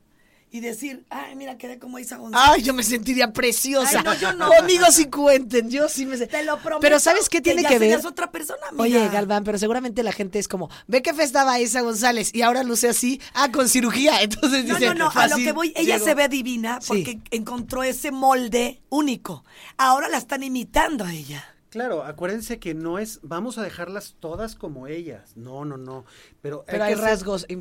y 0.54 0.60
decir, 0.60 1.04
ay, 1.10 1.34
mira, 1.34 1.58
quedé 1.58 1.80
como 1.80 1.98
Isa 1.98 2.16
González. 2.16 2.48
Ay, 2.48 2.62
yo 2.62 2.72
me 2.74 2.84
sentiría 2.84 3.32
preciosa. 3.32 3.98
Ay, 3.98 4.04
no, 4.04 4.14
yo 4.14 4.32
no. 4.34 4.48
Conmigo 4.48 4.86
sí 4.92 5.06
cuenten, 5.06 5.68
yo 5.68 5.88
sí 5.88 6.06
me 6.06 6.16
Te 6.16 6.44
lo 6.44 6.58
prometo. 6.58 6.78
Pero 6.80 7.00
¿sabes 7.00 7.28
qué 7.28 7.40
tiene 7.40 7.62
ya 7.62 7.70
que 7.70 7.80
ver? 7.80 8.06
otra 8.06 8.30
persona, 8.30 8.60
amiga. 8.68 8.84
Oye, 8.84 9.08
Galván, 9.08 9.42
pero 9.42 9.58
seguramente 9.58 10.04
la 10.04 10.12
gente 10.12 10.38
es 10.38 10.46
como, 10.46 10.70
ve 10.86 11.02
que 11.02 11.12
fe 11.12 11.24
estaba 11.24 11.58
Isa 11.58 11.80
González 11.80 12.30
y 12.32 12.42
ahora 12.42 12.62
luce 12.62 12.88
así, 12.88 13.20
ah, 13.32 13.50
con 13.50 13.68
cirugía. 13.68 14.20
Entonces 14.22 14.64
No, 14.64 14.74
dice, 14.76 14.94
no, 14.94 14.94
no, 14.94 15.10
a 15.12 15.26
lo 15.26 15.38
que 15.38 15.50
voy, 15.50 15.72
ella 15.74 15.98
se 15.98 16.14
ve 16.14 16.28
divina 16.28 16.78
Sí. 16.80 16.86
porque 16.86 17.18
encontró 17.32 17.82
ese 17.82 18.12
molde 18.12 18.80
único. 18.90 19.44
Ahora 19.76 20.08
la 20.08 20.18
están 20.18 20.44
imitando 20.44 21.04
a 21.04 21.12
ella. 21.12 21.44
Claro, 21.74 22.04
acuérdense 22.04 22.58
que 22.58 22.72
no 22.72 22.98
es, 22.98 23.18
vamos 23.22 23.58
a 23.58 23.62
dejarlas 23.62 24.14
todas 24.20 24.54
como 24.54 24.86
ellas. 24.86 25.36
No, 25.36 25.64
no, 25.64 25.76
no. 25.76 26.04
Pero, 26.40 26.64
hay 26.68 26.94
rasgos 26.94 27.44
Claro, 27.46 27.52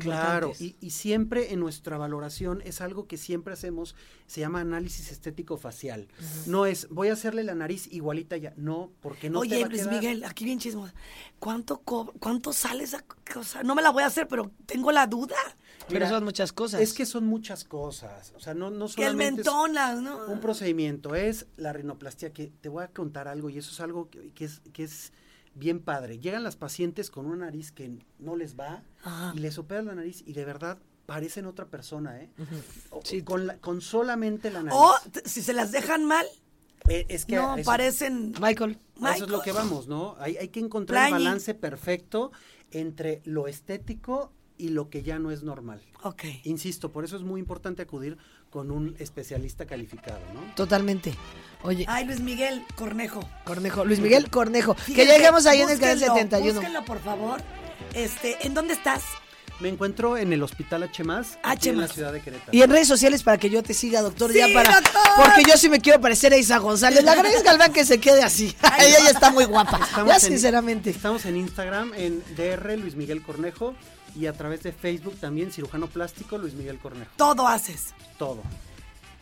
importantes. 0.48 0.60
y, 0.60 0.76
y 0.80 0.90
siempre 0.90 1.52
en 1.52 1.60
nuestra 1.60 1.98
valoración 1.98 2.62
es 2.64 2.80
algo 2.80 3.06
que 3.06 3.16
siempre 3.16 3.52
hacemos, 3.54 3.96
se 4.26 4.40
llama 4.40 4.60
análisis 4.60 5.10
estético 5.10 5.56
facial. 5.56 6.06
No 6.46 6.64
es, 6.64 6.88
voy 6.90 7.08
a 7.08 7.14
hacerle 7.14 7.42
la 7.42 7.54
nariz 7.54 7.88
igualita 7.92 8.36
ya. 8.36 8.54
No, 8.56 8.92
porque 9.00 9.30
no 9.30 9.40
te 9.40 9.46
Oye, 9.48 9.64
a 9.64 9.68
Luis 9.68 9.82
quedar. 9.82 9.94
Miguel, 9.94 10.24
aquí 10.24 10.44
bien 10.44 10.58
chismo. 10.60 10.88
¿Cuánto, 11.40 11.78
¿Cuánto 11.78 12.52
sale 12.52 12.84
esa 12.84 13.04
cosa? 13.32 13.62
No 13.64 13.74
me 13.74 13.82
la 13.82 13.90
voy 13.90 14.04
a 14.04 14.06
hacer, 14.06 14.28
pero 14.28 14.50
tengo 14.64 14.92
la 14.92 15.06
duda. 15.08 15.36
Pero 15.88 16.00
Mira, 16.06 16.08
son 16.08 16.24
muchas 16.24 16.52
cosas. 16.52 16.80
Es 16.80 16.94
que 16.94 17.04
son 17.06 17.26
muchas 17.26 17.64
cosas. 17.64 18.32
O 18.36 18.40
sea, 18.40 18.54
no, 18.54 18.70
no 18.70 18.86
Que 18.86 19.02
el 19.02 19.12
solamente 19.12 19.42
es 19.42 19.46
mentón, 19.46 19.74
las, 19.74 20.00
¿no? 20.00 20.26
un 20.26 20.40
procedimiento, 20.40 21.14
es 21.14 21.46
la 21.56 21.72
rinoplastia, 21.72 22.32
que 22.32 22.50
te 22.60 22.68
voy 22.68 22.84
a 22.84 22.88
contar 22.88 23.28
algo 23.28 23.50
y 23.50 23.58
eso 23.58 23.70
es 23.70 23.80
algo 23.80 24.08
que, 24.08 24.30
que 24.32 24.46
es, 24.46 24.60
que 24.72 24.84
es 24.84 25.12
bien 25.54 25.80
padre. 25.80 26.18
Llegan 26.18 26.42
las 26.42 26.56
pacientes 26.56 27.10
con 27.10 27.26
una 27.26 27.44
nariz 27.46 27.70
que 27.70 27.98
no 28.18 28.34
les 28.36 28.58
va 28.58 28.82
Ajá. 29.02 29.32
y 29.36 29.40
les 29.40 29.58
operan 29.58 29.86
la 29.86 29.94
nariz 29.94 30.22
y 30.26 30.32
de 30.32 30.44
verdad 30.44 30.78
parecen 31.06 31.44
otra 31.44 31.66
persona, 31.66 32.18
¿eh? 32.18 32.30
O- 32.90 33.02
Sí. 33.04 33.22
con, 33.22 33.46
la- 33.46 33.58
con 33.58 33.82
solamente 33.82 34.50
la 34.50 34.62
nariz. 34.62 34.80
O 34.80 34.94
si 35.26 35.42
se 35.42 35.52
las 35.52 35.70
dejan 35.70 36.06
mal, 36.06 36.26
Eh, 36.88 37.04
es 37.08 37.24
que 37.26 37.36
no, 37.36 37.56
eso- 37.56 37.66
parecen... 37.66 38.32
Michael. 38.40 38.78
a 39.02 39.14
Eso 39.14 39.24
es 39.24 39.30
lo 39.30 39.42
que 39.42 39.52
vamos, 39.52 39.86
¿no? 39.86 40.16
Hay, 40.18 40.36
hay 40.38 40.48
que 40.48 40.60
encontrar 40.60 41.04
el 41.04 41.10
Plañi. 41.10 41.24
balance 41.26 41.54
perfecto 41.54 42.30
entre 42.70 43.20
lo 43.24 43.46
estético 43.48 44.32
y 44.56 44.68
lo 44.68 44.88
que 44.90 45.02
ya 45.02 45.18
no 45.18 45.30
es 45.30 45.42
normal. 45.42 45.80
Ok. 46.02 46.22
Insisto, 46.44 46.92
por 46.92 47.04
eso 47.04 47.16
es 47.16 47.22
muy 47.22 47.40
importante 47.40 47.82
acudir 47.82 48.16
con 48.50 48.70
un 48.70 48.94
especialista 48.98 49.66
calificado, 49.66 50.20
¿no? 50.32 50.54
Totalmente. 50.54 51.14
Oye, 51.62 51.84
Ay, 51.88 52.04
Luis 52.04 52.20
Miguel 52.20 52.62
Cornejo. 52.76 53.28
Cornejo, 53.44 53.84
Luis 53.84 53.98
Miguel 54.00 54.30
Cornejo. 54.30 54.76
que 54.86 55.06
llegamos 55.06 55.46
ahí 55.46 55.60
en 55.62 55.70
el 55.70 55.78
canal 55.80 55.96
búsquenlo, 55.96 56.14
71. 56.14 56.54
Búsquenlo, 56.60 56.84
por 56.84 57.00
favor. 57.00 57.40
Este, 57.94 58.46
¿en 58.46 58.54
dónde 58.54 58.74
estás? 58.74 59.02
Me 59.60 59.68
encuentro 59.68 60.16
en 60.16 60.32
el 60.32 60.42
Hospital 60.42 60.82
H+, 60.82 61.00
en 61.02 61.78
la 61.80 61.86
ciudad 61.86 62.12
de 62.12 62.20
Querétaro. 62.20 62.50
Y 62.52 62.62
en 62.62 62.70
redes 62.70 62.88
sociales 62.88 63.22
para 63.22 63.38
que 63.38 63.48
yo 63.50 63.62
te 63.62 63.72
siga, 63.72 64.02
doctor, 64.02 64.32
Sí, 64.32 64.38
ya 64.38 64.48
para. 64.52 64.80
doctor. 64.80 65.00
Porque 65.16 65.42
yo 65.48 65.56
sí 65.56 65.68
me 65.68 65.80
quiero 65.80 66.00
parecer 66.00 66.32
a 66.32 66.36
Isa 66.36 66.58
González. 66.58 67.04
La 67.04 67.12
agradezco 67.12 67.44
Galván 67.44 67.72
que 67.72 67.84
se 67.84 68.00
quede 68.00 68.22
así. 68.24 68.54
Ella 68.80 68.98
ya 69.04 69.10
está 69.10 69.30
muy 69.30 69.44
guapa. 69.44 69.78
Estamos 69.82 70.08
ya, 70.08 70.14
en- 70.16 70.20
sinceramente. 70.20 70.90
Estamos 70.90 71.24
en 71.24 71.36
Instagram, 71.36 71.92
en 71.94 72.22
DR 72.36 72.76
Luis 72.78 72.96
Miguel 72.96 73.22
Cornejo, 73.22 73.76
y 74.14 74.26
a 74.26 74.32
través 74.32 74.62
de 74.62 74.72
Facebook 74.72 75.16
también, 75.20 75.52
cirujano 75.52 75.86
plástico 75.86 76.38
Luis 76.38 76.54
Miguel 76.54 76.78
Cornejo. 76.78 77.10
Todo 77.16 77.46
haces. 77.46 77.94
Todo. 78.18 78.42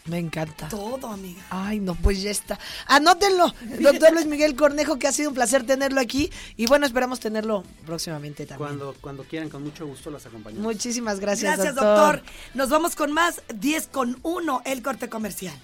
Me 0.07 0.19
encanta. 0.19 0.69
Todo, 0.69 1.07
amiga. 1.07 1.43
Ay, 1.51 1.79
no, 1.79 1.95
pues 1.95 2.21
ya 2.23 2.31
está. 2.31 2.59
Anótenlo, 2.87 3.55
doctor 3.81 4.13
Luis 4.13 4.27
Miguel 4.27 4.57
Cornejo, 4.57 4.99
que 4.99 5.07
ha 5.07 5.13
sido 5.13 5.29
un 5.29 5.35
placer 5.35 5.65
tenerlo 5.65 6.01
aquí. 6.01 6.29
Y 6.57 6.67
bueno, 6.67 6.87
esperamos 6.87 7.21
tenerlo 7.21 7.63
próximamente 7.87 8.45
también. 8.45 8.79
Cuando, 8.79 8.97
cuando 9.01 9.23
quieran, 9.23 9.49
con 9.49 9.63
mucho 9.63 9.87
gusto 9.87 10.11
las 10.11 10.27
acompañamos. 10.27 10.65
Muchísimas 10.65 11.21
gracias, 11.21 11.57
Gracias, 11.57 11.77
doctor. 11.77 12.17
doctor. 12.17 12.33
Nos 12.55 12.69
vamos 12.69 12.97
con 12.97 13.13
más 13.13 13.43
10 13.55 13.87
con 13.89 14.19
1, 14.23 14.63
el 14.65 14.83
corte 14.83 15.09
comercial. 15.09 15.55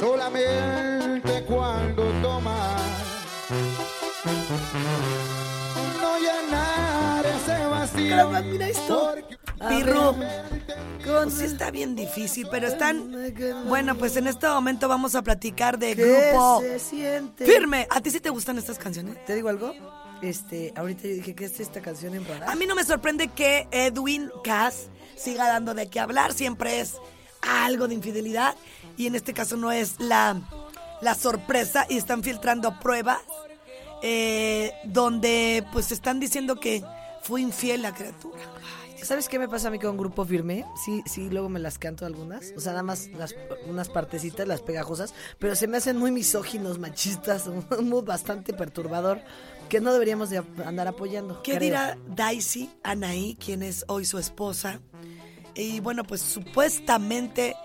solamente 0.00 0.93
cuando 1.46 2.02
tomas. 2.22 2.82
No 6.00 6.18
llenar 6.18 7.26
ese 7.26 7.66
vacío. 7.66 8.10
Caramba, 8.10 8.40
mira 8.42 8.68
esto. 8.68 9.14
Pirru, 9.68 10.14
con 11.04 11.30
sí 11.30 11.44
está 11.44 11.70
bien 11.70 11.94
difícil, 11.94 12.46
pero 12.50 12.66
están... 12.66 13.12
Bueno, 13.68 13.96
pues 13.96 14.16
en 14.16 14.26
este 14.26 14.46
momento 14.48 14.88
vamos 14.88 15.14
a 15.14 15.22
platicar 15.22 15.78
de 15.78 15.96
¿Qué 15.96 16.30
grupo 16.30 16.60
se 16.60 16.78
siente? 16.78 17.46
Firme. 17.46 17.86
¿A 17.90 18.00
ti 18.00 18.10
sí 18.10 18.20
te 18.20 18.30
gustan 18.30 18.58
estas 18.58 18.78
canciones? 18.78 19.24
¿Te 19.24 19.34
digo 19.34 19.48
algo? 19.48 19.72
Este, 20.22 20.72
ahorita 20.76 21.02
yo 21.02 21.14
dije 21.14 21.34
que 21.34 21.44
es 21.44 21.60
esta 21.60 21.80
canción 21.80 22.14
en 22.14 22.26
A 22.46 22.54
mí 22.56 22.66
no 22.66 22.74
me 22.74 22.84
sorprende 22.84 23.28
que 23.28 23.68
Edwin 23.70 24.30
Cass 24.42 24.88
siga 25.16 25.46
dando 25.46 25.74
de 25.74 25.88
qué 25.88 26.00
hablar, 26.00 26.32
siempre 26.32 26.80
es 26.80 26.94
algo 27.42 27.88
de 27.88 27.94
infidelidad 27.94 28.56
y 28.96 29.06
en 29.06 29.14
este 29.14 29.34
caso 29.34 29.56
no 29.56 29.70
es 29.70 30.00
la, 30.00 30.40
la 31.04 31.14
sorpresa 31.14 31.86
y 31.88 31.98
están 31.98 32.22
filtrando 32.22 32.80
pruebas 32.80 33.20
eh, 34.02 34.72
donde 34.84 35.64
pues 35.72 35.92
están 35.92 36.18
diciendo 36.18 36.56
que 36.58 36.82
fue 37.22 37.42
infiel 37.42 37.82
la 37.82 37.94
criatura. 37.94 38.40
¿Sabes 39.02 39.28
qué 39.28 39.38
me 39.38 39.48
pasa 39.48 39.68
a 39.68 39.70
mí 39.70 39.78
con 39.78 39.98
Grupo 39.98 40.24
Firme? 40.24 40.64
Sí, 40.82 41.02
sí, 41.04 41.28
luego 41.28 41.50
me 41.50 41.60
las 41.60 41.78
canto 41.78 42.06
algunas. 42.06 42.54
O 42.56 42.60
sea, 42.60 42.72
nada 42.72 42.82
más 42.82 43.08
las, 43.08 43.34
unas 43.66 43.90
partecitas, 43.90 44.48
las 44.48 44.62
pegajosas. 44.62 45.12
Pero 45.38 45.54
se 45.56 45.66
me 45.66 45.76
hacen 45.76 45.98
muy 45.98 46.10
misóginos, 46.10 46.78
machistas, 46.78 47.46
un 47.78 47.88
mood 47.90 48.04
bastante 48.04 48.54
perturbador 48.54 49.20
que 49.68 49.80
no 49.82 49.92
deberíamos 49.92 50.30
de 50.30 50.42
andar 50.64 50.88
apoyando. 50.88 51.42
¿Qué 51.42 51.52
creo. 51.52 51.60
dirá 51.60 51.98
Daisy 52.08 52.70
Anaí, 52.82 53.36
quien 53.36 53.62
es 53.62 53.84
hoy 53.88 54.06
su 54.06 54.18
esposa? 54.18 54.80
Y 55.54 55.80
bueno, 55.80 56.04
pues 56.04 56.22
supuestamente 56.22 57.56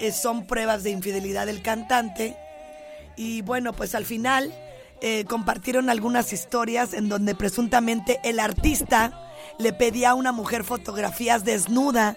eh, 0.00 0.10
son 0.10 0.48
pruebas 0.48 0.82
de 0.82 0.90
infidelidad 0.90 1.46
del 1.46 1.62
cantante. 1.62 2.36
Y 3.20 3.42
bueno, 3.42 3.74
pues 3.74 3.94
al 3.94 4.06
final 4.06 4.50
eh, 5.02 5.26
compartieron 5.28 5.90
algunas 5.90 6.32
historias 6.32 6.94
en 6.94 7.10
donde 7.10 7.34
presuntamente 7.34 8.18
el 8.24 8.40
artista 8.40 9.12
le 9.58 9.74
pedía 9.74 10.10
a 10.10 10.14
una 10.14 10.32
mujer 10.32 10.64
fotografías 10.64 11.44
desnuda 11.44 12.16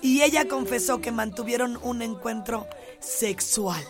y 0.00 0.22
ella 0.22 0.48
confesó 0.48 1.02
que 1.02 1.12
mantuvieron 1.12 1.78
un 1.82 2.00
encuentro 2.00 2.66
sexual, 2.98 3.84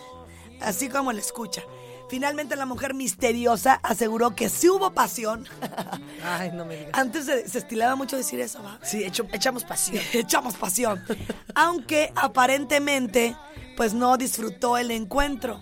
así 0.59 0.89
como 0.89 1.13
le 1.13 1.21
escucha. 1.21 1.61
Finalmente 2.09 2.57
la 2.57 2.65
mujer 2.65 2.93
misteriosa 2.93 3.79
aseguró 3.81 4.35
que 4.35 4.49
sí 4.49 4.67
hubo 4.67 4.91
pasión. 4.91 5.47
Ay, 6.25 6.51
no 6.53 6.65
me 6.65 6.75
digas. 6.75 6.91
Antes 6.93 7.25
se, 7.25 7.47
se 7.47 7.59
estilaba 7.59 7.95
mucho 7.95 8.17
decir 8.17 8.41
eso, 8.41 8.61
¿va? 8.61 8.79
Sí, 8.83 9.01
hecho- 9.05 9.27
echamos 9.31 9.63
pasión. 9.63 10.03
Echamos 10.13 10.55
pasión. 10.55 11.01
Aunque 11.55 12.11
aparentemente, 12.15 13.33
pues 13.77 13.93
no 13.93 14.17
disfrutó 14.17 14.77
el 14.77 14.91
encuentro. 14.91 15.61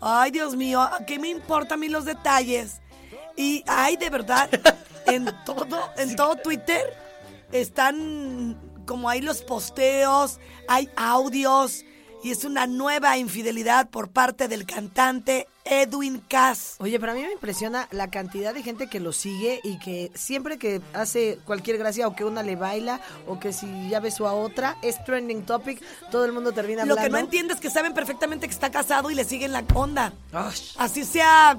Ay, 0.00 0.30
Dios 0.30 0.54
mío, 0.56 0.88
¿qué 1.06 1.18
me 1.18 1.28
importa 1.28 1.74
a 1.74 1.76
mí 1.76 1.88
los 1.88 2.04
detalles? 2.04 2.80
Y 3.36 3.64
ay, 3.66 3.96
de 3.96 4.10
verdad, 4.10 4.48
en 5.06 5.32
todo, 5.44 5.90
en 5.96 6.16
todo 6.16 6.36
Twitter 6.36 6.94
están 7.52 8.56
como 8.86 9.08
ahí 9.08 9.20
los 9.20 9.42
posteos, 9.42 10.38
hay 10.66 10.88
audios 10.96 11.84
y 12.22 12.30
es 12.30 12.44
una 12.44 12.66
nueva 12.66 13.16
infidelidad 13.16 13.88
por 13.88 14.10
parte 14.10 14.48
del 14.48 14.66
cantante 14.66 15.46
Edwin 15.64 16.22
Cass. 16.28 16.76
Oye, 16.78 16.98
pero 16.98 17.12
a 17.12 17.14
mí 17.14 17.22
me 17.22 17.32
impresiona 17.32 17.88
la 17.90 18.10
cantidad 18.10 18.54
de 18.54 18.62
gente 18.62 18.88
que 18.88 19.00
lo 19.00 19.12
sigue 19.12 19.60
y 19.62 19.78
que 19.78 20.10
siempre 20.14 20.58
que 20.58 20.80
hace 20.94 21.38
cualquier 21.44 21.78
gracia 21.78 22.08
o 22.08 22.16
que 22.16 22.24
una 22.24 22.42
le 22.42 22.56
baila 22.56 23.00
o 23.26 23.38
que 23.38 23.52
si 23.52 23.88
ya 23.88 24.00
besó 24.00 24.26
a 24.26 24.32
otra, 24.32 24.76
es 24.82 25.02
trending 25.04 25.44
topic, 25.44 25.82
todo 26.10 26.24
el 26.24 26.32
mundo 26.32 26.52
termina 26.52 26.84
Lo 26.84 26.94
hablando. 26.94 27.02
que 27.02 27.10
no 27.12 27.18
entiendo 27.18 27.54
es 27.54 27.60
que 27.60 27.70
saben 27.70 27.94
perfectamente 27.94 28.46
que 28.46 28.54
está 28.54 28.70
casado 28.70 29.10
y 29.10 29.14
le 29.14 29.24
siguen 29.24 29.52
la 29.52 29.64
onda. 29.74 30.12
Así 30.78 31.04
sea 31.04 31.58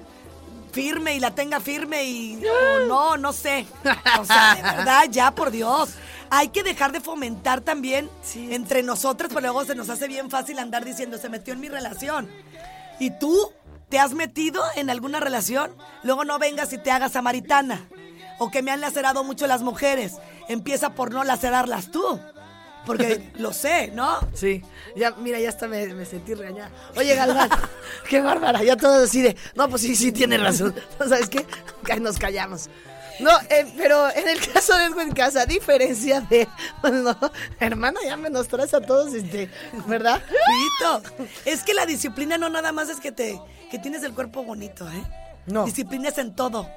firme 0.71 1.15
y 1.15 1.19
la 1.19 1.31
tenga 1.33 1.59
firme 1.59 2.03
y 2.03 2.41
o 2.45 2.85
no, 2.85 3.17
no 3.17 3.33
sé. 3.33 3.65
O 4.19 4.25
sea, 4.25 4.55
de 4.55 4.61
verdad, 4.61 5.05
ya 5.09 5.31
por 5.31 5.51
Dios. 5.51 5.89
Hay 6.31 6.49
que 6.49 6.63
dejar 6.63 6.91
de 6.91 7.01
fomentar 7.01 7.61
también 7.61 8.09
entre 8.35 8.83
nosotras, 8.83 9.29
pero 9.29 9.41
luego 9.41 9.65
se 9.65 9.75
nos 9.75 9.89
hace 9.89 10.07
bien 10.07 10.29
fácil 10.29 10.59
andar 10.59 10.85
diciendo, 10.85 11.17
se 11.17 11.29
metió 11.29 11.53
en 11.53 11.59
mi 11.59 11.69
relación. 11.69 12.29
¿Y 12.99 13.11
tú 13.17 13.51
te 13.89 13.99
has 13.99 14.13
metido 14.13 14.61
en 14.75 14.89
alguna 14.89 15.19
relación? 15.19 15.71
Luego 16.03 16.25
no 16.25 16.37
vengas 16.37 16.71
y 16.73 16.77
te 16.77 16.91
hagas 16.91 17.13
samaritana. 17.13 17.87
O 18.37 18.51
que 18.51 18.61
me 18.61 18.71
han 18.71 18.81
lacerado 18.81 19.23
mucho 19.23 19.47
las 19.47 19.61
mujeres. 19.61 20.13
Empieza 20.47 20.93
por 20.93 21.11
no 21.11 21.23
lacerarlas 21.23 21.91
tú. 21.91 22.19
Porque 22.85 23.31
lo 23.37 23.53
sé, 23.53 23.91
¿no? 23.93 24.19
Sí, 24.33 24.63
ya, 24.95 25.11
mira, 25.11 25.39
ya 25.39 25.49
hasta 25.49 25.67
me, 25.67 25.87
me 25.93 26.05
sentí 26.05 26.33
regañada. 26.33 26.71
Oye, 26.95 27.15
Galván, 27.15 27.49
qué 28.09 28.21
bárbara, 28.21 28.63
ya 28.63 28.75
todos 28.75 29.09
así 29.09 29.21
de, 29.21 29.35
no, 29.55 29.69
pues 29.69 29.81
sí, 29.81 29.95
sí, 29.95 30.11
tiene 30.11 30.37
razón. 30.37 30.73
¿Sabes 30.97 31.29
qué? 31.29 31.45
Nos 31.99 32.17
callamos. 32.17 32.69
No, 33.19 33.31
eh, 33.49 33.65
pero 33.77 34.09
en 34.09 34.27
el 34.29 34.39
caso 34.51 34.77
de 34.77 34.85
Edwin 34.85 35.11
Casa, 35.11 35.41
a 35.41 35.45
diferencia 35.45 36.21
de, 36.21 36.47
no, 36.83 37.17
hermana, 37.59 37.99
ya 38.05 38.17
me 38.17 38.29
nos 38.29 38.47
traes 38.47 38.73
a 38.73 38.81
todos, 38.81 39.13
este, 39.13 39.49
¿verdad? 39.87 40.21
Es 41.45 41.63
que 41.63 41.73
la 41.73 41.85
disciplina 41.85 42.37
no 42.37 42.49
nada 42.49 42.71
más 42.71 42.89
es 42.89 42.99
que 42.99 43.11
te 43.11 43.39
que 43.69 43.79
tienes 43.79 44.03
el 44.03 44.13
cuerpo 44.13 44.43
bonito, 44.43 44.89
¿eh? 44.89 45.03
No. 45.45 45.65
Disciplina 45.65 46.09
es 46.09 46.17
en 46.17 46.35
todo. 46.35 46.69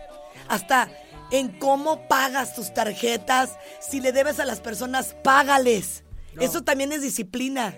Hasta 0.49 0.88
en 1.30 1.59
cómo 1.59 2.07
pagas 2.09 2.55
tus 2.55 2.72
tarjetas. 2.74 3.51
Si 3.80 4.01
le 4.01 4.12
debes 4.12 4.38
a 4.38 4.45
las 4.45 4.61
personas, 4.61 5.16
págales. 5.22 6.05
Eso 6.38 6.62
también 6.62 6.93
es 6.93 7.03
disciplina. 7.03 7.74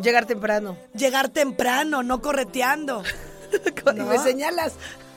Llegar 0.00 0.26
temprano. 0.26 0.76
Llegar 0.94 1.28
temprano, 1.28 2.02
no 2.02 2.20
correteando. 2.20 3.02
Y 3.94 4.00
me 4.00 4.18
señalas. 4.18 4.72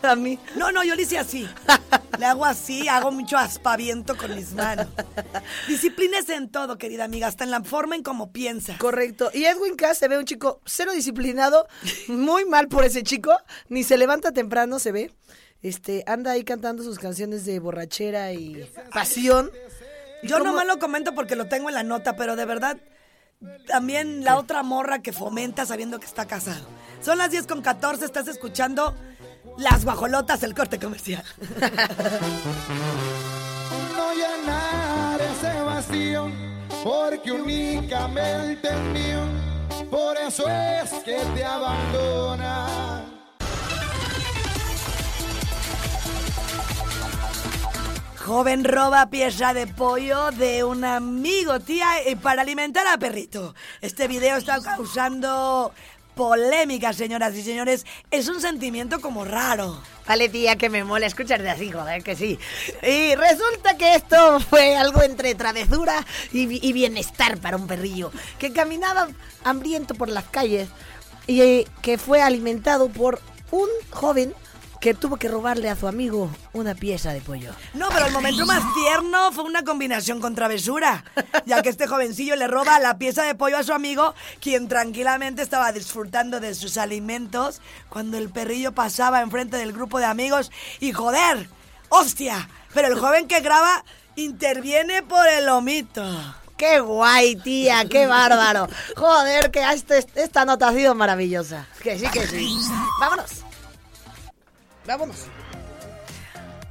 A 0.07 0.15
mí. 0.15 0.39
No, 0.55 0.71
no, 0.71 0.83
yo 0.83 0.95
le 0.95 1.03
hice 1.03 1.17
así. 1.17 1.47
Le 2.17 2.25
hago 2.25 2.45
así, 2.45 2.87
hago 2.87 3.11
mucho 3.11 3.37
aspaviento 3.37 4.17
con 4.17 4.33
mis 4.35 4.53
manos. 4.53 4.87
Disciplínese 5.67 6.33
en 6.33 6.49
todo, 6.49 6.77
querida 6.77 7.03
amiga, 7.03 7.27
hasta 7.27 7.43
en 7.43 7.51
la 7.51 7.63
forma 7.63 7.95
en 7.95 8.01
cómo 8.01 8.31
piensa. 8.31 8.77
Correcto. 8.79 9.29
Y 9.33 9.45
Edwin 9.45 9.75
Cass 9.75 9.99
se 9.99 10.07
ve 10.07 10.17
un 10.17 10.25
chico 10.25 10.61
cero 10.65 10.93
disciplinado, 10.93 11.67
muy 12.07 12.45
mal 12.45 12.69
por 12.69 12.85
ese 12.85 13.03
chico, 13.03 13.37
ni 13.69 13.83
se 13.83 13.97
levanta 13.97 14.31
temprano, 14.31 14.79
se 14.79 14.91
ve. 14.91 15.13
Este, 15.61 16.03
anda 16.07 16.31
ahí 16.31 16.43
cantando 16.43 16.81
sus 16.81 16.97
canciones 16.97 17.45
de 17.45 17.59
borrachera 17.59 18.33
y 18.33 18.67
pasión. 18.91 19.51
Yo 20.23 20.39
¿Cómo? 20.39 20.51
nomás 20.51 20.65
lo 20.65 20.79
comento 20.79 21.13
porque 21.13 21.35
lo 21.35 21.47
tengo 21.47 21.69
en 21.69 21.75
la 21.75 21.83
nota, 21.83 22.15
pero 22.15 22.35
de 22.35 22.45
verdad, 22.45 22.77
también 23.67 24.23
la 24.23 24.37
otra 24.37 24.63
morra 24.63 25.03
que 25.03 25.13
fomenta 25.13 25.65
sabiendo 25.65 25.99
que 25.99 26.07
está 26.07 26.25
casado. 26.25 26.65
Son 27.01 27.17
las 27.17 27.29
10 27.29 27.45
con 27.45 27.61
14, 27.61 28.05
estás 28.05 28.27
escuchando 28.27 28.95
Las 29.57 29.85
Guajolotas, 29.85 30.43
el 30.43 30.53
corte 30.53 30.79
comercial. 30.79 31.23
no 33.97 34.13
llenar 34.13 35.21
ese 35.21 35.61
vacío, 35.61 36.31
porque 36.83 37.31
únicamente 37.31 38.67
es 38.67 38.79
mío, 38.93 39.21
por 39.89 40.17
eso 40.17 40.47
es 40.47 40.91
que 41.03 41.17
te 41.35 41.43
abandona. 41.43 42.67
Joven 48.27 48.65
roba 48.65 49.09
pieza 49.09 49.53
de 49.53 49.67
pollo 49.67 50.31
de 50.31 50.65
un 50.65 50.83
amigo, 50.83 51.61
tía, 51.61 52.09
y 52.09 52.17
para 52.17 52.41
alimentar 52.41 52.85
a 52.85 52.97
perrito. 52.97 53.55
Este 53.79 54.09
video 54.09 54.35
está 54.35 54.61
causando 54.61 55.71
polémica, 56.17 56.91
señoras 56.91 57.33
y 57.35 57.43
señores. 57.43 57.85
Es 58.11 58.27
un 58.27 58.41
sentimiento 58.41 58.99
como 58.99 59.23
raro. 59.23 59.81
Vale, 60.05 60.27
tía, 60.27 60.57
que 60.57 60.69
me 60.69 60.83
mola 60.83 61.05
escucharte 61.05 61.49
así, 61.49 61.71
joder, 61.71 62.03
que 62.03 62.17
sí. 62.17 62.37
Y 62.83 63.15
resulta 63.15 63.77
que 63.77 63.95
esto 63.95 64.41
fue 64.41 64.75
algo 64.75 65.01
entre 65.01 65.35
travesura 65.35 66.05
y, 66.33 66.73
bienestar 66.73 67.37
para 67.37 67.55
un 67.55 67.67
perrillo 67.67 68.11
que 68.39 68.51
caminaba 68.51 69.07
hambriento 69.45 69.95
por 69.95 70.09
las 70.09 70.25
calles 70.25 70.67
y 71.25 71.41
eh, 71.41 71.67
que 71.81 71.97
fue 71.97 72.21
alimentado 72.21 72.89
por 72.89 73.21
un 73.51 73.69
joven 73.91 74.33
que 74.79 74.93
tuvo 74.93 75.17
que 75.17 75.27
robarle 75.27 75.69
a 75.69 75.75
su 75.75 75.87
amigo 75.87 76.29
una 76.53 76.75
pieza 76.75 77.11
de 77.11 77.21
pollo. 77.21 77.51
No, 77.73 77.89
pero 77.89 78.05
el 78.05 78.13
momento 78.13 78.45
más 78.45 78.61
tierno 78.75 79.31
fue 79.31 79.43
una 79.43 79.63
combinación 79.63 80.19
con 80.21 80.35
travesura, 80.35 81.03
ya 81.45 81.61
que 81.61 81.69
este 81.69 81.87
jovencillo 81.87 82.35
le 82.35 82.47
roba 82.47 82.79
la 82.79 82.97
pieza 82.97 83.23
de 83.23 83.33
pollo 83.35 83.57
a 83.57 83.63
su 83.63 83.73
amigo, 83.73 84.13
quien 84.39 84.67
tranquilamente 84.67 85.41
estaba 85.41 85.71
disfrutando 85.71 86.39
de 86.39 86.53
sus 86.53 86.77
alimentos 86.77 87.61
cuando 87.89 88.17
el 88.17 88.29
perrillo 88.29 88.71
pasaba 88.73 89.21
enfrente 89.21 89.57
del 89.57 89.73
grupo 89.73 89.99
de 89.99 90.05
amigos 90.05 90.51
y 90.79 90.91
joder, 90.93 91.49
hostia, 91.89 92.47
pero 92.73 92.87
el 92.89 92.99
joven 92.99 93.27
que 93.27 93.39
graba 93.41 93.83
interviene 94.15 95.01
por 95.03 95.27
el 95.27 95.45
lomito. 95.47 96.03
¡Qué 96.57 96.79
guay, 96.79 97.35
tía! 97.35 97.85
¡Qué 97.89 98.07
bárbaro! 98.07 98.67
Joder, 98.95 99.51
que 99.51 99.61
este- 99.71 100.05
esta 100.15 100.43
nota 100.43 100.67
ha 100.69 100.73
sido 100.73 100.95
maravillosa. 100.95 101.67
Que 101.83 101.99
sí, 101.99 102.07
que 102.09 102.25
sí. 102.27 102.55
Vámonos. 102.99 103.43
Vámonos. 104.87 105.25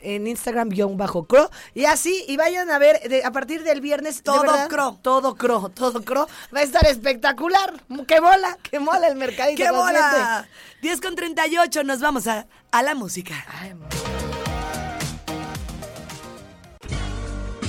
En 0.00 0.26
Instagram 0.26 0.68
guion 0.68 0.96
bajo 0.96 1.26
Cro. 1.26 1.50
Y 1.74 1.84
así, 1.86 2.24
y 2.28 2.36
vayan 2.36 2.70
a 2.70 2.78
ver 2.78 3.00
de- 3.08 3.24
a 3.24 3.32
partir 3.32 3.62
del 3.64 3.80
viernes. 3.80 4.16
de 4.16 4.22
Todo 4.22 4.42
verdad, 4.42 4.68
Cro. 4.68 4.98
Todo 5.02 5.34
Cro, 5.36 5.68
todo 5.70 6.04
Cro. 6.04 6.28
Va 6.54 6.60
a 6.60 6.62
estar 6.62 6.86
espectacular. 6.86 7.82
¡Qué 8.06 8.20
bola! 8.20 8.56
¡Qué 8.62 8.78
mola 8.80 9.08
el 9.08 9.16
Mercadito 9.16 9.62
¡Qué 9.62 9.68
Consciente! 9.68 10.00
bola! 10.02 10.48
10 10.82 11.00
con 11.00 11.16
38, 11.16 11.82
nos 11.84 12.00
vamos 12.00 12.26
a, 12.26 12.46
a 12.70 12.82
la 12.82 12.94
música. 12.94 13.34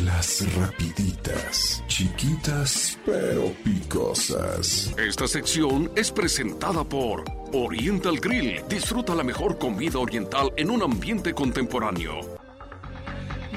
Las 0.03 0.41
rapiditas, 0.55 1.78
chiquitas 1.99 2.97
pero 3.05 3.51
picosas. 3.61 4.93
Esta 4.97 5.27
sección 5.27 5.91
es 5.97 6.13
presentada 6.13 6.85
por 6.85 7.25
Oriental 7.51 8.21
Grill. 8.21 8.63
Disfruta 8.69 9.13
la 9.13 9.23
mejor 9.23 9.57
comida 9.57 9.99
oriental 9.99 10.53
en 10.55 10.69
un 10.69 10.81
ambiente 10.81 11.33
contemporáneo. 11.33 12.21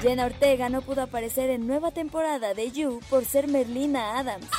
Jenna 0.01 0.25
Ortega 0.25 0.67
no 0.67 0.81
pudo 0.81 1.03
aparecer 1.03 1.51
en 1.51 1.67
nueva 1.67 1.91
temporada 1.91 2.53
de 2.53 2.69
You 2.69 2.99
por 3.09 3.23
ser 3.23 3.47
Merlina 3.47 4.19
Adams. 4.19 4.49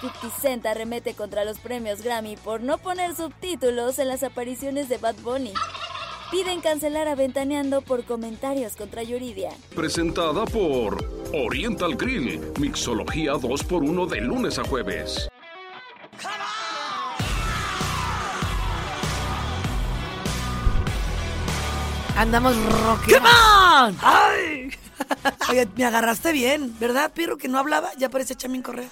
50 0.00 0.40
Cent 0.40 0.66
arremete 0.66 1.14
contra 1.14 1.44
los 1.44 1.60
premios 1.60 2.02
Grammy 2.02 2.36
por 2.36 2.60
no 2.60 2.78
poner 2.78 3.14
subtítulos 3.14 4.00
en 4.00 4.08
las 4.08 4.24
apariciones 4.24 4.88
de 4.88 4.98
Bad 4.98 5.14
Bunny. 5.22 5.54
Piden 6.32 6.62
cancelar 6.62 7.08
a 7.08 7.14
Ventaneando 7.14 7.82
por 7.82 8.04
comentarios 8.04 8.74
contra 8.74 9.02
Yuridia. 9.02 9.50
Presentada 9.76 10.46
por 10.46 10.96
Oriental 11.34 11.94
Grill. 11.94 12.40
Mixología 12.58 13.34
2x1 13.34 14.08
de 14.08 14.20
lunes 14.22 14.58
a 14.58 14.64
jueves. 14.64 15.28
Andamos 22.16 22.56
rock. 22.80 23.12
¡Come 23.12 23.28
on! 23.28 23.98
¡Ay! 24.00 24.70
Oye, 25.50 25.68
me 25.76 25.84
agarraste 25.84 26.32
bien, 26.32 26.74
¿verdad, 26.80 27.12
Pirro? 27.12 27.36
Que 27.36 27.48
no 27.48 27.58
hablaba, 27.58 27.90
ya 27.98 28.08
parece 28.08 28.36
Chamín 28.36 28.62
Correa. 28.62 28.88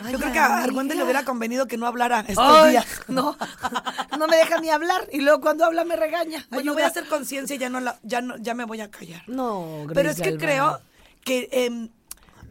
Ay, 0.00 0.12
Yo 0.12 0.18
creo 0.18 0.32
que 0.32 0.38
a 0.38 0.46
amiga. 0.46 0.64
Argüente 0.64 0.94
le 0.94 1.02
hubiera 1.04 1.24
convenido 1.24 1.66
que 1.66 1.76
no 1.76 1.86
hablara 1.86 2.20
estos 2.26 2.38
Ay, 2.38 2.72
días. 2.72 2.86
no, 3.08 3.36
no 4.18 4.26
me 4.26 4.36
deja 4.36 4.58
ni 4.60 4.70
hablar 4.70 5.08
y 5.12 5.20
luego 5.20 5.40
cuando 5.40 5.64
habla 5.64 5.84
me 5.84 5.96
regaña. 5.96 6.44
Bueno, 6.50 6.72
Ayuda. 6.72 6.72
voy 6.74 6.82
a 6.82 6.86
hacer 6.86 7.06
conciencia 7.06 7.54
y 7.56 7.58
ya 7.58 7.68
no, 7.70 7.80
la, 7.80 7.98
ya 8.02 8.20
no, 8.20 8.36
ya 8.38 8.54
me 8.54 8.64
voy 8.64 8.80
a 8.80 8.90
callar. 8.90 9.22
No, 9.28 9.86
Pero 9.94 10.10
es 10.10 10.16
que 10.16 10.30
Galván. 10.32 10.38
creo 10.40 10.80
que, 11.24 11.48
em, 11.52 11.88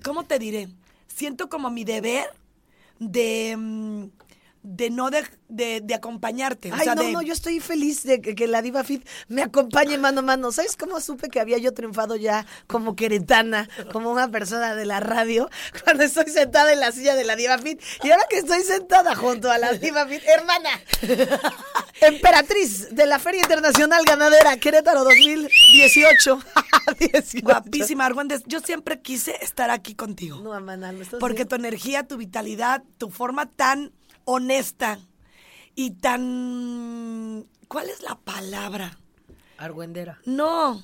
¿cómo 0.03 0.23
te 0.25 0.39
diré? 0.39 0.69
Siento 1.07 1.49
como 1.49 1.69
mi 1.69 1.83
deber 1.83 2.25
de, 2.99 3.51
em, 3.51 4.09
de 4.63 4.89
no 4.89 5.09
de, 5.09 5.25
de, 5.49 5.81
de 5.81 5.93
acompañarte. 5.93 6.71
o 6.71 6.75
Ay, 6.75 6.85
sea, 6.85 6.95
no, 6.95 7.03
de- 7.03 7.11
no, 7.11 7.21
yo 7.21 7.33
estoy 7.33 7.59
feliz 7.59 8.03
de 8.03 8.21
que, 8.21 8.33
que 8.33 8.47
la 8.47 8.61
Diva 8.61 8.83
Fit 8.83 9.05
me 9.27 9.43
acompañe 9.43 9.97
mano 9.97 10.19
a 10.19 10.23
mano. 10.23 10.51
¿Sabes 10.51 10.77
cómo 10.77 11.01
supe 11.01 11.29
que 11.29 11.39
había 11.41 11.57
yo 11.57 11.73
triunfado 11.73 12.15
ya 12.15 12.45
como 12.67 12.95
queretana, 12.95 13.69
como 13.91 14.09
una 14.11 14.29
persona 14.29 14.73
de 14.75 14.85
la 14.85 14.99
radio, 15.01 15.49
cuando 15.83 16.03
estoy 16.03 16.29
sentada 16.29 16.71
en 16.71 16.79
la 16.79 16.91
silla 16.91 17.15
de 17.15 17.25
la 17.25 17.35
Diva 17.35 17.57
Fit? 17.57 17.81
Y 18.03 18.11
ahora 18.11 18.23
que 18.29 18.37
estoy 18.37 18.61
sentada 18.63 19.15
junto 19.15 19.51
a 19.51 19.57
la 19.57 19.73
Diva 19.73 20.07
Fit, 20.07 20.21
hermana, 20.25 20.69
emperatriz 22.01 22.93
de 22.95 23.05
la 23.05 23.19
Feria 23.19 23.41
Internacional 23.41 24.03
Ganadera 24.05 24.57
Querétaro 24.57 25.03
2018. 25.03 26.39
18. 26.99 27.41
Guapísima, 27.43 28.05
Argüendes. 28.05 28.43
Yo 28.45 28.59
siempre 28.59 29.01
quise 29.01 29.35
estar 29.41 29.69
aquí 29.69 29.95
contigo. 29.95 30.39
No, 30.39 30.53
hermana, 30.55 30.91
¿me 30.91 31.03
estás 31.03 31.19
Porque 31.19 31.45
tu 31.45 31.55
energía, 31.55 32.03
tu 32.07 32.17
vitalidad, 32.17 32.83
tu 32.97 33.09
forma 33.09 33.45
tan 33.49 33.91
honesta 34.25 34.99
y 35.75 35.91
tan... 35.91 37.47
¿Cuál 37.67 37.89
es 37.89 38.01
la 38.01 38.15
palabra? 38.15 38.97
Argüendera. 39.57 40.19
No. 40.25 40.83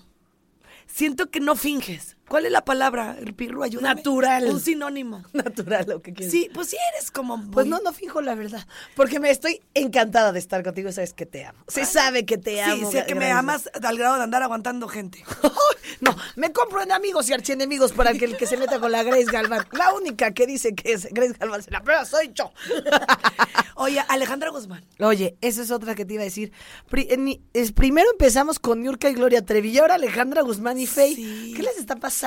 Siento 0.87 1.29
que 1.29 1.39
no 1.39 1.55
finges. 1.55 2.17
¿Cuál 2.29 2.45
es 2.45 2.51
la 2.51 2.63
palabra? 2.63 3.17
El 3.19 3.33
pirro, 3.33 3.63
ayúdame. 3.63 3.95
Natural. 3.95 4.45
Un 4.47 4.59
sinónimo. 4.61 5.23
Natural, 5.33 5.85
lo 5.87 6.01
que 6.01 6.13
quieres. 6.13 6.31
Sí, 6.31 6.49
pues 6.53 6.69
sí 6.69 6.77
eres 6.93 7.11
como... 7.11 7.49
Pues 7.51 7.65
no, 7.67 7.79
no 7.83 7.91
fijo 7.91 8.21
la 8.21 8.35
verdad. 8.35 8.65
Porque 8.95 9.19
me 9.19 9.31
estoy 9.31 9.61
encantada 9.73 10.31
de 10.31 10.39
estar 10.39 10.63
contigo. 10.63 10.91
Sabes 10.91 11.13
que 11.13 11.25
te 11.25 11.43
amo. 11.45 11.59
Se 11.67 11.85
sabe 11.85 12.25
que 12.25 12.37
te 12.37 12.53
Sí, 12.55 12.59
amo. 12.59 12.91
sé 12.91 13.05
que 13.05 13.15
me 13.15 13.31
amas 13.31 13.69
al 13.81 13.97
grado 13.97 14.15
de 14.17 14.23
andar 14.23 14.43
aguantando 14.43 14.87
gente. 14.87 15.23
No, 16.01 16.15
me 16.37 16.53
compro 16.53 16.81
en 16.83 16.91
amigos 16.93 17.27
y 17.29 17.33
archienemigos 17.33 17.91
para 17.93 18.13
que 18.13 18.23
el 18.23 18.37
que 18.37 18.45
se 18.45 18.55
meta 18.57 18.79
con 18.79 18.91
la 18.91 19.03
Grace 19.03 19.25
Galván. 19.25 19.65
La 19.71 19.91
única 19.93 20.31
que 20.33 20.45
dice 20.45 20.73
que 20.73 20.93
es 20.93 21.07
Grace 21.11 21.33
Galván 21.37 21.61
se 21.63 21.71
la 21.71 21.81
prueba 21.83 22.05
soy 22.05 22.31
yo. 22.33 22.53
Oye, 23.75 23.99
Alejandra 24.07 24.49
Guzmán. 24.51 24.85
Oye, 24.99 25.35
esa 25.41 25.61
es 25.63 25.71
otra 25.71 25.95
que 25.95 26.05
te 26.05 26.13
iba 26.13 26.21
a 26.21 26.25
decir. 26.25 26.53
Primero 27.75 28.09
empezamos 28.11 28.59
con 28.59 28.81
Niurka 28.81 29.09
y 29.09 29.13
Gloria 29.15 29.43
Trevi 29.43 29.71
y 29.71 29.77
ahora 29.79 29.95
Alejandra 29.95 30.41
Guzmán 30.43 30.79
y 30.79 30.85
Faye. 30.87 31.15
Sí. 31.15 31.53
¿Qué 31.55 31.63
les 31.63 31.77
está 31.77 31.95
pasando? 31.95 32.18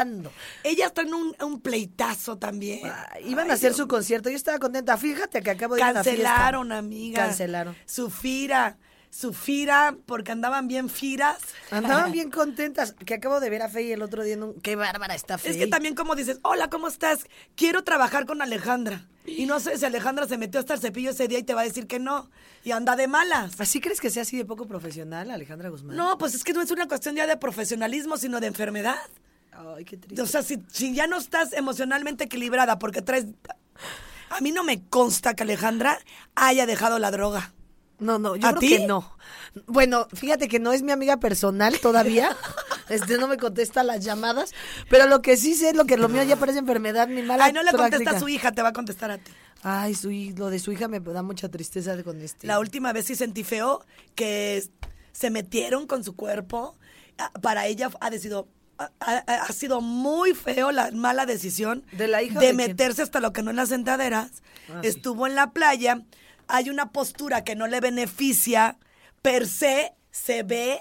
Ella 0.64 0.86
está 0.86 1.02
en 1.02 1.14
un, 1.14 1.34
un 1.42 1.60
pleitazo 1.60 2.38
también. 2.38 2.80
Ah, 2.84 3.18
Iban 3.24 3.50
a 3.50 3.54
hacer 3.54 3.70
Dios 3.70 3.76
su 3.78 3.88
concierto. 3.88 4.30
Yo 4.30 4.36
estaba 4.36 4.58
contenta. 4.58 4.96
Fíjate 4.96 5.42
que 5.42 5.50
acabo 5.50 5.74
de 5.74 5.80
ir 5.80 5.86
a 5.86 5.90
una 5.90 6.04
fiesta. 6.04 6.22
Cancelaron, 6.22 6.72
amiga. 6.72 7.26
Cancelaron. 7.26 7.76
Su 7.86 8.10
fira. 8.10 8.78
Su 9.10 9.34
fira, 9.34 9.94
porque 10.06 10.32
andaban 10.32 10.68
bien 10.68 10.88
firas. 10.88 11.36
Andaban 11.70 12.12
bien 12.12 12.30
contentas. 12.30 12.94
Que 13.04 13.12
acabo 13.14 13.40
de 13.40 13.50
ver 13.50 13.60
a 13.60 13.68
Faye 13.68 13.92
el 13.92 14.00
otro 14.00 14.24
día. 14.24 14.34
en 14.34 14.42
un- 14.42 14.54
Qué 14.62 14.74
bárbara 14.74 15.14
está 15.14 15.36
Faye. 15.36 15.50
Es 15.50 15.56
que 15.58 15.66
también 15.66 15.94
como 15.94 16.14
dices, 16.14 16.38
hola, 16.42 16.70
¿cómo 16.70 16.88
estás? 16.88 17.26
Quiero 17.54 17.84
trabajar 17.84 18.24
con 18.24 18.40
Alejandra. 18.40 19.06
Y 19.26 19.44
no 19.46 19.60
sé 19.60 19.76
si 19.78 19.84
Alejandra 19.84 20.26
se 20.26 20.38
metió 20.38 20.58
hasta 20.58 20.72
el 20.74 20.80
cepillo 20.80 21.10
ese 21.10 21.28
día 21.28 21.38
y 21.38 21.42
te 21.42 21.52
va 21.54 21.60
a 21.60 21.64
decir 21.64 21.86
que 21.86 21.98
no. 22.00 22.30
Y 22.64 22.70
anda 22.72 22.96
de 22.96 23.06
malas. 23.06 23.52
¿Así 23.60 23.80
crees 23.82 24.00
que 24.00 24.08
sea 24.10 24.22
así 24.22 24.36
de 24.38 24.44
poco 24.46 24.66
profesional, 24.66 25.30
Alejandra 25.30 25.68
Guzmán? 25.68 25.94
No, 25.94 26.16
pues 26.16 26.34
es 26.34 26.42
que 26.42 26.54
no 26.54 26.62
es 26.62 26.70
una 26.70 26.88
cuestión 26.88 27.14
ya 27.14 27.26
de 27.26 27.36
profesionalismo, 27.36 28.16
sino 28.16 28.40
de 28.40 28.46
enfermedad. 28.48 28.96
Ay, 29.52 29.84
qué 29.84 29.96
triste. 29.96 30.22
O 30.22 30.26
sea, 30.26 30.42
si, 30.42 30.62
si 30.70 30.94
ya 30.94 31.06
no 31.06 31.18
estás 31.18 31.52
emocionalmente 31.52 32.24
equilibrada 32.24 32.78
porque 32.78 33.02
traes... 33.02 33.26
A 34.30 34.40
mí 34.40 34.50
no 34.50 34.64
me 34.64 34.82
consta 34.88 35.34
que 35.34 35.42
Alejandra 35.42 35.98
haya 36.34 36.64
dejado 36.66 36.98
la 36.98 37.10
droga. 37.10 37.52
No, 37.98 38.18
no, 38.18 38.34
yo 38.34 38.48
¿A 38.48 38.50
creo 38.50 38.60
ti? 38.60 38.68
que 38.78 38.86
no. 38.86 39.16
Bueno, 39.66 40.08
fíjate 40.12 40.48
que 40.48 40.58
no 40.58 40.72
es 40.72 40.82
mi 40.82 40.90
amiga 40.90 41.18
personal 41.18 41.78
todavía. 41.80 42.36
Este 42.88 43.16
no 43.16 43.26
me 43.28 43.38
contesta 43.38 43.82
las 43.84 44.04
llamadas, 44.04 44.52
pero 44.90 45.06
lo 45.06 45.22
que 45.22 45.36
sí 45.38 45.54
sé 45.54 45.70
es 45.70 45.76
lo 45.76 45.86
que 45.86 45.96
lo 45.96 46.10
mío 46.10 46.22
ya 46.24 46.36
parece 46.36 46.58
enfermedad, 46.58 47.08
mi 47.08 47.22
mala 47.22 47.44
Ay, 47.44 47.52
no 47.52 47.62
le 47.62 47.70
contesta 47.70 48.10
a 48.10 48.20
su 48.20 48.28
hija, 48.28 48.52
te 48.52 48.60
va 48.60 48.68
a 48.68 48.72
contestar 48.74 49.10
a 49.10 49.18
ti. 49.18 49.32
Ay, 49.62 49.94
su, 49.94 50.10
lo 50.36 50.50
de 50.50 50.58
su 50.58 50.72
hija 50.72 50.88
me 50.88 51.00
da 51.00 51.22
mucha 51.22 51.48
tristeza 51.48 52.02
con 52.02 52.20
este. 52.20 52.46
La 52.46 52.58
última 52.58 52.92
vez 52.92 53.06
sí 53.06 53.14
sentí 53.14 53.44
feo 53.44 53.86
que 54.14 54.62
se 55.12 55.30
metieron 55.30 55.86
con 55.86 56.04
su 56.04 56.16
cuerpo. 56.16 56.76
Ah, 57.16 57.30
Para 57.40 57.66
ella 57.66 57.90
ha 58.00 58.10
sido, 58.18 58.48
ha, 58.78 59.52
sido 59.52 59.80
muy 59.80 60.34
feo 60.34 60.72
la 60.72 60.90
mala 60.92 61.26
decisión 61.26 61.84
¿De 61.92 62.08
la 62.08 62.22
hija 62.22 62.40
de 62.40 62.46
quién? 62.46 62.56
meterse 62.56 63.02
hasta 63.02 63.20
lo 63.20 63.32
que 63.32 63.42
no 63.42 63.50
en 63.50 63.56
las 63.56 63.68
sentaderas. 63.68 64.42
Ah, 64.68 64.80
sí. 64.82 64.88
Estuvo 64.88 65.26
en 65.26 65.34
la 65.34 65.50
playa. 65.52 66.02
Hay 66.48 66.70
una 66.70 66.90
postura 66.92 67.44
que 67.44 67.54
no 67.54 67.66
le 67.66 67.80
beneficia. 67.80 68.78
Per 69.22 69.46
se 69.46 69.92
se 70.10 70.42
ve 70.42 70.80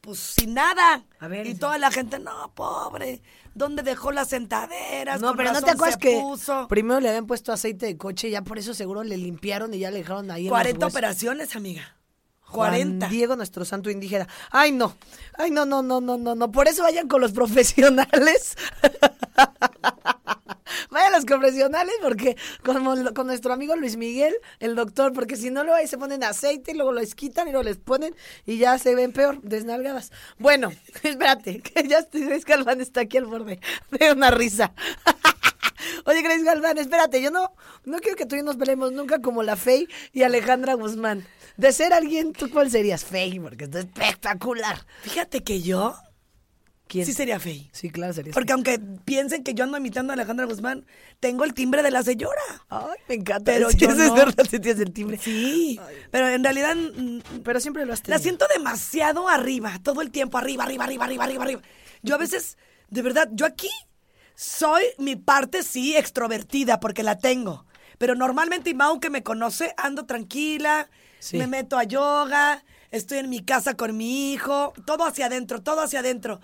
pues 0.00 0.18
sin 0.20 0.54
nada. 0.54 1.04
A 1.18 1.28
ver, 1.28 1.46
y 1.46 1.50
ese- 1.50 1.58
toda 1.60 1.76
la 1.78 1.90
gente, 1.90 2.18
no, 2.18 2.52
pobre. 2.54 3.20
¿Dónde 3.54 3.82
dejó 3.82 4.12
las 4.12 4.28
sentaderas? 4.28 5.20
No, 5.20 5.28
Con 5.28 5.36
pero 5.38 5.52
no 5.52 5.60
te 5.60 5.70
acuerdas 5.72 5.96
que 5.96 6.18
puso". 6.20 6.68
primero 6.68 7.00
le 7.00 7.08
habían 7.08 7.26
puesto 7.26 7.52
aceite 7.52 7.86
de 7.86 7.96
coche 7.98 8.28
y 8.28 8.30
ya 8.30 8.42
por 8.42 8.58
eso 8.58 8.72
seguro 8.72 9.02
le 9.02 9.16
limpiaron 9.16 9.74
y 9.74 9.80
ya 9.80 9.90
le 9.90 9.98
dejaron 9.98 10.30
ahí 10.30 10.46
en 10.46 10.52
las 10.52 10.60
40 10.62 10.86
operaciones, 10.86 11.56
amiga. 11.56 11.96
Juan 12.48 12.70
40. 12.70 13.08
Diego, 13.08 13.36
nuestro 13.36 13.64
santo 13.64 13.90
indígena. 13.90 14.26
Ay, 14.50 14.72
no. 14.72 14.96
Ay, 15.36 15.50
no, 15.50 15.66
no, 15.66 15.82
no, 15.82 16.00
no, 16.00 16.16
no, 16.16 16.34
no. 16.34 16.50
Por 16.50 16.66
eso 16.68 16.82
vayan 16.82 17.06
con 17.08 17.20
los 17.20 17.32
profesionales. 17.40 18.56
vayan 20.90 21.12
los 21.12 21.24
profesionales 21.24 21.94
porque 22.02 22.36
lo- 22.64 23.14
con 23.14 23.26
nuestro 23.26 23.52
amigo 23.52 23.76
Luis 23.76 23.96
Miguel, 23.96 24.34
el 24.60 24.74
doctor, 24.74 25.12
porque 25.12 25.36
si 25.36 25.50
no 25.50 25.62
luego 25.62 25.76
ahí 25.78 25.86
se 25.86 25.98
ponen 25.98 26.24
aceite 26.24 26.72
y 26.72 26.74
luego 26.74 26.92
lo 26.92 27.00
quitan 27.14 27.48
y 27.48 27.52
luego 27.52 27.64
les 27.64 27.76
ponen 27.76 28.14
y 28.46 28.58
ya 28.58 28.78
se 28.78 28.94
ven 28.94 29.12
peor, 29.12 29.40
desnalgadas. 29.42 30.10
Bueno, 30.38 30.72
espérate, 31.02 31.60
que 31.60 31.86
ya 31.86 31.98
estoy, 31.98 32.22
Grace 32.24 32.44
Galván 32.46 32.80
está 32.80 33.02
aquí 33.02 33.18
al 33.18 33.26
borde 33.26 33.60
de 33.90 34.12
una 34.12 34.30
risa. 34.30 34.72
Oye, 36.06 36.22
Grace 36.22 36.42
Galván, 36.44 36.78
espérate, 36.78 37.20
yo 37.20 37.30
no, 37.30 37.52
no 37.84 37.98
quiero 37.98 38.16
que 38.16 38.26
tú 38.26 38.36
y 38.36 38.42
nos 38.42 38.56
peleemos 38.56 38.92
nunca 38.92 39.20
como 39.20 39.42
la 39.42 39.56
Fey 39.56 39.88
y 40.12 40.22
Alejandra 40.22 40.74
Guzmán. 40.74 41.26
De 41.58 41.72
ser 41.72 41.92
alguien, 41.92 42.32
¿tú 42.32 42.48
cuál 42.50 42.70
serías? 42.70 43.04
Fey, 43.04 43.40
porque 43.40 43.64
esto 43.64 43.78
es 43.80 43.84
espectacular. 43.86 44.86
Fíjate 45.02 45.42
que 45.42 45.60
yo 45.60 45.96
¿Quién? 46.86 47.04
sí 47.04 47.12
sería 47.12 47.40
fey. 47.40 47.68
Sí, 47.72 47.90
claro, 47.90 48.12
serías 48.12 48.32
Porque 48.32 48.52
aunque 48.52 48.78
piensen 49.04 49.42
que 49.42 49.54
yo 49.54 49.64
ando 49.64 49.76
imitando 49.76 50.12
a 50.12 50.14
Alejandra 50.14 50.46
Guzmán, 50.46 50.86
tengo 51.18 51.42
el 51.42 51.54
timbre 51.54 51.82
de 51.82 51.90
la 51.90 52.04
señora. 52.04 52.40
Ay, 52.68 52.96
me 53.08 53.16
encanta. 53.16 53.52
Pero 53.52 53.72
yo 53.72 53.92
no. 53.92 54.14
verdad, 54.14 54.46
sí 54.48 54.60
tienes 54.60 54.80
el 54.80 54.92
timbre. 54.92 55.18
Sí, 55.18 55.80
pero 56.12 56.28
en 56.28 56.44
realidad 56.44 56.76
mm, 56.76 57.40
Pero 57.42 57.58
siempre 57.58 57.84
lo 57.84 57.92
has 57.92 58.00
la 58.00 58.04
tenido. 58.04 58.22
siento 58.22 58.46
demasiado 58.54 59.28
arriba, 59.28 59.78
todo 59.82 60.00
el 60.00 60.12
tiempo 60.12 60.38
arriba, 60.38 60.62
arriba, 60.62 60.84
arriba, 60.84 61.06
arriba, 61.06 61.24
arriba, 61.24 61.42
arriba. 61.42 61.62
Yo 62.02 62.14
a 62.14 62.18
veces, 62.18 62.56
de 62.88 63.02
verdad, 63.02 63.28
yo 63.32 63.46
aquí 63.46 63.68
soy 64.36 64.84
mi 64.98 65.16
parte 65.16 65.64
sí 65.64 65.96
extrovertida 65.96 66.78
porque 66.78 67.02
la 67.02 67.18
tengo. 67.18 67.66
Pero 67.98 68.14
normalmente, 68.14 68.70
y 68.70 68.74
Mau 68.74 69.00
que 69.00 69.10
me 69.10 69.22
conoce, 69.22 69.74
ando 69.76 70.06
tranquila, 70.06 70.88
Sí. 71.20 71.36
me 71.36 71.46
meto 71.48 71.76
a 71.76 71.82
yoga, 71.82 72.64
estoy 72.92 73.18
en 73.18 73.28
mi 73.28 73.40
casa 73.44 73.74
con 73.74 73.96
mi 73.96 74.32
hijo, 74.32 74.72
todo 74.86 75.04
hacia 75.04 75.26
adentro, 75.26 75.60
todo 75.62 75.80
hacia 75.80 75.98
adentro. 76.00 76.40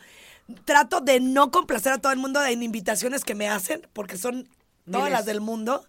Trato 0.64 1.00
de 1.00 1.20
no 1.20 1.50
complacer 1.52 1.92
a 1.92 1.98
todo 1.98 2.12
el 2.12 2.18
mundo 2.18 2.44
en 2.44 2.62
invitaciones 2.62 3.24
que 3.24 3.34
me 3.36 3.48
hacen, 3.48 3.86
porque 3.92 4.18
son 4.18 4.44
todas 4.84 5.04
Miles. 5.04 5.12
las 5.12 5.24
del 5.26 5.40
mundo. 5.40 5.86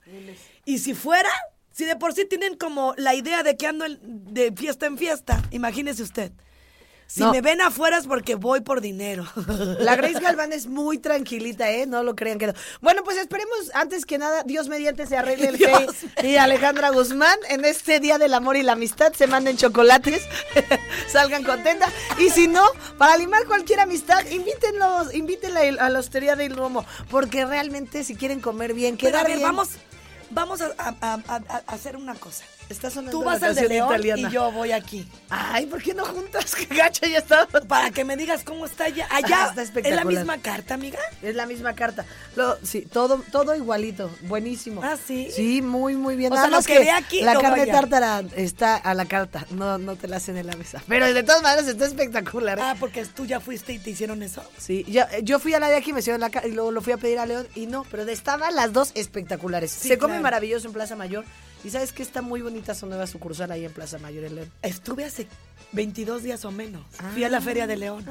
Y 0.66 0.78
si 0.80 0.94
fuera, 0.94 1.30
si 1.72 1.84
de 1.86 1.96
por 1.96 2.14
sí 2.14 2.26
tienen 2.26 2.56
como 2.58 2.94
la 2.98 3.16
idea 3.16 3.42
de 3.44 3.58
que 3.58 3.68
ando 3.68 3.86
de 4.00 4.54
fiesta 4.56 4.86
en 4.86 4.98
fiesta, 5.00 5.42
imagínese 5.52 6.04
usted. 6.04 6.32
Si 7.08 7.22
No. 7.22 7.32
me 7.32 7.42
ven 7.42 7.62
afuera 7.62 7.98
es 8.00 8.08
porque 8.08 8.36
voy 8.36 8.62
por 8.62 8.82
dinero. 8.82 9.26
La 9.80 9.96
Grace 9.96 10.20
Galván 10.20 10.52
es 10.52 10.68
muy 10.68 10.98
tranquilita, 10.98 11.70
¿eh? 11.72 11.86
No 11.86 12.02
lo 12.04 12.16
crean 12.16 12.40
que 12.40 12.48
no. 12.48 12.54
Bueno, 12.82 13.04
pues 13.04 13.18
esperemos, 13.18 13.58
antes 13.74 14.06
que 14.06 14.18
nada, 14.18 14.44
Dios 14.44 14.68
mediante 14.70 15.06
se 15.06 15.16
arregle 15.16 15.50
el 15.50 15.58
Fey 15.60 15.88
y 16.24 16.36
Alejandra 16.38 16.90
Guzmán 16.90 17.38
en 17.50 17.64
este 17.64 18.00
Día 18.00 18.18
del 18.18 18.34
Amor 18.34 18.58
y 18.58 18.64
la 18.64 18.72
Amistad. 18.74 19.14
Se 19.14 19.28
manden 19.28 19.56
chocolates, 19.56 20.24
salgan 21.08 21.44
contentas. 21.44 21.94
Y 22.18 22.30
si 22.32 22.48
no, 22.48 22.64
para 22.98 23.18
limar 23.18 23.46
cualquier 23.46 23.80
amistad, 23.82 24.26
invítenlos, 24.32 25.14
invítenla 25.14 25.62
a 25.86 25.90
la 25.90 26.00
hostería 26.00 26.36
del 26.36 26.56
Romo. 26.56 26.86
Porque 27.10 27.46
realmente, 27.46 28.04
si 28.04 28.16
quieren 28.16 28.42
comer 28.42 28.74
bien, 28.74 28.98
Pero 28.98 29.10
a 29.10 29.12
quedar 29.22 29.28
ver, 29.28 29.38
bien. 29.38 29.48
vamos, 29.48 29.70
vamos 30.32 30.62
a, 30.62 30.74
a- 30.78 30.96
a- 31.02 31.22
a- 31.28 31.64
a 31.68 31.72
hacer 31.74 31.96
una 31.98 32.16
cosa. 32.16 32.44
Está 32.70 32.90
sonando 32.90 33.12
Tú 33.20 33.24
la 33.24 33.34
vas 33.34 33.44
al 33.44 33.54
de 33.56 33.70
León 33.70 33.88
italiana. 33.90 34.28
y 34.30 34.32
yo 34.32 34.52
voy 34.52 34.72
aquí. 34.72 35.08
Ay, 35.30 35.68
¿por 35.68 35.82
qué 35.84 35.94
no 35.94 36.04
juntas? 36.06 36.56
¡Qué 36.56 36.66
gacha 36.66 37.06
ya 37.08 37.20
está! 37.20 37.46
Para 37.48 37.92
que 37.92 38.04
me 38.04 38.18
digas 38.18 38.44
cómo 38.44 38.66
está 38.66 38.86
allá. 38.86 39.08
Allá 39.12 39.54
Está 39.56 39.80
es 39.82 39.96
la 39.96 40.04
misma 40.04 40.40
carta, 40.40 40.74
amiga. 40.74 40.98
Es 41.22 41.36
la 41.36 41.46
misma 41.46 41.74
carta. 41.76 42.06
Lo, 42.36 42.58
sí, 42.64 42.82
todo, 42.82 43.22
todo 43.32 43.54
igualito. 43.56 44.10
Buenísimo. 44.24 44.82
Ah, 44.84 44.98
¿sí? 45.04 45.30
Sí, 45.32 45.62
muy, 45.62 45.96
muy 45.96 46.16
bien. 46.16 46.32
O 46.32 46.36
Nada 46.36 46.48
sea, 46.62 46.76
lo 46.80 46.84
que 46.84 46.90
aquí, 46.92 47.22
la 47.22 47.36
lo 47.36 47.42
carne 47.42 47.68
tártara 47.68 48.24
está 48.36 48.76
a 48.78 48.94
la 48.94 49.06
carta. 49.06 49.46
No, 49.52 49.78
no 49.78 49.96
te 49.96 50.08
la 50.08 50.18
hacen 50.18 50.38
en 50.38 50.48
la 50.48 50.56
mesa. 50.56 50.82
Pero 50.88 51.14
de 51.14 51.24
todas 51.24 51.44
maneras 51.44 51.68
está 51.68 51.86
espectacular. 51.86 52.58
¿eh? 52.58 52.62
Ah, 52.64 52.76
porque 52.80 53.06
tú 53.06 53.26
ya 53.26 53.40
fuiste 53.40 53.74
y 53.74 53.80
te 53.80 53.92
hicieron 53.92 54.24
eso. 54.24 54.42
Sí, 54.58 54.84
yo, 54.88 55.04
yo 55.22 55.38
fui 55.40 55.54
a 55.54 55.60
la 55.60 55.70
de 55.70 55.76
aquí, 55.78 55.94
me 55.94 56.00
hicieron 56.00 56.20
la 56.22 56.30
ca- 56.32 56.46
y 56.48 56.52
luego 56.52 56.72
lo 56.72 56.82
fui 56.82 56.94
a 56.94 56.98
pedir 56.98 57.20
a 57.20 57.26
León 57.26 57.48
y 57.56 57.68
no, 57.68 57.86
pero 57.92 58.04
estaban 58.04 58.56
las 58.56 58.74
dos 58.74 58.92
espectaculares. 58.96 59.72
Sí, 59.72 59.88
Se 59.90 59.98
come 59.98 60.20
maravilloso 60.20 60.68
en 60.68 60.74
Plaza 60.74 60.96
Mayor 60.96 61.26
y 61.66 61.72
sabes 61.72 61.92
que 61.92 62.04
está 62.04 62.22
muy 62.22 62.42
bonita 62.42 62.76
su 62.76 62.86
nueva 62.86 63.08
sucursal 63.08 63.52
ahí 63.52 63.66
en 63.66 63.72
Plaza 63.74 63.98
Mayor 63.98 64.26
en 64.26 64.36
León. 64.36 64.52
Estuve 64.62 65.04
hace 65.04 65.28
22 65.72 66.22
días 66.22 66.46
o 66.46 66.52
menos. 66.52 66.84
Fui 67.14 67.24
a 67.24 67.30
la 67.30 67.42
Feria 67.42 67.66
de 67.66 67.76
León. 67.76 68.06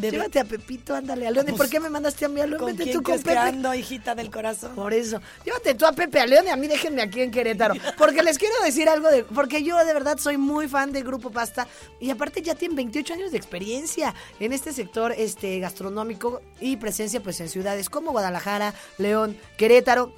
Llévate 0.00 0.38
a 0.38 0.44
Pepito, 0.44 0.94
ándale, 0.94 1.26
a 1.26 1.30
León. 1.30 1.46
¿Y 1.48 1.50
Pues, 1.52 1.58
por 1.58 1.70
qué 1.70 1.80
me 1.80 1.88
mandaste 1.88 2.26
a 2.26 2.28
mí 2.28 2.40
a 2.40 2.46
León? 2.46 2.60
¿Con 2.60 2.72
Vete 2.72 2.84
quién 2.84 2.96
tú 2.96 3.02
con 3.02 3.16
Pepe. 3.16 3.36
ando, 3.36 3.74
hijita 3.74 4.14
del 4.14 4.30
corazón? 4.30 4.74
Por 4.74 4.92
eso. 4.92 5.20
Llévate 5.44 5.74
tú 5.74 5.86
a 5.86 5.92
Pepe 5.92 6.20
a 6.20 6.26
León 6.26 6.46
y 6.46 6.50
a 6.50 6.56
mí 6.56 6.68
déjenme 6.68 7.02
aquí 7.02 7.22
en 7.22 7.30
Querétaro. 7.30 7.74
Porque 7.98 8.22
les 8.22 8.38
quiero 8.38 8.54
decir 8.62 8.88
algo 8.88 9.08
de. 9.10 9.24
Porque 9.24 9.62
yo 9.64 9.82
de 9.84 9.92
verdad 9.92 10.18
soy 10.18 10.36
muy 10.36 10.68
fan 10.68 10.92
de 10.92 11.02
Grupo 11.02 11.30
Pasta. 11.30 11.66
Y 11.98 12.10
aparte 12.10 12.42
ya 12.42 12.54
tienen 12.54 12.76
28 12.76 13.14
años 13.14 13.32
de 13.32 13.38
experiencia 13.38 14.14
en 14.38 14.52
este 14.52 14.72
sector 14.72 15.12
este, 15.16 15.58
gastronómico 15.58 16.42
y 16.60 16.76
presencia 16.76 17.22
pues 17.22 17.40
en 17.40 17.48
ciudades 17.48 17.88
como 17.88 18.12
Guadalajara, 18.12 18.74
León, 18.98 19.36
Querétaro. 19.56 20.14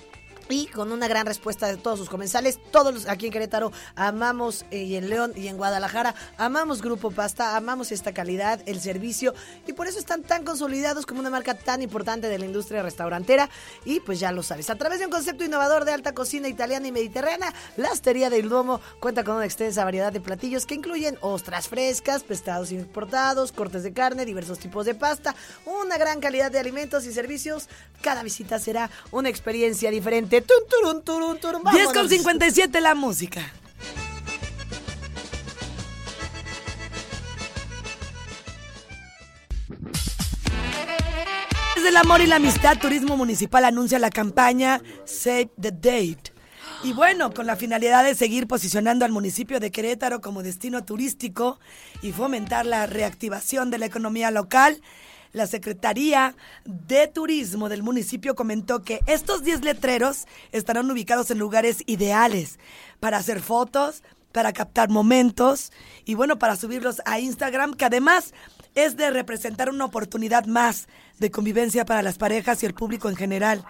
Y 0.49 0.67
con 0.67 0.93
una 0.93 1.09
gran 1.09 1.27
respuesta 1.27 1.67
de 1.67 1.77
todos 1.77 1.99
sus 1.99 2.09
comensales, 2.09 2.59
todos 2.71 2.95
los 2.95 3.07
aquí 3.07 3.27
en 3.27 3.33
Querétaro 3.33 3.71
amamos, 3.97 4.65
eh, 4.71 4.83
y 4.83 4.97
en 4.97 5.11
León 5.11 5.33
y 5.37 5.49
en 5.49 5.57
Guadalajara, 5.59 6.15
amamos 6.39 6.81
Grupo 6.81 7.11
Pasta, 7.11 7.57
amamos 7.57 7.93
esta 7.93 8.15
calidad, 8.15 8.61
el 8.67 8.81
servicio, 8.81 9.35
y 9.67 9.75
por 9.75 9.89
eso 9.89 9.99
están 9.99 10.23
tan 10.23 10.45
consolidados 10.45 11.05
como 11.05 11.21
una 11.21 11.31
marca 11.31 11.55
tan 11.55 11.83
importante 11.83 12.29
de 12.29 12.39
la 12.39 12.47
industria 12.47 12.83
restaurantera. 12.83 13.51
Y 13.85 14.01
pues 14.01 14.21
ya 14.21 14.33
lo 14.33 14.43
sabes, 14.43 14.71
a 14.71 14.77
través 14.77 15.01
de 15.01 15.05
un 15.05 15.11
concepto 15.11 15.45
innovador 15.45 15.85
de 15.85 15.93
alta 15.93 16.15
cocina 16.15 16.49
italiana 16.49 16.89
y 16.89 16.93
mediterránea, 16.93 17.53
la 17.77 17.91
Hostería 17.91 18.31
del 18.31 18.49
Duomo 18.49 18.81
cuenta 19.01 19.25
con 19.25 19.37
una 19.37 19.45
extensa 19.45 19.85
variedad 19.85 20.13
de 20.13 20.21
platillos 20.21 20.65
que 20.65 20.75
incluyen 20.75 21.19
ostras 21.21 21.69
frescas, 21.69 22.23
pescados 22.23 22.73
importados, 22.73 23.53
cortes 23.53 23.83
de 23.83 23.93
carne, 23.93 24.25
diversos 24.25 24.59
tipos 24.59 24.87
de 24.87 24.95
pasta, 24.95 25.35
una 25.67 25.99
gran 25.99 26.21
calidad 26.21 26.51
de 26.51 26.59
alimentos 26.59 27.05
y 27.05 27.13
servicios. 27.13 27.69
Cada 28.03 28.23
visita 28.23 28.59
será 28.59 28.91
una 29.11 29.29
experiencia 29.29 29.91
diferente. 29.91 30.38
Tun, 30.43 30.57
turun, 30.69 31.03
turun, 31.03 31.39
turun. 31.39 31.63
10 31.63 31.87
con 31.87 31.95
Vámonos. 31.95 32.11
57 32.11 32.81
la 32.81 32.95
música. 32.95 33.53
Desde 41.75 41.89
el 41.91 41.97
amor 41.97 42.21
y 42.21 42.27
la 42.27 42.37
amistad, 42.37 42.77
Turismo 42.79 43.17
Municipal 43.17 43.65
anuncia 43.65 43.99
la 43.99 44.11
campaña 44.11 44.83
Save 45.05 45.51
the 45.61 45.71
Date. 45.71 46.33
Y 46.85 46.93
bueno, 46.93 47.33
con 47.33 47.47
la 47.47 47.57
finalidad 47.57 48.05
de 48.05 48.15
seguir 48.15 48.47
posicionando 48.47 49.05
al 49.05 49.11
municipio 49.11 49.59
de 49.59 49.73
Querétaro 49.73 50.21
como 50.21 50.43
destino 50.43 50.85
turístico 50.85 51.59
y 52.03 52.13
fomentar 52.13 52.67
la 52.67 52.87
reactivación 52.87 53.71
de 53.71 53.79
la 53.79 53.87
economía 53.87 54.31
local, 54.31 54.81
la 55.33 55.47
Secretaría 55.47 56.35
de 56.65 57.07
Turismo 57.09 57.69
del 57.69 57.83
municipio 57.83 58.35
comentó 58.35 58.83
que 58.83 59.01
estos 59.07 59.43
10 59.43 59.63
letreros 59.63 60.27
estarán 60.53 60.91
ubicados 60.91 61.31
en 61.31 61.39
lugares 61.39 61.83
ideales 61.87 62.59
para 63.01 63.19
hacer 63.19 63.41
fotos, 63.41 64.03
para 64.33 64.53
captar 64.53 64.89
momentos 64.89 65.73
y 66.05 66.15
bueno, 66.15 66.39
para 66.39 66.57
subirlos 66.57 67.03
a 67.05 67.19
Instagram, 67.19 67.75
que 67.75 67.85
además 67.85 68.35
es 68.75 68.97
de 68.97 69.11
representar 69.11 69.71
una 69.71 69.85
oportunidad 69.85 70.47
más 70.47 70.89
de 71.19 71.31
convivencia 71.31 71.85
para 71.85 72.03
las 72.03 72.19
parejas 72.19 72.63
y 72.63 72.67
el 72.67 72.75
público 72.75 73.09
en 73.09 73.17
general. 73.17 73.65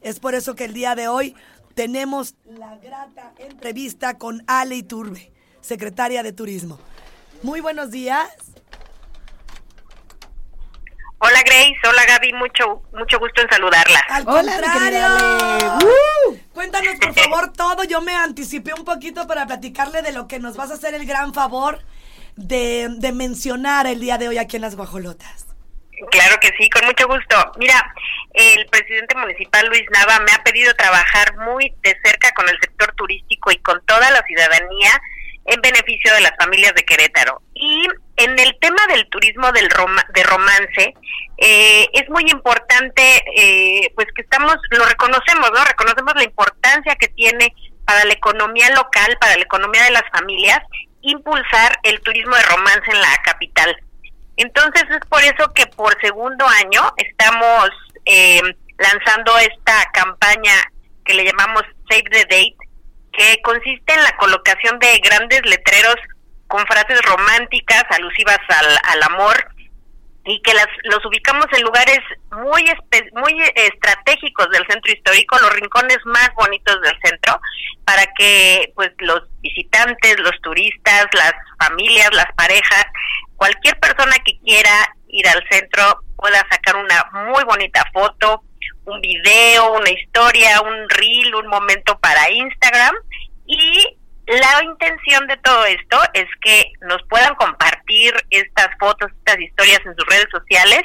Es 0.00 0.20
por 0.20 0.34
eso 0.34 0.54
que 0.54 0.64
el 0.64 0.74
día 0.74 0.94
de 0.94 1.08
hoy 1.08 1.34
tenemos 1.74 2.34
la 2.44 2.76
grata 2.76 3.34
entrevista 3.38 4.16
con 4.16 4.42
Ale 4.46 4.76
Iturbe, 4.76 5.32
secretaria 5.60 6.22
de 6.22 6.32
Turismo. 6.32 6.78
Muy 7.42 7.60
buenos 7.60 7.90
días. 7.90 8.28
Hola 11.26 11.40
Grace, 11.42 11.78
hola 11.88 12.04
Gaby, 12.04 12.34
mucho 12.34 12.82
mucho 12.92 13.18
gusto 13.18 13.40
en 13.40 13.48
saludarla. 13.48 13.98
Al 14.10 14.26
contrario. 14.26 15.06
¡Uh! 15.80 16.36
Cuéntanos 16.52 16.96
por 17.00 17.14
favor 17.14 17.50
todo. 17.50 17.84
Yo 17.84 18.02
me 18.02 18.14
anticipé 18.14 18.74
un 18.74 18.84
poquito 18.84 19.26
para 19.26 19.46
platicarle 19.46 20.02
de 20.02 20.12
lo 20.12 20.28
que 20.28 20.38
nos 20.38 20.54
vas 20.58 20.70
a 20.70 20.74
hacer 20.74 20.92
el 20.92 21.06
gran 21.06 21.32
favor 21.32 21.80
de, 22.36 22.88
de 22.98 23.12
mencionar 23.12 23.86
el 23.86 24.00
día 24.00 24.18
de 24.18 24.28
hoy 24.28 24.36
aquí 24.36 24.56
en 24.56 24.62
las 24.62 24.76
Guajolotas. 24.76 25.46
Claro 26.10 26.36
que 26.42 26.50
sí, 26.58 26.68
con 26.68 26.84
mucho 26.84 27.08
gusto. 27.08 27.52
Mira, 27.56 27.94
el 28.34 28.66
presidente 28.66 29.16
municipal 29.16 29.66
Luis 29.68 29.84
Nava 29.94 30.20
me 30.26 30.32
ha 30.32 30.44
pedido 30.44 30.74
trabajar 30.74 31.38
muy 31.38 31.72
de 31.82 31.96
cerca 32.04 32.32
con 32.32 32.46
el 32.50 32.60
sector 32.60 32.92
turístico 32.96 33.50
y 33.50 33.56
con 33.62 33.82
toda 33.86 34.10
la 34.10 34.22
ciudadanía 34.26 35.00
en 35.46 35.60
beneficio 35.60 36.14
de 36.14 36.20
las 36.22 36.32
familias 36.38 36.74
de 36.74 36.84
Querétaro. 36.84 37.42
Y 37.54 37.86
en 38.16 38.38
el 38.38 38.56
tema 38.60 38.86
del 38.88 39.06
turismo 39.08 39.50
del 39.52 39.68
roma- 39.70 40.06
de 40.14 40.22
romance, 40.22 40.94
eh, 41.38 41.88
es 41.92 42.08
muy 42.08 42.24
importante, 42.30 43.24
eh, 43.36 43.92
pues 43.94 44.06
que 44.14 44.22
estamos, 44.22 44.56
lo 44.70 44.84
reconocemos, 44.86 45.50
¿no? 45.52 45.64
Reconocemos 45.64 46.14
la 46.14 46.24
importancia 46.24 46.94
que 46.96 47.08
tiene 47.08 47.52
para 47.84 48.04
la 48.04 48.12
economía 48.14 48.70
local, 48.70 49.16
para 49.20 49.36
la 49.36 49.42
economía 49.42 49.84
de 49.84 49.90
las 49.90 50.04
familias, 50.12 50.60
impulsar 51.02 51.78
el 51.82 52.00
turismo 52.00 52.34
de 52.36 52.42
romance 52.44 52.90
en 52.90 53.00
la 53.00 53.16
capital. 53.24 53.76
Entonces 54.36 54.84
es 54.90 55.06
por 55.08 55.22
eso 55.22 55.52
que 55.54 55.66
por 55.66 56.00
segundo 56.00 56.46
año 56.46 56.82
estamos 56.96 57.68
eh, 58.06 58.40
lanzando 58.78 59.38
esta 59.38 59.90
campaña 59.92 60.52
que 61.04 61.14
le 61.14 61.24
llamamos 61.24 61.62
Save 61.88 62.04
the 62.10 62.20
Date, 62.22 62.56
que 63.16 63.40
consiste 63.42 63.92
en 63.94 64.02
la 64.02 64.16
colocación 64.16 64.78
de 64.78 64.98
grandes 64.98 65.40
letreros 65.44 65.96
con 66.46 66.64
frases 66.66 67.00
románticas 67.02 67.84
alusivas 67.90 68.38
al, 68.48 68.78
al 68.84 69.02
amor 69.02 69.48
y 70.26 70.40
que 70.40 70.54
las, 70.54 70.66
los 70.84 71.04
ubicamos 71.04 71.46
en 71.52 71.62
lugares 71.62 71.98
muy 72.30 72.62
espe- 72.64 73.10
muy 73.14 73.38
estratégicos 73.56 74.48
del 74.50 74.66
centro 74.66 74.92
histórico, 74.92 75.38
los 75.38 75.52
rincones 75.52 75.98
más 76.06 76.30
bonitos 76.34 76.80
del 76.80 76.96
centro, 77.04 77.40
para 77.84 78.06
que 78.18 78.72
pues 78.74 78.90
los 79.00 79.20
visitantes, 79.40 80.18
los 80.20 80.40
turistas, 80.42 81.06
las 81.12 81.32
familias, 81.58 82.08
las 82.12 82.32
parejas, 82.36 82.86
cualquier 83.36 83.78
persona 83.80 84.16
que 84.24 84.38
quiera 84.40 84.70
ir 85.08 85.28
al 85.28 85.44
centro 85.50 86.00
pueda 86.16 86.38
sacar 86.50 86.76
una 86.76 87.04
muy 87.30 87.44
bonita 87.44 87.84
foto, 87.92 88.43
un 88.94 89.00
video, 89.00 89.72
una 89.72 89.90
historia, 89.90 90.60
un 90.60 90.88
reel, 90.88 91.34
un 91.34 91.48
momento 91.48 91.98
para 91.98 92.30
Instagram 92.30 92.94
y 93.46 93.96
la 94.26 94.62
intención 94.64 95.26
de 95.26 95.36
todo 95.38 95.66
esto 95.66 95.98
es 96.14 96.26
que 96.40 96.72
nos 96.80 97.02
puedan 97.10 97.34
compartir 97.34 98.14
estas 98.30 98.68
fotos, 98.78 99.10
estas 99.18 99.38
historias 99.40 99.80
en 99.84 99.94
sus 99.96 100.06
redes 100.06 100.28
sociales 100.30 100.82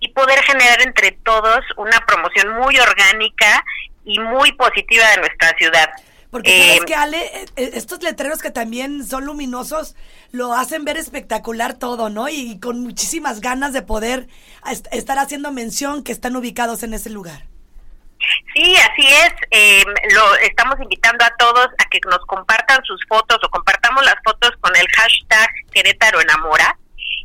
y 0.00 0.08
poder 0.12 0.42
generar 0.44 0.80
entre 0.80 1.12
todos 1.12 1.60
una 1.76 1.98
promoción 2.06 2.56
muy 2.58 2.78
orgánica 2.78 3.64
y 4.04 4.18
muy 4.20 4.52
positiva 4.52 5.06
de 5.10 5.16
nuestra 5.18 5.54
ciudad. 5.58 5.90
Porque 6.30 6.50
Eh, 6.50 6.66
sabes 6.68 6.84
que 6.84 6.94
Ale, 6.94 7.18
Eh, 7.24 7.46
eh, 7.56 7.70
estos 7.74 8.02
letreros 8.02 8.40
que 8.40 8.50
también 8.50 9.04
son 9.04 9.24
luminosos 9.24 9.96
lo 10.30 10.54
hacen 10.54 10.84
ver 10.84 10.96
espectacular 10.98 11.74
todo, 11.78 12.10
¿no? 12.10 12.28
Y 12.28 12.58
con 12.60 12.80
muchísimas 12.82 13.40
ganas 13.40 13.72
de 13.72 13.82
poder 13.82 14.28
est- 14.70 14.86
estar 14.92 15.18
haciendo 15.18 15.52
mención 15.52 16.04
que 16.04 16.12
están 16.12 16.36
ubicados 16.36 16.82
en 16.82 16.92
ese 16.94 17.08
lugar. 17.10 17.47
Sí, 18.54 18.76
así 18.76 19.06
es. 19.06 19.32
Eh, 19.50 19.84
lo 20.14 20.34
estamos 20.36 20.76
invitando 20.80 21.24
a 21.24 21.30
todos 21.38 21.68
a 21.78 21.84
que 21.88 21.98
nos 22.08 22.18
compartan 22.26 22.82
sus 22.84 23.00
fotos 23.08 23.38
o 23.42 23.48
compartamos 23.50 24.04
las 24.04 24.16
fotos 24.24 24.50
con 24.60 24.74
el 24.76 24.86
hashtag 24.96 25.48
Querétaro 25.72 26.20
Enamora 26.20 26.76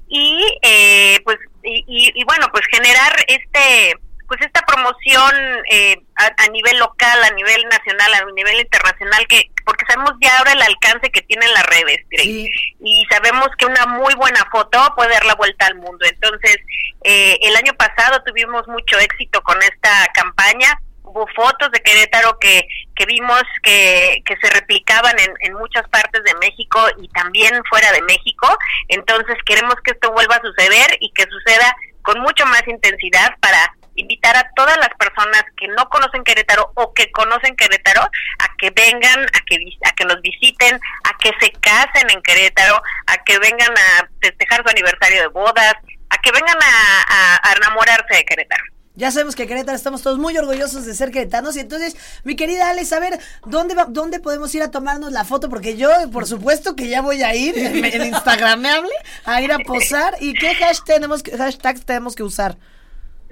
y 0.08 0.46
eh, 0.62 1.20
pues 1.24 1.38
y, 1.64 1.84
y- 1.88 2.12
y 2.14 2.24
bueno 2.26 2.48
pues 2.52 2.64
generar 2.72 3.14
este 3.28 3.96
pues 4.34 4.48
esta 4.48 4.66
promoción 4.66 5.32
eh, 5.70 5.96
a, 6.16 6.44
a 6.44 6.48
nivel 6.48 6.80
local, 6.80 7.24
a 7.24 7.30
nivel 7.36 7.64
nacional, 7.70 8.14
a 8.16 8.26
nivel 8.34 8.62
internacional 8.62 9.28
que 9.28 9.52
porque 9.64 9.86
sabemos 9.88 10.14
ya 10.22 10.38
ahora 10.40 10.54
el 10.54 10.62
alcance 10.62 11.12
que 11.12 11.22
tienen 11.22 11.54
las 11.54 11.66
redes 11.68 12.00
Grace. 12.10 12.50
y 12.80 13.06
sabemos 13.12 13.50
que 13.58 13.68
una 13.68 13.86
muy 13.86 14.14
buena 14.16 14.44
foto 14.52 14.80
puede 14.96 15.14
dar 15.14 15.26
la 15.26 15.36
vuelta 15.36 15.68
al 15.68 15.76
mundo. 15.76 16.04
Entonces, 16.06 16.58
eh, 17.04 17.38
el 17.44 17.56
año 17.56 17.74
pasado 17.74 18.24
tuvimos 18.24 18.68
mucho 18.68 18.98
éxito 18.98 19.42
con 19.44 19.62
esta 19.62 20.08
campaña. 20.14 20.80
Hubo 21.04 21.28
fotos 21.36 21.70
de 21.72 21.82
Querétaro 21.82 22.40
que, 22.40 22.68
que 22.96 23.06
vimos 23.06 23.44
que, 23.62 24.24
que 24.26 24.36
se 24.38 24.50
replicaban 24.50 25.16
en, 25.20 25.32
en 25.42 25.54
muchas 25.54 25.88
partes 25.90 26.24
de 26.24 26.34
México 26.36 26.80
y 26.98 27.08
también 27.10 27.62
fuera 27.70 27.92
de 27.92 28.02
México. 28.02 28.58
Entonces, 28.88 29.36
queremos 29.46 29.76
que 29.84 29.92
esto 29.92 30.12
vuelva 30.12 30.38
a 30.38 30.42
suceder 30.42 30.98
y 31.02 31.12
que 31.12 31.24
suceda 31.24 31.76
con 32.02 32.20
mucho 32.20 32.46
más 32.48 32.68
intensidad 32.68 33.36
para 33.40 33.76
invitar 33.96 34.36
a 34.38 34.50
todas 34.56 34.78
las 34.78 34.90
personas 34.98 35.44
que 35.58 35.68
no 35.70 35.88
conocen 35.90 36.24
Querétaro 36.24 36.72
o 36.76 36.94
que 36.94 37.12
conocen 37.12 37.56
Querétaro 37.56 38.02
a 38.02 38.48
que 38.58 38.70
vengan, 38.72 39.22
a 39.26 39.40
que 39.46 39.58
a 39.86 39.92
que 39.96 40.06
nos 40.06 40.22
visiten, 40.22 40.80
a 41.04 41.18
que 41.18 41.32
se 41.40 41.52
casen 41.54 42.10
en 42.10 42.22
Querétaro, 42.22 42.82
a 43.08 43.18
que 43.24 43.38
vengan 43.40 43.72
a 43.72 44.10
festejar 44.22 44.64
su 44.64 44.70
aniversario 44.70 45.22
de 45.22 45.28
bodas, 45.28 45.74
a 46.10 46.18
que 46.22 46.32
vengan 46.32 46.58
a, 46.62 47.02
a- 47.08 47.50
a 47.50 47.54
enamorarse 47.54 48.16
de 48.16 48.26
Querétaro. 48.26 48.64
Ya 48.96 49.10
sabemos 49.10 49.36
que 49.36 49.48
Querétaro 49.48 49.76
estamos 49.76 50.04
todos 50.04 50.20
muy 50.20 50.38
orgullosos 50.38 50.86
de 50.86 50.94
ser 50.94 51.10
queretanos 51.10 51.56
y 51.56 51.62
entonces, 51.62 51.96
mi 52.24 52.36
querida 52.36 52.70
Ale, 52.70 52.84
a 52.96 53.00
ver, 53.00 53.20
¿dónde, 53.46 53.74
va- 53.74 53.88
¿dónde 53.90 54.20
podemos 54.20 54.54
ir 54.54 54.62
a 54.62 54.70
tomarnos 54.70 55.12
la 55.12 55.26
foto? 55.26 55.50
Porque 55.50 55.76
yo, 55.78 55.90
por 56.12 56.28
supuesto 56.28 56.76
que 56.76 56.88
ya 56.88 57.02
voy 57.02 57.24
a 57.24 57.34
ir, 57.34 57.58
en, 57.58 57.84
en 57.84 58.06
Instagramable, 58.14 58.92
a 59.26 59.42
ir 59.42 59.52
a 59.52 59.58
posar. 59.60 60.14
¿Y 60.20 60.36
qué 60.36 60.50
hash 60.64 60.82
tenemos, 60.86 61.24
hashtags 61.24 61.86
tenemos 61.86 62.16
que 62.16 62.22
usar? 62.22 62.56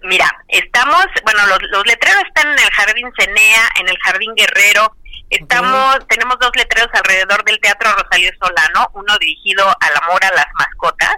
Mira, 0.03 0.29
estamos, 0.47 1.05
bueno, 1.23 1.45
los, 1.47 1.59
los 1.69 1.85
letreros 1.85 2.23
están 2.27 2.51
en 2.51 2.59
el 2.59 2.71
Jardín 2.71 3.11
Cenea, 3.17 3.69
en 3.79 3.87
el 3.87 3.97
Jardín 3.99 4.33
Guerrero, 4.35 4.95
Estamos, 5.31 6.05
tenemos 6.09 6.37
dos 6.39 6.51
letreros 6.57 6.89
alrededor 6.93 7.45
del 7.45 7.57
Teatro 7.61 7.89
Rosalío 7.93 8.31
Solano, 8.37 8.89
uno 8.95 9.17
dirigido 9.17 9.65
al 9.65 10.03
amor 10.03 10.23
a 10.25 10.35
las 10.35 10.47
mascotas, 10.59 11.15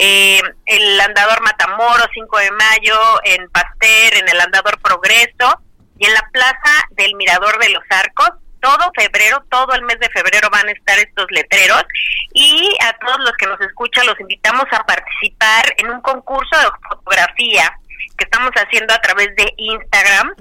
eh, 0.00 0.40
el 0.64 0.98
Andador 0.98 1.42
Matamoros, 1.42 2.08
5 2.14 2.38
de 2.38 2.50
mayo, 2.52 2.98
en 3.22 3.50
Pasteur, 3.50 4.14
en 4.14 4.28
el 4.30 4.40
Andador 4.40 4.80
Progreso, 4.80 5.60
y 5.98 6.06
en 6.06 6.14
la 6.14 6.26
Plaza 6.32 6.88
del 6.92 7.14
Mirador 7.16 7.58
de 7.58 7.68
los 7.68 7.84
Arcos, 7.90 8.30
todo 8.60 8.90
febrero, 8.96 9.44
todo 9.50 9.74
el 9.74 9.82
mes 9.82 9.98
de 10.00 10.08
febrero 10.08 10.48
van 10.50 10.66
a 10.66 10.72
estar 10.72 10.98
estos 10.98 11.26
letreros. 11.30 11.84
Y 12.32 12.74
a 12.80 12.94
todos 12.94 13.18
los 13.20 13.32
que 13.32 13.46
nos 13.46 13.60
escuchan 13.60 14.06
los 14.06 14.18
invitamos 14.18 14.64
a 14.72 14.82
participar 14.84 15.66
en 15.76 15.90
un 15.90 16.00
concurso 16.00 16.58
de 16.58 16.66
fotografía 16.88 17.78
que 18.16 18.24
estamos 18.24 18.50
haciendo 18.54 18.94
a 18.94 18.98
través 18.98 19.34
de 19.36 19.52
Instagram. 19.56 20.34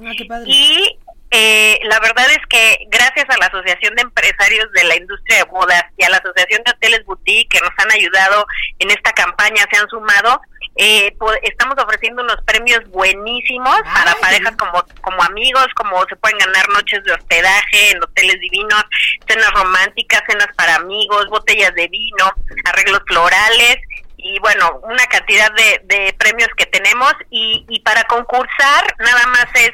Y 0.46 1.00
eh, 1.36 1.80
la 1.86 2.00
verdad 2.00 2.28
es 2.30 2.46
que 2.48 2.86
gracias 2.90 3.26
a 3.28 3.38
la 3.40 3.48
Asociación 3.48 3.96
de 3.96 4.04
Empresarios 4.04 4.72
de 4.72 4.84
la 4.84 4.96
Industria 4.96 5.38
de 5.38 5.44
Bodas 5.46 5.84
y 5.98 6.04
a 6.04 6.10
la 6.12 6.18
Asociación 6.18 6.62
de 6.64 6.72
Hoteles 6.72 7.04
Boutique 7.06 7.50
que 7.50 7.60
nos 7.60 7.72
han 7.80 7.92
ayudado 7.92 8.46
en 8.78 8.92
esta 8.92 9.12
campaña, 9.14 9.66
se 9.72 9.80
han 9.80 9.90
sumado, 9.90 10.40
eh, 10.76 11.16
estamos 11.42 11.76
ofreciendo 11.84 12.22
unos 12.22 12.38
premios 12.46 12.88
buenísimos 12.90 13.82
para 13.82 14.14
parejas 14.22 14.56
como, 14.58 14.86
como 15.02 15.24
amigos, 15.24 15.66
como 15.76 16.06
se 16.06 16.16
pueden 16.18 16.38
ganar 16.38 16.70
noches 16.70 17.04
de 17.04 17.14
hospedaje 17.14 17.92
en 17.92 18.04
hoteles 18.04 18.40
divinos, 18.40 18.84
cenas 19.28 19.52
románticas, 19.54 20.22
cenas 20.28 20.50
para 20.56 20.76
amigos, 20.76 21.28
botellas 21.30 21.74
de 21.74 21.88
vino, 21.88 22.32
arreglos 22.66 23.02
florales 23.08 23.78
y 24.24 24.40
bueno, 24.40 24.80
una 24.84 25.06
cantidad 25.08 25.52
de, 25.54 25.82
de 25.84 26.14
premios 26.14 26.50
que 26.56 26.66
tenemos 26.66 27.14
y, 27.30 27.66
y 27.70 27.82
para 27.82 28.04
concursar 28.06 28.96
nada 29.00 29.28
más 29.28 29.48
es 29.56 29.72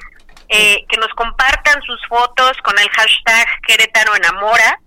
eh, 0.49 0.83
que 0.89 0.97
nos 0.97 1.09
compartan 1.09 1.79
sus 1.83 1.99
fotos 2.07 2.53
con 2.63 2.77
el 2.79 2.89
hashtag 2.89 3.47
Querétaro 3.67 4.15
Enamora 4.15 4.79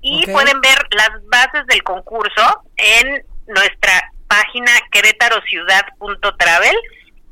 y 0.00 0.24
pueden 0.30 0.60
ver 0.60 0.78
las 0.90 1.10
bases 1.28 1.66
del 1.66 1.82
concurso 1.82 2.62
en 2.76 3.24
nuestra 3.48 4.12
página 4.28 4.70
querétarociudad.travel 4.92 6.76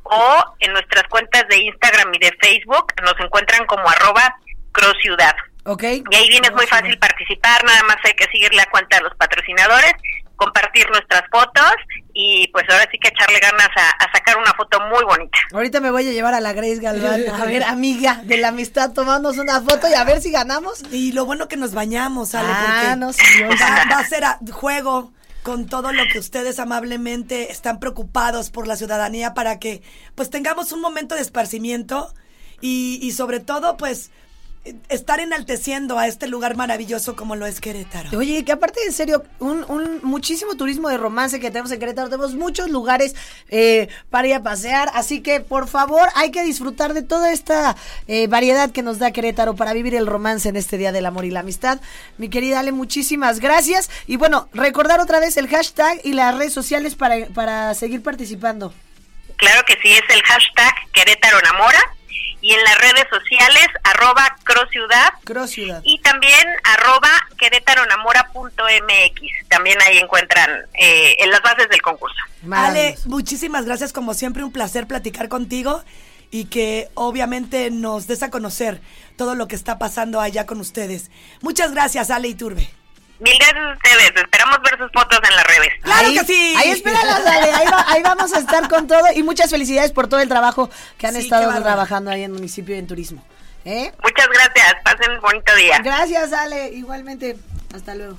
o 0.03 0.45
en 0.59 0.73
nuestras 0.73 1.05
cuentas 1.05 1.47
de 1.49 1.59
Instagram 1.59 2.13
y 2.15 2.19
de 2.19 2.37
Facebook 2.41 2.93
nos 3.05 3.15
encuentran 3.21 3.65
como 3.67 3.89
arroba 3.89 4.37
crossciudad. 4.73 5.37
Okay. 5.65 6.03
Y 6.11 6.17
ahí 6.17 6.29
viene 6.29 6.49
es 6.49 6.55
muy 6.55 6.67
fácil 6.67 6.99
participar, 6.99 7.63
nada 7.65 7.85
más 7.85 7.99
hay 8.05 8.15
que 8.15 8.25
seguir 8.27 8.53
la 8.55 8.67
cuenta 8.67 8.99
de 8.99 9.05
los 9.05 9.15
patrocinadores, 9.15 9.95
compartir 10.37 10.89
nuestras 10.91 11.23
fotos 11.31 11.75
y 12.13 12.49
pues 12.49 12.65
ahora 12.69 12.89
sí 12.91 12.99
que 12.99 13.09
echarle 13.09 13.39
ganas 13.41 13.69
a, 13.77 14.13
sacar 14.13 14.39
una 14.39 14.53
foto 14.55 14.79
muy 14.81 15.05
bonita. 15.05 15.39
Ahorita 15.53 15.81
me 15.81 15.91
voy 15.91 16.09
a 16.09 16.13
llevar 16.13 16.35
a 16.35 16.41
la 16.41 16.53
Grace 16.53 16.81
Galván, 16.81 17.29
a 17.29 17.45
ver, 17.45 17.65
amiga 17.65 18.21
de 18.25 18.39
la 18.39 18.49
amistad, 18.49 18.93
tomándonos 18.93 19.39
una 19.39 19.61
foto 19.61 19.89
y 19.89 19.95
a 19.95 20.05
ver 20.05 20.21
si 20.21 20.31
ganamos. 20.31 20.83
Y 20.93 21.13
lo 21.13 21.27
bueno 21.27 21.49
que 21.49 21.57
nos 21.57 21.75
bañamos, 21.75 22.35
Ale, 22.35 22.49
ah, 22.51 22.97
porque 22.97 22.97
no, 22.97 23.11
va, 23.49 23.99
a 23.99 24.05
ser 24.05 24.25
juego 24.53 25.13
con 25.43 25.67
todo 25.67 25.93
lo 25.93 26.05
que 26.11 26.19
ustedes 26.19 26.59
amablemente 26.59 27.53
están 27.53 27.79
preocupados 27.79 28.51
por 28.51 28.67
la 28.67 28.77
ciudadanía 28.77 29.35
para 29.35 29.59
que 29.59 29.83
pues 30.15 30.31
tengamos 30.31 30.73
un 30.73 30.81
momento 30.81 31.15
de 31.15 31.21
esparcimiento 31.21 32.13
y, 32.61 32.99
y 33.03 33.13
sobre 33.13 33.41
todo 33.41 33.77
pues 33.77 34.11
estar 34.89 35.21
enalteciendo 35.21 35.99
a 35.99 36.07
este 36.07 36.27
lugar 36.27 36.57
maravilloso 36.57 37.17
como 37.17 37.37
lo 37.37 37.47
es 37.47 37.61
Querétaro. 37.61 38.17
Oye, 38.19 38.45
que 38.45 38.53
aparte 38.53 38.81
en 38.85 38.93
serio, 38.93 39.25
un, 39.39 39.65
un 39.69 40.01
muchísimo 40.03 40.57
turismo 40.57 40.89
de 40.89 40.97
romance 40.97 41.41
que 41.41 41.51
tenemos 41.51 41.71
en 41.73 41.81
Querétaro, 41.81 42.09
tenemos 42.09 42.35
muchos 42.35 42.71
lugares 42.71 43.15
eh, 43.49 43.89
para 44.11 44.29
ir 44.29 44.35
a 44.35 44.43
pasear, 44.43 44.91
así 44.95 45.21
que 45.21 45.41
por 45.41 45.69
favor 45.69 46.09
hay 46.15 46.31
que 46.31 46.43
disfrutar 46.43 46.95
de 46.95 47.03
toda 47.03 47.33
esta 47.33 47.77
eh, 48.07 48.27
variedad 48.27 48.71
que 48.71 48.83
nos 48.83 48.99
da 48.99 49.11
Querétaro 49.11 49.57
para 49.57 49.73
vivir 49.73 49.95
el 49.95 50.07
romance 50.07 50.49
en 50.49 50.57
este 50.57 50.79
Día 50.79 50.93
del 50.93 51.07
Amor 51.07 51.25
y 51.25 51.31
la 51.31 51.41
Amistad. 51.41 51.81
Mi 52.19 52.29
querida 52.29 52.61
Ale, 52.61 52.73
muchísimas 52.73 53.41
gracias 53.41 53.91
y 54.07 54.17
bueno, 54.17 54.49
recordar 54.53 55.01
otra 55.01 55.21
vez 55.21 55.37
el 55.37 55.49
hashtag 55.49 56.01
y 56.05 56.13
las 56.13 56.37
redes 56.37 56.53
sociales 56.53 56.95
para, 56.95 57.27
para 57.27 57.75
seguir 57.75 58.03
participando. 58.03 58.73
Claro 59.37 59.63
que 59.67 59.75
sí, 59.83 59.93
es 59.93 60.03
el 60.09 60.23
hashtag 60.23 60.75
Querétaro 60.93 61.39
Enamora 61.41 61.96
y 62.41 62.53
en 62.53 62.63
las 62.65 62.79
redes 62.79 63.07
sociales 63.11 63.67
arroba 63.83 64.37
Ciudad 64.71 65.13
y 65.83 65.99
también 66.01 66.47
arroba 66.65 67.11
querétaronamora.mx. 67.39 69.49
También 69.49 69.79
ahí 69.83 69.99
encuentran 69.99 70.51
eh, 70.75 71.17
en 71.19 71.31
las 71.31 71.43
bases 71.43 71.69
del 71.69 71.83
concurso. 71.83 72.17
Ale, 72.51 72.97
muchísimas 73.07 73.65
gracias 73.65 73.93
como 73.93 74.15
siempre, 74.15 74.45
un 74.45 74.53
placer 74.53 74.87
platicar 74.87 75.29
contigo 75.29 75.83
y 76.31 76.47
que 76.47 76.89
obviamente 76.95 77.71
nos 77.71 78.07
des 78.07 78.23
a 78.23 78.31
conocer 78.31 78.81
todo 79.17 79.35
lo 79.35 79.49
que 79.49 79.57
está 79.57 79.79
pasando 79.79 80.21
allá 80.21 80.47
con 80.47 80.61
ustedes. 80.61 81.11
Muchas 81.41 81.73
gracias, 81.73 82.11
Ale 82.11 82.29
Iturbe. 82.29 82.69
Mil 83.19 83.35
gracias 83.39 83.65
a 83.65 83.73
ustedes. 83.73 84.13
Esperamos 84.15 84.59
ver 84.63 84.79
sus 84.79 84.93
fotos 84.93 85.19
en 85.29 85.37
las 85.37 85.47
redes. 85.47 85.73
¡Claro 85.83 86.09
que 86.13 86.25
sí! 86.25 86.55
Ahí 86.59 86.71
espéralas, 86.71 87.25
dale. 87.25 87.51
Ahí, 87.87 88.03
vamos 88.03 88.33
a 88.35 88.39
estar 88.39 88.69
con 88.69 88.87
todo. 88.87 89.05
Y 89.15 89.23
muchas 89.23 89.51
felicidades 89.51 89.93
por 89.93 90.09
todo 90.09 90.21
el 90.21 90.29
trabajo 90.29 90.69
que 90.99 91.07
han 91.07 91.17
estado 91.17 91.51
trabajando 91.63 92.11
ahí 92.11 92.23
en 92.23 92.33
el 92.33 92.37
municipio 92.37 92.75
y 92.75 92.79
en 92.79 92.87
turismo. 92.87 93.25
¿Eh? 93.65 93.93
Muchas 94.03 94.29
gracias. 94.29 94.77
Pasen 94.85 95.13
un 95.13 95.21
bonito 95.21 95.55
día. 95.57 95.79
Gracias, 95.83 96.33
Ale. 96.33 96.69
Igualmente. 96.69 97.37
Hasta 97.75 97.95
luego. 97.95 98.19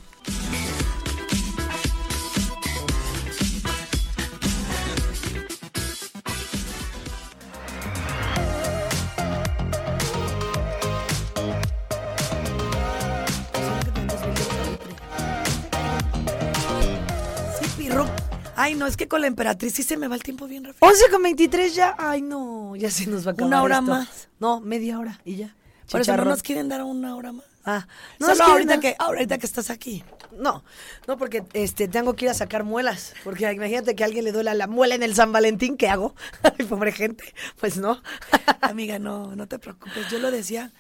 Ay, 18.58 18.74
no, 18.74 18.88
es 18.88 18.98
que 18.98 19.08
con 19.08 19.22
la 19.22 19.28
emperatriz 19.28 19.74
sí 19.74 19.84
se 19.84 19.98
me 19.98 20.08
va 20.08 20.16
el 20.16 20.24
tiempo 20.24 20.48
bien 20.48 20.64
rápido. 20.64 20.80
11 20.82 21.10
con 21.12 21.22
23 21.22 21.76
ya. 21.76 21.96
Ay, 21.98 22.22
no, 22.22 22.76
ya 22.76 22.90
se 22.90 23.06
nos 23.06 23.26
va 23.26 23.32
a 23.32 23.34
acabar. 23.34 23.48
Una 23.48 23.62
hora 23.62 23.82
más. 23.82 24.30
No, 24.40 24.60
media 24.60 24.98
hora 25.00 25.22
y 25.24 25.36
ya. 25.36 25.56
Por 25.92 26.02
eso 26.02 26.18
no 26.18 26.26
nos 26.26 26.42
quieren 26.42 26.68
dar 26.68 26.84
una 26.84 27.16
hora 27.16 27.32
más. 27.32 27.46
Ah, 27.70 27.86
no, 28.20 28.28
Solo 28.28 28.46
ahorita, 28.46 28.80
que, 28.80 28.96
ahorita 28.98 29.38
que 29.38 29.46
estás 29.46 29.70
aquí. 29.70 30.04
No, 30.32 30.64
no, 31.06 31.18
porque 31.18 31.44
este 31.54 31.88
tengo 31.88 32.16
que 32.16 32.26
ir 32.26 32.32
a 32.32 32.34
sacar 32.34 32.64
muelas. 32.64 33.14
Porque 33.24 33.52
imagínate 33.52 33.94
que 33.94 34.04
a 34.04 34.06
alguien 34.06 34.24
le 34.24 34.32
duela 34.32 34.54
la 34.54 34.68
muela 34.68 34.96
en 34.96 35.04
el 35.04 35.14
San 35.14 35.32
Valentín, 35.32 35.78
¿qué 35.78 35.90
hago? 35.90 36.16
Ay, 36.58 36.66
pobre 36.66 36.94
gente. 36.94 37.34
Pues 37.60 37.78
no. 37.78 38.02
Amiga, 38.62 39.00
no, 39.00 39.36
no 39.36 39.48
te 39.48 39.60
preocupes. 39.60 40.10
Yo 40.10 40.20
lo 40.20 40.32
decía 40.32 40.72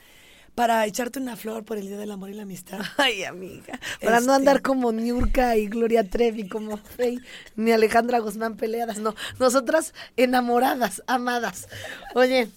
para 0.58 0.84
echarte 0.88 1.20
una 1.20 1.36
flor 1.36 1.64
por 1.66 1.78
el 1.78 1.86
Día 1.86 2.00
del 2.00 2.10
Amor 2.10 2.32
y 2.32 2.34
la 2.34 2.42
Amistad. 2.42 2.80
Ay, 2.98 3.24
amiga. 3.26 3.80
Para 4.04 4.22
no 4.22 4.34
andar 4.34 4.56
este. 4.56 4.68
como 4.68 4.92
Niurka 4.92 5.56
y 5.56 5.68
Gloria 5.68 6.10
Trevi, 6.10 6.50
como 6.50 6.78
Fey, 6.78 7.20
ni 7.56 7.72
Alejandra 7.72 8.18
Guzmán 8.18 8.58
peleadas. 8.58 8.98
No, 8.98 9.14
nosotras 9.38 9.94
enamoradas, 10.16 11.04
amadas. 11.06 11.68
Oye, 12.16 12.50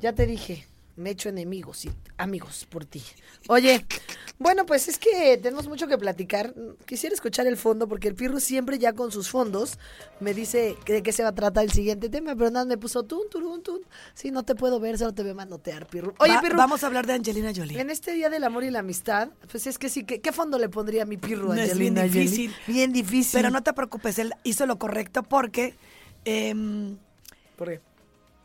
ya 0.00 0.12
te 0.12 0.24
dije, 0.24 0.68
me 1.00 1.10
he 1.10 1.12
hecho 1.12 1.28
enemigos 1.28 1.84
y 1.84 1.90
amigos 2.18 2.66
por 2.70 2.84
ti. 2.84 3.02
Oye, 3.48 3.84
bueno, 4.38 4.66
pues 4.66 4.88
es 4.88 4.98
que 4.98 5.38
tenemos 5.38 5.66
mucho 5.66 5.86
que 5.86 5.98
platicar. 5.98 6.54
Quisiera 6.86 7.14
escuchar 7.14 7.46
el 7.46 7.56
fondo 7.56 7.88
porque 7.88 8.08
el 8.08 8.14
Pirro 8.14 8.38
siempre 8.38 8.78
ya 8.78 8.92
con 8.92 9.10
sus 9.10 9.28
fondos 9.28 9.78
me 10.20 10.34
dice 10.34 10.76
de 10.86 11.02
qué 11.02 11.12
se 11.12 11.22
va 11.22 11.30
a 11.30 11.34
tratar 11.34 11.64
el 11.64 11.72
siguiente 11.72 12.08
tema, 12.08 12.36
pero 12.36 12.50
nada, 12.50 12.66
me 12.66 12.78
puso 12.78 13.02
tun. 13.02 13.20
Sí, 14.14 14.30
no 14.30 14.44
te 14.44 14.54
puedo 14.54 14.78
ver, 14.78 14.98
solo 14.98 15.14
te 15.14 15.22
veo 15.22 15.34
manotear, 15.34 15.86
Pirro. 15.86 16.14
Oye, 16.18 16.38
Pirro. 16.40 16.56
Vamos 16.56 16.84
a 16.84 16.86
hablar 16.86 17.06
de 17.06 17.14
Angelina 17.14 17.52
Jolie. 17.54 17.80
En 17.80 17.90
este 17.90 18.12
Día 18.12 18.30
del 18.30 18.44
Amor 18.44 18.64
y 18.64 18.70
la 18.70 18.80
Amistad, 18.80 19.30
pues 19.50 19.66
es 19.66 19.78
que 19.78 19.88
sí, 19.88 20.04
¿qué, 20.04 20.20
qué 20.20 20.32
fondo 20.32 20.58
le 20.58 20.68
pondría 20.68 21.02
a 21.02 21.06
mi 21.06 21.16
Pirro 21.16 21.52
a 21.52 21.54
Angelina 21.54 22.04
es 22.04 22.12
bien 22.12 22.28
difícil. 22.28 22.54
Bien 22.66 22.92
difícil. 22.92 23.38
Pero 23.38 23.50
no 23.50 23.62
te 23.62 23.72
preocupes, 23.72 24.18
él 24.18 24.34
hizo 24.44 24.66
lo 24.66 24.78
correcto 24.78 25.22
porque... 25.22 25.74
Eh, 26.24 26.54
¿Por 27.56 27.68
qué? 27.68 27.89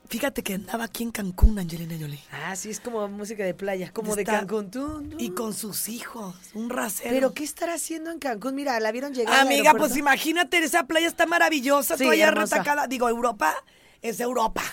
Fíjate 0.08 0.44
que 0.44 0.54
andaba 0.54 0.86
aquí 0.86 1.04
en 1.04 1.12
Cancún, 1.12 1.58
Angelina 1.58 1.96
Jolie. 2.00 2.20
Ah, 2.32 2.56
sí, 2.56 2.70
es 2.70 2.80
como 2.80 3.08
música 3.08 3.44
de 3.44 3.54
playa, 3.54 3.92
como 3.92 4.16
de 4.16 4.24
Cancún. 4.24 5.16
Y 5.18 5.32
con 5.32 5.54
sus 5.54 5.90
hijos, 5.90 6.36
un 6.54 6.70
rasero. 6.70 7.10
¿Pero 7.10 7.34
qué 7.34 7.44
estará 7.44 7.74
haciendo 7.74 8.12
en 8.12 8.20
Cancún? 8.20 8.56
Mira, 8.56 8.80
la 8.80 8.92
vieron 8.92 9.14
llegar 9.14 9.40
Amiga, 9.40 9.74
pues 9.74 9.98
imagínate, 9.98 10.60
esa 10.60 10.86
playa 10.86 11.08
está 11.08 11.26
maravillosa, 11.26 11.98
sí, 11.98 12.04
toda 12.04 12.32
retacada. 12.32 12.88
Digo, 12.88 13.10
Europa 13.10 13.56
es 14.02 14.20
Europa, 14.20 14.64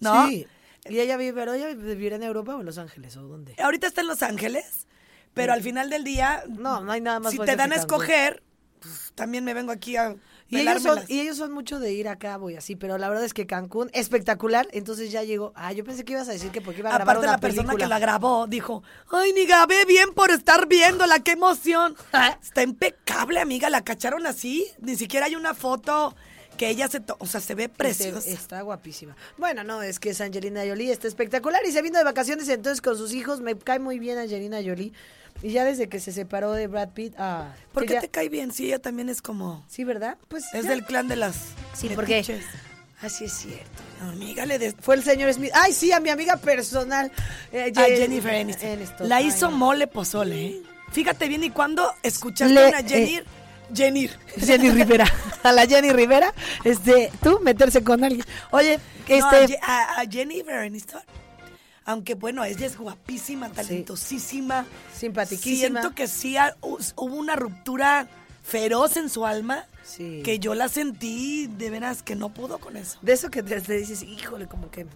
¿no? 0.00 0.28
Sí. 0.28 0.46
¿Y 0.88 1.00
ella 1.00 1.16
vive, 1.16 1.32
pero 1.32 1.54
ella 1.54 1.68
vivirá 1.74 2.16
en 2.16 2.22
Europa 2.22 2.54
o 2.54 2.60
en 2.60 2.66
Los 2.66 2.78
Ángeles 2.78 3.16
o 3.16 3.22
dónde? 3.22 3.54
Ahorita 3.58 3.86
está 3.86 4.02
en 4.02 4.06
Los 4.06 4.22
Ángeles, 4.22 4.86
pero 5.34 5.52
al 5.52 5.62
final 5.62 5.90
del 5.90 6.04
día... 6.04 6.44
No, 6.48 6.80
no 6.80 6.92
hay 6.92 7.00
nada 7.00 7.18
más 7.18 7.32
Si 7.32 7.38
te 7.38 7.56
dan 7.56 7.72
a 7.72 7.76
escoger, 7.76 8.42
pues, 8.80 9.12
también 9.14 9.44
me 9.44 9.54
vengo 9.54 9.72
aquí 9.72 9.96
a 9.96 10.14
y 10.48 10.60
ellos, 10.60 10.82
son, 10.82 11.00
y 11.08 11.20
ellos 11.20 11.36
son 11.36 11.52
mucho 11.52 11.80
de 11.80 11.92
ir 11.92 12.08
a 12.08 12.16
cabo 12.16 12.50
y 12.50 12.56
así, 12.56 12.76
pero 12.76 12.98
la 12.98 13.08
verdad 13.08 13.24
es 13.24 13.34
que 13.34 13.46
Cancún, 13.46 13.90
espectacular, 13.92 14.68
entonces 14.72 15.10
ya 15.10 15.24
llegó. 15.24 15.52
Ah, 15.56 15.72
yo 15.72 15.84
pensé 15.84 16.04
que 16.04 16.12
ibas 16.12 16.28
a 16.28 16.32
decir 16.32 16.50
que 16.50 16.60
porque 16.60 16.80
iba 16.80 16.90
a 16.90 16.92
grabar 16.92 17.16
Aparte 17.16 17.26
una 17.26 17.32
la 17.32 17.40
persona 17.40 17.74
que 17.74 17.86
la 17.86 17.98
grabó 17.98 18.46
dijo, 18.46 18.82
ay, 19.10 19.32
ni 19.32 19.44
grabé 19.44 19.84
bien 19.86 20.14
por 20.14 20.30
estar 20.30 20.68
viéndola, 20.68 21.20
qué 21.20 21.32
emoción. 21.32 21.96
Está 22.42 22.62
impecable, 22.62 23.40
amiga, 23.40 23.70
la 23.70 23.82
cacharon 23.82 24.26
así, 24.26 24.66
ni 24.80 24.96
siquiera 24.96 25.26
hay 25.26 25.34
una 25.34 25.54
foto 25.54 26.14
que 26.56 26.68
ella 26.68 26.88
se, 26.88 27.00
to- 27.00 27.16
o 27.18 27.26
sea, 27.26 27.40
se 27.40 27.54
ve 27.54 27.68
preciosa. 27.68 28.28
Está 28.28 28.60
guapísima. 28.62 29.16
Bueno, 29.38 29.62
no, 29.64 29.82
es 29.82 29.98
que 30.00 30.10
es 30.10 30.20
Angelina 30.20 30.62
Jolie, 30.66 30.90
está 30.92 31.08
espectacular 31.08 31.60
y 31.68 31.72
se 31.72 31.82
vino 31.82 31.98
de 31.98 32.04
vacaciones 32.04 32.48
entonces 32.48 32.80
con 32.80 32.96
sus 32.96 33.12
hijos. 33.12 33.40
Me 33.40 33.56
cae 33.56 33.78
muy 33.78 33.98
bien 33.98 34.18
Angelina 34.18 34.58
Jolie. 34.64 34.92
Y 35.42 35.50
ya 35.50 35.64
desde 35.64 35.88
que 35.88 36.00
se 36.00 36.12
separó 36.12 36.52
de 36.52 36.66
Brad 36.66 36.90
Pitt, 36.94 37.14
ah, 37.18 37.54
¿Por 37.72 37.84
qué 37.84 37.94
ya- 37.94 38.00
te 38.00 38.08
cae 38.08 38.28
bien? 38.30 38.52
Sí, 38.52 38.66
ella 38.66 38.78
también 38.80 39.08
es 39.10 39.20
como... 39.20 39.64
Sí, 39.68 39.84
¿verdad? 39.84 40.16
Pues 40.28 40.44
Es 40.54 40.64
ya- 40.64 40.70
del 40.70 40.84
clan 40.84 41.08
de 41.08 41.16
las 41.16 41.36
Sí, 41.74 41.88
¿por 41.90 42.06
qué? 42.06 42.16
metiches. 42.16 42.44
Así 43.02 43.26
es 43.26 43.32
cierto. 43.34 43.82
Amiga, 44.00 44.46
le 44.46 44.58
des... 44.58 44.74
Fue 44.80 44.94
el 44.94 45.02
señor 45.04 45.30
Smith. 45.34 45.50
Ay, 45.54 45.74
sí, 45.74 45.92
a 45.92 46.00
mi 46.00 46.08
amiga 46.08 46.38
personal. 46.38 47.12
eh, 47.52 47.64
a 47.64 47.66
Jen- 47.66 47.96
Jennifer 47.98 48.34
Aniston. 48.34 49.08
La 49.10 49.20
hizo 49.20 49.50
mole 49.50 49.86
pozole, 49.86 50.46
¿eh? 50.46 50.62
Fíjate 50.92 51.28
bien, 51.28 51.44
¿y 51.44 51.50
cuándo 51.50 51.92
escuchaste 52.02 52.54
Le- 52.54 52.68
una 52.68 52.82
Jenny? 52.82 53.20
Jenny. 53.74 54.08
Jenny 54.36 54.70
Rivera. 54.70 55.06
A 55.42 55.52
la 55.52 55.66
Jenny 55.66 55.90
Rivera, 55.92 56.32
este, 56.64 57.10
tú 57.22 57.40
meterse 57.42 57.82
con 57.84 58.02
alguien. 58.04 58.24
Oye, 58.50 58.78
No, 59.08 59.30
este. 59.30 59.36
a, 59.36 59.46
Je- 59.46 59.58
a- 59.62 60.00
a 60.00 60.06
Jennifer 60.06 60.54
Aniston. 60.54 61.00
Aunque 61.84 62.14
bueno, 62.14 62.42
ella 62.44 62.66
es 62.66 62.76
guapísima, 62.76 63.48
talentosísima. 63.50 64.66
Simpaticísima. 64.92 65.80
Siento 65.80 65.94
que 65.94 66.08
sí 66.08 66.36
ha- 66.36 66.56
hubo 66.60 67.14
una 67.14 67.36
ruptura 67.36 68.08
feroz 68.42 68.96
en 68.96 69.08
su 69.08 69.24
alma. 69.24 69.66
Sí. 69.84 70.20
Que 70.24 70.40
yo 70.40 70.56
la 70.56 70.68
sentí 70.68 71.46
de 71.46 71.70
veras 71.70 72.02
que 72.02 72.16
no 72.16 72.30
pudo 72.30 72.58
con 72.58 72.76
eso. 72.76 72.98
De 73.02 73.12
eso 73.12 73.30
que 73.30 73.44
te, 73.44 73.60
te 73.60 73.74
dices, 73.74 74.02
híjole, 74.02 74.48
como 74.48 74.68
que. 74.70 74.86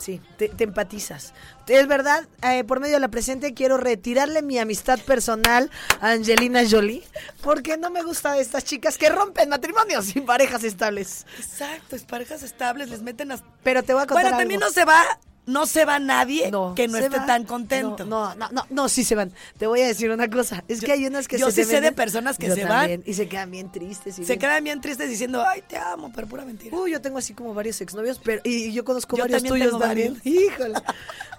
Sí, 0.00 0.20
te, 0.38 0.48
te 0.48 0.64
empatizas. 0.64 1.34
Es 1.66 1.86
verdad, 1.86 2.26
eh, 2.42 2.64
por 2.64 2.80
medio 2.80 2.94
de 2.94 3.00
la 3.00 3.08
presente 3.08 3.52
quiero 3.52 3.76
retirarle 3.76 4.40
mi 4.40 4.58
amistad 4.58 4.98
personal 4.98 5.70
a 6.00 6.12
Angelina 6.12 6.62
Jolie, 6.68 7.04
porque 7.42 7.76
no 7.76 7.90
me 7.90 8.02
gusta 8.02 8.32
de 8.32 8.40
estas 8.40 8.64
chicas 8.64 8.96
que 8.96 9.10
rompen 9.10 9.50
matrimonios 9.50 10.06
sin 10.06 10.24
parejas 10.24 10.64
estables. 10.64 11.26
Exacto, 11.38 11.96
es 11.96 12.04
parejas 12.04 12.42
estables, 12.42 12.88
les 12.88 13.02
meten 13.02 13.28
las... 13.28 13.44
Pero 13.62 13.82
te 13.82 13.92
voy 13.92 14.02
a 14.02 14.06
contar 14.06 14.24
Bueno, 14.24 14.38
también 14.38 14.58
no 14.58 14.70
se 14.70 14.86
va, 14.86 15.04
no 15.46 15.66
se 15.66 15.84
va 15.84 15.98
nadie 15.98 16.44
que 16.76 16.86
no 16.88 16.98
esté 16.98 17.08
va. 17.18 17.26
tan 17.26 17.44
contento. 17.44 18.04
No, 18.04 18.34
no, 18.36 18.48
no, 18.50 18.66
no, 18.70 18.88
sí 18.88 19.04
se 19.04 19.14
van. 19.14 19.32
Te 19.58 19.66
voy 19.66 19.80
a 19.80 19.86
decir 19.86 20.10
una 20.10 20.28
cosa. 20.30 20.62
Es 20.68 20.80
que 20.80 20.92
hay 20.92 21.06
unas 21.06 21.26
que 21.28 21.38
yo 21.38 21.50
se 21.50 21.64
sí 21.64 21.70
sé 21.70 21.80
de 21.80 21.92
personas 21.92 22.38
que 22.38 22.48
Yo 22.48 22.54
se 22.54 22.62
también, 22.66 23.00
van. 23.00 23.10
Y 23.10 23.14
se 23.14 23.28
quedan 23.28 23.50
bien 23.50 23.72
tristes. 23.72 24.18
Y 24.18 24.22
Se 24.24 24.32
bien- 24.32 24.38
quedan 24.38 24.64
bien 24.64 24.80
tristes 24.80 25.08
diciendo, 25.08 25.44
ay, 25.46 25.62
te 25.66 25.76
amo, 25.76 26.12
pero 26.14 26.26
pura 26.28 26.44
mentira. 26.44 26.76
Uy, 26.76 26.92
yo 26.92 27.00
tengo 27.00 27.18
así 27.18 27.34
como 27.34 27.52
varios 27.54 27.80
exnovios, 27.80 28.20
pero 28.22 28.40
y 28.44 28.72
yo 28.72 28.84
conozco 28.84 29.16
Yo 29.16 29.24
varios 29.24 29.42
también 29.42 29.64
tuyos 29.68 29.80
también. 29.80 30.20
Híjole. 30.24 30.74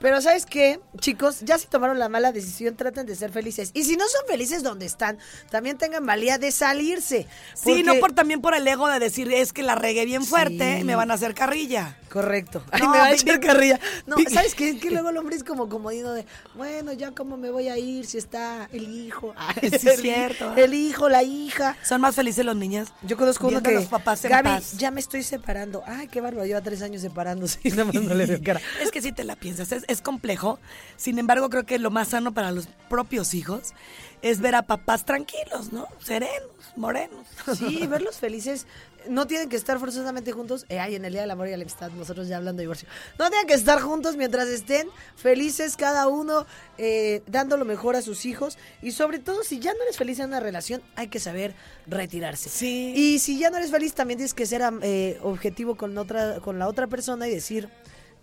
Pero 0.02 0.20
¿sabes 0.22 0.45
qué? 0.45 0.80
Chicos, 0.99 1.41
ya 1.41 1.58
si 1.58 1.68
tomaron 1.68 1.99
la 1.99 2.10
mala 2.10 2.32
decisión, 2.32 2.76
traten 2.76 3.06
de 3.06 3.16
ser 3.16 3.32
felices. 3.32 3.70
Y 3.74 3.84
si 3.84 3.95
no 3.97 4.06
son 4.08 4.22
felices 4.28 4.64
donde 4.64 4.88
están, 4.88 5.20
también 5.52 5.78
tengan 5.78 6.06
valía 6.06 6.38
de 6.39 6.52
salirse. 6.52 7.28
Sí, 7.54 7.84
no 7.84 7.91
Porque- 7.93 7.99
por 7.99 8.12
también 8.14 8.41
por 8.41 8.56
el 8.56 8.68
ego 8.68 8.88
de 8.88 8.99
decir 8.99 9.32
es 9.32 9.54
que 9.54 9.62
la 9.64 9.76
regué 9.76 10.06
bien 10.06 10.26
fuerte, 10.26 10.80
Sí. 10.80 10.84
me 10.84 10.95
van 10.95 11.12
a 11.12 11.14
hacer 11.14 11.34
carrilla. 11.36 11.97
Correcto. 12.10 12.64
Ay, 12.72 12.82
No, 12.82 12.89
me 12.89 12.97
va 12.97 13.06
a 13.06 13.12
echar 13.14 13.39
carrilla. 13.39 13.80
No, 14.06 14.16
¿sabes 14.30 14.56
qué? 14.56 14.70
Es 14.72 14.82
que 14.82 14.89
luego 14.92 15.10
el 15.10 15.18
hombre 15.18 15.36
es 15.36 15.44
como 15.44 15.70
comodino 15.70 16.12
de, 16.14 16.26
bueno, 16.56 16.94
ya 16.94 17.12
cómo 17.12 17.38
me 17.38 17.50
voy 17.52 17.68
a 17.70 17.78
ir 17.78 18.06
si 18.06 18.18
está 18.18 18.68
el 18.72 18.89
hijo. 18.94 19.34
Sí, 19.62 19.88
es 19.88 20.02
cierto. 20.02 20.56
El 20.56 20.74
hijo, 20.74 21.10
la 21.10 21.24
hija. 21.24 21.78
Son 21.84 22.02
más 22.02 22.16
felices 22.16 22.44
los 22.46 22.56
niños. 22.56 22.89
Yo 23.04 23.18
conozco 23.18 23.48
uno 23.48 23.62
que 23.62 23.72
los 23.72 23.86
papás 23.86 24.24
en 24.26 24.32
Gaby, 24.32 24.50
paz. 24.50 24.78
ya 24.78 24.92
me 24.92 25.00
estoy 25.00 25.24
separando. 25.24 25.84
Ay, 25.86 26.08
qué 26.08 26.22
bárbaro, 26.22 26.46
lleva 26.46 26.62
tres 26.62 26.82
años 26.82 27.02
separándose 27.02 27.60
y 27.64 27.70
nada 27.70 27.86
más 27.86 27.96
no 27.96 28.14
le 28.14 28.26
veo 28.26 28.39
cara. 28.44 28.62
Es 28.82 28.92
que 28.92 29.02
si 29.02 29.12
te 29.12 29.24
la 29.24 29.36
piensas, 29.36 29.72
es, 29.72 29.84
es 29.88 30.02
complejo. 30.02 30.60
Sin 30.98 31.20
embargo, 31.20 31.50
creo 31.50 31.66
que 31.66 31.80
lo 31.80 31.92
más 31.92 32.10
sano 32.10 32.34
para 32.34 32.52
los 32.52 32.68
propios 32.89 33.34
hijos 33.34 33.74
es 34.22 34.39
ver 34.39 34.56
a 34.56 34.64
papás 34.64 35.06
tranquilos, 35.06 35.72
¿no? 35.72 35.88
Serenos, 36.00 36.50
morenos. 36.76 37.26
Sí, 37.58 37.88
verlos 37.88 38.18
felices. 38.18 38.68
No 39.10 39.28
tienen 39.28 39.49
que 39.49 39.56
estar 39.56 39.80
forzosamente 39.80 40.32
juntos. 40.32 40.66
Eh, 40.70 40.80
ay, 40.80 40.95
en 40.95 41.06
el 41.06 41.14
Día 41.14 41.22
del 41.22 41.32
Amor 41.32 41.47
y 41.47 41.52
la 41.52 41.58
Amistad, 41.58 41.91
nosotros 41.91 42.28
ya 42.28 42.38
hablando 42.38 42.60
de 42.60 42.64
divorcio. 42.64 42.88
No 43.18 43.30
tienen 43.30 43.47
que 43.47 43.54
estar 43.54 43.80
juntos 43.82 44.18
mientras 44.18 44.47
estén 44.47 44.88
felices 45.16 45.76
cada 45.78 46.08
uno, 46.08 46.45
eh, 46.78 47.24
dando 47.28 47.58
lo 47.58 47.66
mejor 47.66 47.95
a 47.95 48.02
sus 48.02 48.26
hijos. 48.26 48.58
Y 48.82 48.91
sobre 48.91 49.20
todo, 49.20 49.43
si 49.43 49.60
ya 49.60 49.74
no 49.74 49.82
eres 49.84 49.97
feliz 49.97 50.20
en 50.20 50.28
una 50.28 50.39
relación, 50.39 50.82
hay 50.95 51.08
que 51.08 51.20
saber 51.20 51.54
retirarse. 51.88 52.49
Sí. 52.49 52.93
Y 52.95 53.20
si 53.20 53.39
ya 53.39 53.49
no 53.49 53.58
eres 53.58 53.72
feliz, 53.72 53.93
también 53.93 54.18
tienes 54.18 54.34
que 54.34 54.45
ser 54.45 54.62
eh, 54.82 55.20
objetivo 55.24 55.76
con, 55.76 55.97
otra, 55.97 56.39
con 56.39 56.60
la 56.60 56.68
otra 56.68 56.88
persona 56.88 57.28
y 57.28 57.32
decir... 57.32 57.70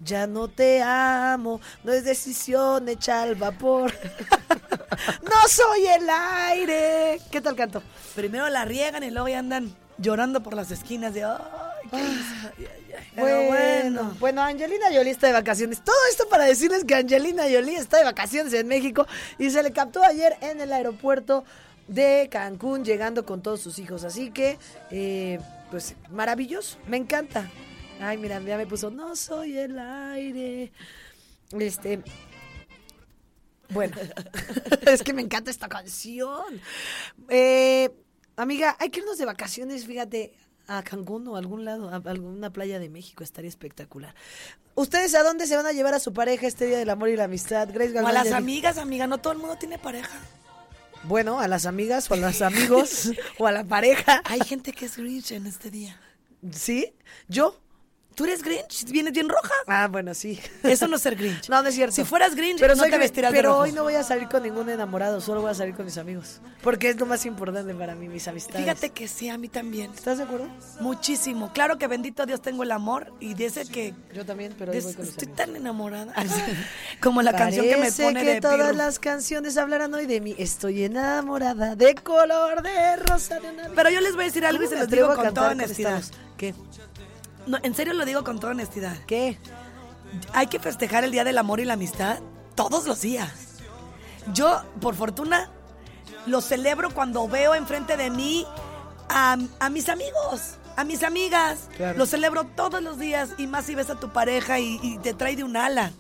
Ya 0.01 0.29
no 0.29 0.47
te 0.47 0.81
amo, 0.81 1.61
no 1.83 1.93
es 1.93 2.05
decisión 2.05 2.89
hecha 2.89 3.23
al 3.23 3.35
vapor. 3.35 3.93
no 5.23 5.49
soy 5.49 5.87
el 5.87 6.09
aire. 6.09 7.21
¿Qué 7.33 7.41
tal 7.41 7.57
canto? 7.57 7.83
Primero 8.15 8.49
la 8.49 8.65
riegan 8.65 9.03
y 9.03 9.11
luego 9.11 9.27
ya 9.27 9.41
andan 9.41 9.75
llorando 9.99 10.43
por 10.43 10.55
las 10.55 10.71
esquinas 10.71 11.13
de, 11.15 11.25
ay, 11.25 11.39
¿qué 11.91 11.97
hice? 11.99 12.35
Ay, 12.43 12.53
ay, 12.59 12.93
ay". 12.97 13.05
Pero 13.15 13.27
Bueno, 13.27 13.49
bueno. 13.49 14.17
bueno, 14.21 14.43
Angelina 14.43 14.87
Jolie 14.93 15.11
está 15.11 15.27
de 15.27 15.33
vacaciones. 15.33 15.83
Todo 15.83 15.97
esto 16.11 16.29
para 16.29 16.45
decirles 16.45 16.85
que 16.85 16.95
Angelina 16.95 17.45
Jolie 17.45 17.77
está 17.77 17.99
de 17.99 18.05
vacaciones 18.05 18.53
en 18.55 18.67
México 18.69 19.07
y 19.39 19.51
se 19.51 19.63
le 19.63 19.73
captó 19.73 20.03
ayer 20.03 20.37
en 20.41 20.61
el 20.61 20.73
aeropuerto 20.73 21.45
de 21.89 22.29
Cancún, 22.31 22.85
llegando 22.85 23.25
con 23.25 23.43
todos 23.43 23.61
sus 23.61 23.79
hijos. 23.79 24.05
Así 24.05 24.31
que, 24.31 24.59
eh, 24.91 25.41
pues, 25.71 25.95
maravilloso. 26.11 26.79
Me 26.87 26.97
encanta. 26.97 27.51
Ay, 28.01 28.19
mira, 28.19 28.41
ya 28.41 28.57
me 28.57 28.67
puso, 28.67 28.91
no 28.91 29.17
soy 29.17 29.59
el 29.59 29.79
aire. 29.79 30.71
Este. 31.59 32.03
Bueno, 33.71 33.97
es 34.87 35.03
que 35.03 35.13
me 35.13 35.23
encanta 35.23 35.51
esta 35.51 35.69
canción. 35.69 36.61
Eh, 37.29 37.91
amiga, 38.43 38.77
hay 38.79 38.91
que 38.91 39.01
irnos 39.01 39.19
de 39.19 39.25
vacaciones, 39.25 39.87
fíjate, 39.87 40.33
a 40.67 40.83
Cancún 40.83 41.27
o 41.29 41.37
a 41.37 41.39
algún 41.39 41.65
lado, 41.65 41.89
a 41.89 41.97
alguna 41.97 42.51
playa 42.51 42.79
de 42.79 42.89
México, 42.89 43.25
estaría 43.25 43.49
espectacular. 43.49 44.15
¿Ustedes 44.75 45.15
a 45.15 45.23
dónde 45.23 45.47
se 45.47 45.57
van 45.57 45.67
a 45.67 45.73
llevar 45.73 45.95
a 45.95 45.99
su 45.99 46.13
pareja 46.13 46.47
este 46.47 46.67
Día 46.67 46.79
del 46.79 46.91
Amor 46.91 47.09
y 47.09 47.17
la 47.17 47.25
Amistad? 47.25 47.69
Grace 47.73 47.99
O 47.99 48.07
a 48.07 48.13
las 48.13 48.33
amigas, 48.33 48.79
amiga, 48.79 49.07
no 49.07 49.19
todo 49.19 49.33
el 49.33 49.39
mundo 49.39 49.57
tiene 49.57 49.79
pareja. 49.79 50.19
Bueno, 51.05 51.41
a 51.41 51.49
las 51.49 51.67
amigas 51.67 52.11
o 52.11 52.15
a 52.15 52.17
los 52.17 52.43
amigos 52.43 53.11
o 53.39 53.47
a 53.47 53.53
la 53.53 53.65
pareja. 53.65 54.23
Hay 54.25 54.41
gente 54.41 54.73
que 54.73 54.87
es 54.87 54.97
Grinch 54.97 55.33
en 55.33 55.47
este 55.47 55.71
día. 55.71 56.01
¿Sí? 56.53 56.95
¿Yo? 57.29 57.59
¿Tú 58.19 58.25
eres 58.25 58.43
Grinch? 58.43 58.85
¿Vienes 58.91 59.13
bien 59.13 59.29
roja? 59.29 59.55
Ah, 59.69 59.87
bueno, 59.87 60.13
sí. 60.13 60.41
Eso 60.65 60.89
no 60.89 60.97
es 60.97 61.03
ser 61.03 61.15
Grinch. 61.15 61.49
No, 61.49 61.63
no 61.63 61.69
es 61.69 61.75
cierto. 61.77 61.95
Si 61.95 62.03
fueras 62.03 62.35
Grinch, 62.35 62.59
pero 62.59 62.75
no 62.75 62.81
soy 62.83 62.91
te 62.91 62.97
Grinch, 62.97 63.11
vestirás 63.11 63.31
de 63.31 63.39
Pero 63.39 63.51
rojo. 63.51 63.61
hoy 63.63 63.71
no 63.71 63.85
voy 63.85 63.95
a 63.95 64.03
salir 64.03 64.27
con 64.29 64.43
ningún 64.43 64.69
enamorado, 64.69 65.21
solo 65.21 65.41
voy 65.43 65.53
a 65.53 65.55
salir 65.55 65.77
con 65.77 65.85
mis 65.85 65.97
amigos. 65.99 66.41
Porque 66.61 66.91
es 66.91 66.99
lo 66.99 67.07
más 67.07 67.25
importante 67.27 67.73
para 67.77 67.95
mí, 67.95 68.09
mis 68.09 68.27
amistades. 68.27 68.61
Fíjate 68.63 68.91
que 68.91 69.07
sí, 69.07 69.29
a 69.29 69.39
mí 69.39 69.49
también. 69.49 69.93
¿Estás 69.95 70.19
de 70.19 70.25
acuerdo? 70.25 70.49
Muchísimo. 70.81 71.53
Claro 71.53 71.79
que 71.79 71.87
bendito 71.87 72.27
Dios 72.27 72.43
tengo 72.43 72.65
el 72.65 72.73
amor 72.73 73.13
y 73.21 73.35
de 73.35 73.47
ese 73.47 73.67
que... 73.67 73.95
Yo 74.13 74.27
también, 74.27 74.53
pero 74.59 74.73
hoy 74.73 74.81
voy 74.81 74.95
con 74.95 75.05
estoy 75.07 75.27
amigos. 75.29 75.37
tan 75.37 75.55
enamorada. 75.55 76.13
Como 77.01 77.23
la 77.23 77.33
canción 77.37 77.67
que 77.67 77.77
me 77.77 77.93
pone 77.93 78.25
que 78.25 78.35
de 78.35 78.41
todas 78.41 78.57
pirro. 78.57 78.73
las 78.73 78.99
canciones 78.99 79.57
hablarán 79.57 79.95
hoy 79.95 80.07
de 80.07 80.21
mí. 80.21 80.35
Estoy 80.39 80.83
enamorada 80.83 81.77
de 81.77 81.95
color 81.95 82.63
de 82.63 82.97
rosa 82.97 83.39
de 83.39 83.49
una 83.51 83.69
Pero 83.77 83.91
yo 83.91 84.01
les 84.01 84.15
voy 84.15 84.23
a 84.23 84.27
decir 84.27 84.45
algo 84.45 84.65
y 84.65 84.67
¿Cómo 84.67 84.77
se 84.77 84.83
los 84.83 84.91
digo 84.91 85.15
con 85.15 85.33
toda 85.33 85.51
honestidad. 85.53 86.03
¿Qué? 86.37 86.53
No, 87.49 87.59
en 87.63 87.75
serio 87.75 87.95
lo 87.95 88.05
digo 88.05 88.25
con 88.25 88.39
toda 88.39 88.53
honestidad. 88.53 88.97
¿Qué? 89.07 89.39
Hay 90.33 90.47
que 90.47 90.59
festejar 90.59 91.05
el 91.05 91.11
Día 91.11 91.25
del 91.25 91.39
Amor 91.39 91.61
y 91.61 91.65
la 91.65 91.75
Amistad 91.75 92.19
todos 92.55 92.87
los 92.87 93.01
días. 93.01 93.33
Yo, 94.33 94.63
por 94.81 94.95
fortuna, 94.95 95.51
lo 96.27 96.41
celebro 96.41 96.91
cuando 96.93 97.27
veo 97.29 97.55
enfrente 97.55 97.97
de 97.97 98.11
mí 98.11 98.47
a, 99.09 99.37
a 99.61 99.71
mis 99.71 99.89
amigos, 99.89 100.57
a 100.77 100.85
mis 100.85 101.03
amigas. 101.03 101.69
Claro. 101.77 101.99
Lo 101.99 102.07
celebro 102.07 102.45
todos 102.45 102.83
los 102.83 102.99
días 102.99 103.31
y 103.39 103.47
más 103.47 103.65
si 103.65 103.75
ves 103.75 103.91
a 103.91 103.99
tu 103.99 104.11
pareja 104.11 104.59
y, 104.61 104.79
y 104.83 104.99
te 104.99 105.15
trae 105.15 105.37
de 105.37 105.45
un 105.45 105.57
ala. 105.57 105.93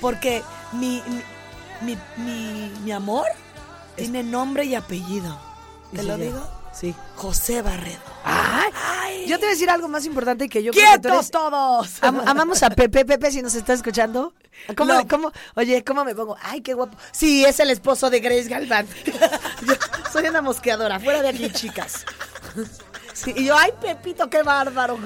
Porque 0.00 0.42
mi, 0.72 1.02
mi, 1.80 1.96
mi, 2.84 2.92
amor 2.92 3.26
tiene 3.96 4.22
nombre 4.22 4.64
y 4.64 4.74
apellido. 4.74 5.38
¿Y 5.92 5.96
¿Te 5.96 6.02
lo 6.02 6.16
ya? 6.16 6.24
digo? 6.24 6.61
Sí. 6.72 6.94
José 7.16 7.62
Barredo. 7.62 8.00
Ay, 8.24 9.26
Yo 9.28 9.36
te 9.38 9.42
voy 9.44 9.48
a 9.48 9.50
decir 9.52 9.70
algo 9.70 9.88
más 9.88 10.04
importante 10.06 10.48
que 10.48 10.62
yo 10.62 10.72
creo 10.72 10.84
que 10.84 10.90
¡Quietos 11.00 11.12
eres- 11.12 11.30
todos! 11.30 12.02
Am- 12.02 12.22
amamos 12.26 12.62
a 12.62 12.70
Pepe, 12.70 13.04
Pepe, 13.04 13.30
si 13.30 13.42
nos 13.42 13.54
está 13.54 13.72
escuchando. 13.72 14.32
¿Cómo, 14.76 14.92
No. 14.92 15.06
cómo- 15.08 15.32
oye, 15.54 15.84
¿cómo 15.84 16.04
me 16.04 16.14
pongo? 16.14 16.36
Ay, 16.42 16.60
qué 16.60 16.74
guapo. 16.74 16.96
Sí, 17.12 17.44
es 17.44 17.60
el 17.60 17.70
esposo 17.70 18.10
de 18.10 18.20
Grace 18.20 18.48
Galván. 18.48 18.86
Yo 19.66 19.74
soy 20.12 20.26
una 20.26 20.40
mosqueadora, 20.42 20.98
fuera 20.98 21.22
de 21.22 21.28
aquí, 21.28 21.50
chicas. 21.50 22.04
Sí, 23.12 23.32
y 23.36 23.44
yo, 23.44 23.56
ay, 23.56 23.70
Pepito, 23.80 24.28
qué 24.28 24.42
bárbaro. 24.42 24.98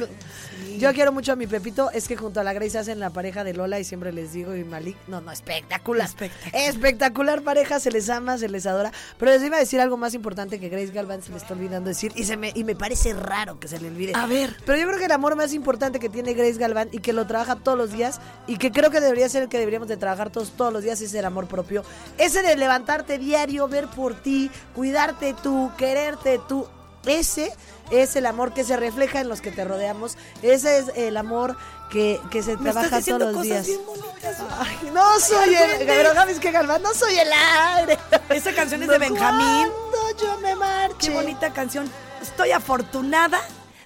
Yo 0.79 0.93
quiero 0.93 1.11
mucho 1.11 1.33
a 1.33 1.37
mi 1.37 1.47
Pepito, 1.47 1.91
es 1.91 2.07
que 2.07 2.17
junto 2.17 2.41
a 2.41 2.45
la 2.45 2.53
Grace 2.53 2.79
hacen 2.79 3.01
la 3.01 3.11
pareja 3.11 3.45
de 3.45 3.55
Lola 3.55 3.81
y 3.81 3.85
siempre 3.85 4.13
les 4.13 4.33
digo, 4.33 4.55
y 4.55 4.63
Malik, 4.63 4.97
no, 5.07 5.23
no, 5.23 5.33
espectacular. 5.33 6.07
Espectacular. 6.07 6.69
Espectacular 6.69 7.43
pareja, 7.43 7.81
se 7.81 7.91
les 7.91 8.11
ama, 8.11 8.37
se 8.37 8.49
les 8.49 8.67
adora. 8.67 8.93
Pero 9.19 9.33
les 9.33 9.43
iba 9.43 9.57
a 9.57 9.61
decir 9.61 9.81
algo 9.81 9.97
más 9.97 10.13
importante 10.13 10.61
que 10.61 10.69
Grace 10.69 10.93
Galván 10.93 11.23
se 11.23 11.31
le 11.31 11.39
está 11.39 11.55
olvidando 11.55 11.89
decir, 11.89 12.13
y, 12.15 12.25
se 12.25 12.37
me, 12.37 12.53
y 12.55 12.65
me 12.65 12.75
parece 12.75 13.15
raro 13.15 13.59
que 13.59 13.69
se 13.69 13.81
le 13.81 13.89
olvide. 13.89 14.13
A 14.15 14.27
ver. 14.27 14.55
Pero 14.67 14.79
yo 14.79 14.87
creo 14.87 14.99
que 14.99 15.07
el 15.07 15.13
amor 15.13 15.35
más 15.35 15.55
importante 15.55 15.99
que 15.99 16.11
tiene 16.11 16.35
Grace 16.35 16.59
Galván 16.59 16.89
y 16.93 16.99
que 16.99 17.15
lo 17.15 17.27
trabaja 17.27 17.57
todos 17.57 17.79
los 17.79 17.93
días 17.93 18.21
y 18.47 18.59
que 18.59 18.71
creo 18.71 18.91
que 18.91 19.01
debería 19.01 19.29
ser 19.31 19.45
el 19.45 19.49
que 19.49 19.59
deberíamos 19.59 19.89
de 19.89 19.97
trabajar 19.97 20.31
todos, 20.31 20.53
todos 20.53 20.73
los 20.73 20.83
días 20.83 21.01
es 21.01 21.15
el 21.15 21.25
amor 21.25 21.47
propio. 21.47 21.85
Ese 22.19 22.43
de 22.43 22.55
levantarte 22.57 23.19
diario, 23.19 23.67
ver 23.67 23.87
por 23.89 24.15
ti, 24.15 24.51
cuidarte 24.75 25.35
tú, 25.43 25.71
quererte 25.79 26.39
tú. 26.47 26.67
Ese 27.07 27.53
es 27.91 28.17
el 28.17 28.27
amor 28.27 28.53
que 28.53 28.65
se 28.65 28.77
refleja 28.77 29.21
en 29.21 29.29
los 29.29 29.41
que 29.41 29.51
te 29.51 29.65
rodeamos. 29.65 30.17
Ese 30.43 30.79
es 30.79 30.87
el 30.97 31.17
amor 31.17 31.57
que, 31.91 32.21
que 32.31 32.43
se 32.43 32.57
Me 32.57 32.71
trabaja 32.71 33.01
todos 33.01 33.21
los 33.21 33.29
cosas 33.33 33.43
días. 33.45 33.67
bien 33.67 33.81
bonitas. 33.87 34.37
Ay, 34.59 34.91
no 34.93 35.21
soy 35.21 35.55
el. 35.55 35.87
Pero 35.87 36.15
¿sabes 36.15 36.39
qué, 36.41 36.51
Galván? 36.51 36.83
No 36.83 36.93
soy 36.95 37.19
el 37.19 37.29
aire. 37.33 37.99
Esa 38.31 38.53
canción 38.53 38.83
es 38.83 38.89
de 38.89 38.99
Benjamín. 38.99 39.69
Cuando 39.91 40.23
yo 40.23 40.39
me 40.41 40.57
marche. 40.57 41.09
Qué 41.09 41.11
bonita 41.11 41.53
canción. 41.53 41.91
Estoy 42.21 42.51
afortunada 42.51 43.41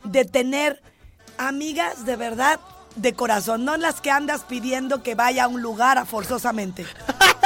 de 0.05 0.25
tener 0.25 0.83
amigas 1.37 2.05
de 2.07 2.17
verdad 2.17 2.59
de 2.97 3.15
corazón, 3.15 3.65
no 3.65 3.77
las 3.77 4.01
que 4.01 4.11
andas 4.11 4.43
pidiendo 4.43 5.03
que 5.03 5.15
vaya 5.15 5.45
a 5.45 5.49
un 5.49 5.63
lugar 5.63 5.99
a 5.99 6.05
forzosamente. 6.05 6.87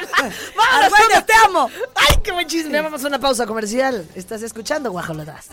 ¡Vámonos! 0.56 0.92
Argüelles, 0.92 1.26
te 1.26 1.32
amo. 1.46 1.70
¡Ay, 1.94 2.16
qué 2.22 2.32
buen 2.32 2.46
chisme! 2.46 2.80
Vamos 2.80 3.04
a 3.04 3.08
una 3.08 3.18
pausa 3.18 3.46
comercial. 3.46 4.06
Estás 4.14 4.42
escuchando 4.42 4.90
Guajolotas. 4.90 5.48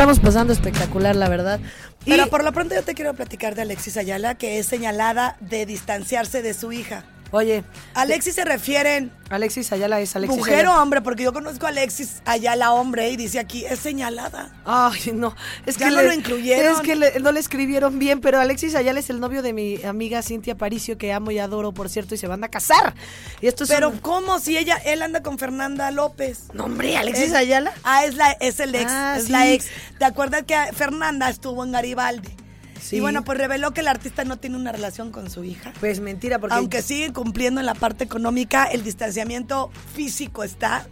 Estamos 0.00 0.18
pasando 0.18 0.54
espectacular, 0.54 1.14
la 1.14 1.28
verdad. 1.28 1.60
Y 2.06 2.12
Pero 2.12 2.28
por 2.28 2.42
lo 2.42 2.54
pronto 2.54 2.74
yo 2.74 2.82
te 2.82 2.94
quiero 2.94 3.12
platicar 3.12 3.54
de 3.54 3.60
Alexis 3.60 3.98
Ayala, 3.98 4.34
que 4.34 4.58
es 4.58 4.64
señalada 4.64 5.36
de 5.40 5.66
distanciarse 5.66 6.40
de 6.40 6.54
su 6.54 6.72
hija. 6.72 7.04
Oye, 7.32 7.64
Alexis 7.94 8.34
se 8.34 8.44
refieren 8.44 9.12
Alexis 9.30 9.70
Ayala 9.72 10.00
es 10.00 10.16
Alexis 10.16 10.36
mujer 10.36 10.66
o 10.66 10.74
hombre, 10.82 11.00
porque 11.00 11.22
yo 11.22 11.32
conozco 11.32 11.66
a 11.66 11.68
Alexis 11.68 12.20
Ayala 12.24 12.72
hombre 12.72 13.10
y 13.10 13.16
dice 13.16 13.38
aquí 13.38 13.64
es 13.64 13.78
señalada. 13.78 14.50
Ay, 14.64 15.12
no. 15.14 15.36
Es 15.66 15.76
Ya 15.76 15.86
que 15.86 15.94
no 15.94 16.02
le- 16.02 16.08
lo 16.08 16.12
incluyeron. 16.14 16.74
Es 16.74 16.80
que 16.80 16.96
le- 16.96 17.20
no 17.20 17.30
le 17.30 17.38
escribieron 17.38 18.00
bien, 18.00 18.20
pero 18.20 18.40
Alexis 18.40 18.74
Ayala 18.74 18.98
es 18.98 19.08
el 19.10 19.20
novio 19.20 19.42
de 19.42 19.52
mi 19.52 19.80
amiga 19.84 20.22
Cintia 20.22 20.56
Paricio, 20.56 20.98
que 20.98 21.12
amo 21.12 21.30
y 21.30 21.38
adoro, 21.38 21.70
por 21.72 21.88
cierto, 21.88 22.16
y 22.16 22.18
se 22.18 22.26
van 22.26 22.42
a 22.42 22.48
casar. 22.48 22.94
Y 23.40 23.46
esto 23.46 23.62
es 23.62 23.70
Pero 23.70 23.90
un- 23.90 23.98
cómo 23.98 24.40
si 24.40 24.58
ella 24.58 24.76
él 24.84 25.00
anda 25.02 25.22
con 25.22 25.38
Fernanda 25.38 25.92
López. 25.92 26.46
No, 26.52 26.64
hombre, 26.64 26.96
Alexis 26.96 27.26
Es- 27.26 27.34
Ayala. 27.34 27.72
Ah, 27.84 28.04
es 28.04 28.16
la 28.16 28.32
es 28.32 28.58
el 28.58 28.74
ex, 28.74 28.90
Ah, 28.90 29.14
es 29.18 29.26
sí. 29.26 29.32
la 29.32 29.48
ex. 29.48 29.66
¿Te 30.00 30.04
acuerdas 30.04 30.42
que 30.44 30.56
Fernanda 30.74 31.28
estuvo 31.30 31.62
en 31.64 31.70
Garibaldi? 31.70 32.28
Sí. 32.80 32.96
Y 32.96 33.00
bueno, 33.00 33.24
pues 33.24 33.38
reveló 33.38 33.72
que 33.72 33.80
el 33.80 33.88
artista 33.88 34.24
no 34.24 34.38
tiene 34.38 34.56
una 34.56 34.72
relación 34.72 35.10
con 35.10 35.30
su 35.30 35.44
hija. 35.44 35.72
Pues 35.80 36.00
mentira, 36.00 36.38
porque 36.38 36.56
Aunque 36.56 36.82
sigue 36.82 37.12
cumpliendo 37.12 37.60
en 37.60 37.66
la 37.66 37.74
parte 37.74 38.04
económica, 38.04 38.64
el 38.64 38.82
distanciamiento 38.82 39.70
físico 39.94 40.42
está. 40.44 40.86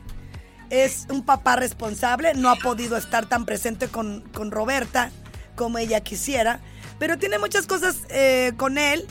Es 0.70 1.06
un 1.08 1.24
papá 1.24 1.56
responsable, 1.56 2.34
no 2.34 2.50
ha 2.50 2.56
podido 2.56 2.96
estar 2.98 3.26
tan 3.26 3.46
presente 3.46 3.88
con, 3.88 4.20
con 4.34 4.50
Roberta 4.50 5.10
como 5.56 5.78
ella 5.78 6.00
quisiera, 6.00 6.60
pero 6.98 7.18
tiene 7.18 7.38
muchas 7.38 7.66
cosas 7.66 7.96
eh, 8.10 8.52
con 8.56 8.76
él. 8.78 9.06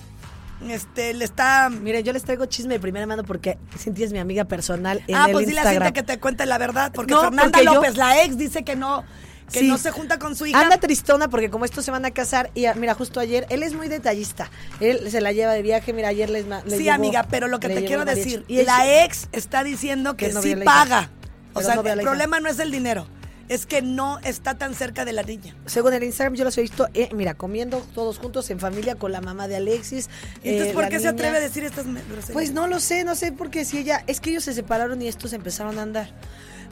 Este, 0.69 1.13
le 1.13 1.23
está... 1.25 1.69
Miren, 1.69 2.03
yo 2.03 2.13
les 2.13 2.23
traigo 2.23 2.45
chisme 2.47 2.75
de 2.75 2.79
primera 2.79 3.05
mano 3.05 3.23
porque 3.23 3.59
Cintia 3.77 4.05
es 4.05 4.11
mi 4.11 4.17
amiga 4.17 4.45
personal 4.45 5.03
en 5.07 5.15
ah, 5.15 5.25
el 5.27 5.33
pues 5.33 5.47
dile 5.47 5.59
a. 5.59 5.69
Cintia 5.69 5.93
que 5.93 6.01
te 6.03 6.19
cuente 6.19 6.45
la 6.47 6.57
verdad, 6.57 6.91
porque 6.93 7.13
No, 7.13 7.21
Fernanda 7.21 7.51
porque 7.51 7.65
yo- 7.65 7.73
López, 7.75 7.95
la 7.97 8.23
ex, 8.23 8.37
dice 8.37 8.63
que 8.63 8.75
no, 8.75 9.03
que 9.51 9.59
Sí. 9.59 9.67
no 9.67 9.77
se 9.77 9.91
junta 9.91 10.19
con 10.19 10.35
su 10.35 10.45
hija. 10.45 10.59
Anda 10.59 10.77
tristona 10.77 11.29
porque 11.29 11.49
como 11.49 11.65
estos 11.65 11.85
se 11.85 11.91
van 11.91 12.03
a 12.05 12.11
casar 12.11 12.51
y 12.53 12.65
ah, 12.65 12.73
mira, 12.75 12.93
justo 12.93 13.19
ayer, 13.19 13.45
él 13.49 13.63
es 13.63 13.73
muy 13.73 13.87
detallista. 13.87 14.49
Él 14.79 15.09
se 15.09 15.21
la 15.21 15.31
lleva 15.31 15.53
de 15.53 15.61
viaje, 15.61 15.93
mira, 15.93 16.09
ayer 16.09 16.29
les, 16.29 16.45
les 16.45 16.63
Sí, 16.77 16.83
llevó- 16.83 16.93
amiga, 16.95 17.25
pero 17.29 17.47
lo 17.47 17.59
que 17.59 17.69
te 17.69 17.85
quiero 17.85 18.05
decir, 18.05 18.43
Y 18.47 18.63
la 18.63 19.03
ex 19.03 19.27
está 19.31 19.63
diciendo 19.63 20.15
que 20.17 20.27
Que 20.27 20.33
no 20.33 20.41
sí 20.41 20.55
paga. 20.57 21.09
O 21.53 21.61
sea, 21.61 21.75
no 21.75 21.81
el 21.81 22.01
problema 22.01 22.39
no 22.39 22.49
es 22.49 22.59
el 22.59 22.69
dinero, 22.71 23.07
es 23.49 23.65
que 23.65 23.81
no 23.81 24.19
está 24.19 24.57
tan 24.57 24.75
cerca 24.75 25.05
de 25.05 25.13
la 25.13 25.23
niña. 25.23 25.55
Según 25.65 25.93
el 25.93 26.03
Instagram, 26.03 26.35
yo 26.35 26.43
los 26.43 26.55
he 26.57 26.61
visto, 26.61 26.87
eh, 26.93 27.09
mira, 27.15 27.33
comiendo 27.33 27.79
todos 27.95 28.19
juntos 28.19 28.49
en 28.51 28.59
familia 28.59 28.95
con 28.95 29.11
la 29.11 29.21
mamá 29.21 29.47
de 29.47 29.55
Alexis. 29.55 30.09
¿Y 30.43 30.49
entonces 30.49 30.71
eh, 30.71 30.75
por 30.75 30.89
qué 30.89 30.99
se 30.99 31.07
atreve 31.07 31.37
a 31.37 31.39
decir 31.39 31.63
estas 31.63 31.85
groserías? 31.85 32.31
Pues 32.31 32.51
no 32.51 32.67
lo 32.67 32.79
sé, 32.79 33.03
no 33.05 33.15
sé, 33.15 33.31
porque 33.31 33.63
si 33.65 33.77
ella, 33.79 34.03
es 34.07 34.19
que 34.19 34.29
ellos 34.31 34.43
se 34.43 34.53
separaron 34.53 35.01
y 35.01 35.07
estos 35.07 35.31
empezaron 35.33 35.79
a 35.79 35.83
andar. 35.83 36.09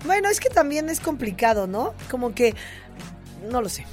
Bueno, 0.06 0.30
es 0.30 0.40
que 0.40 0.50
también 0.50 0.90
es 0.90 1.00
complicado, 1.00 1.68
¿no? 1.68 1.94
Como 2.12 2.34
que, 2.36 2.54
no 3.50 3.62
lo 3.62 3.70
sé. 3.70 3.86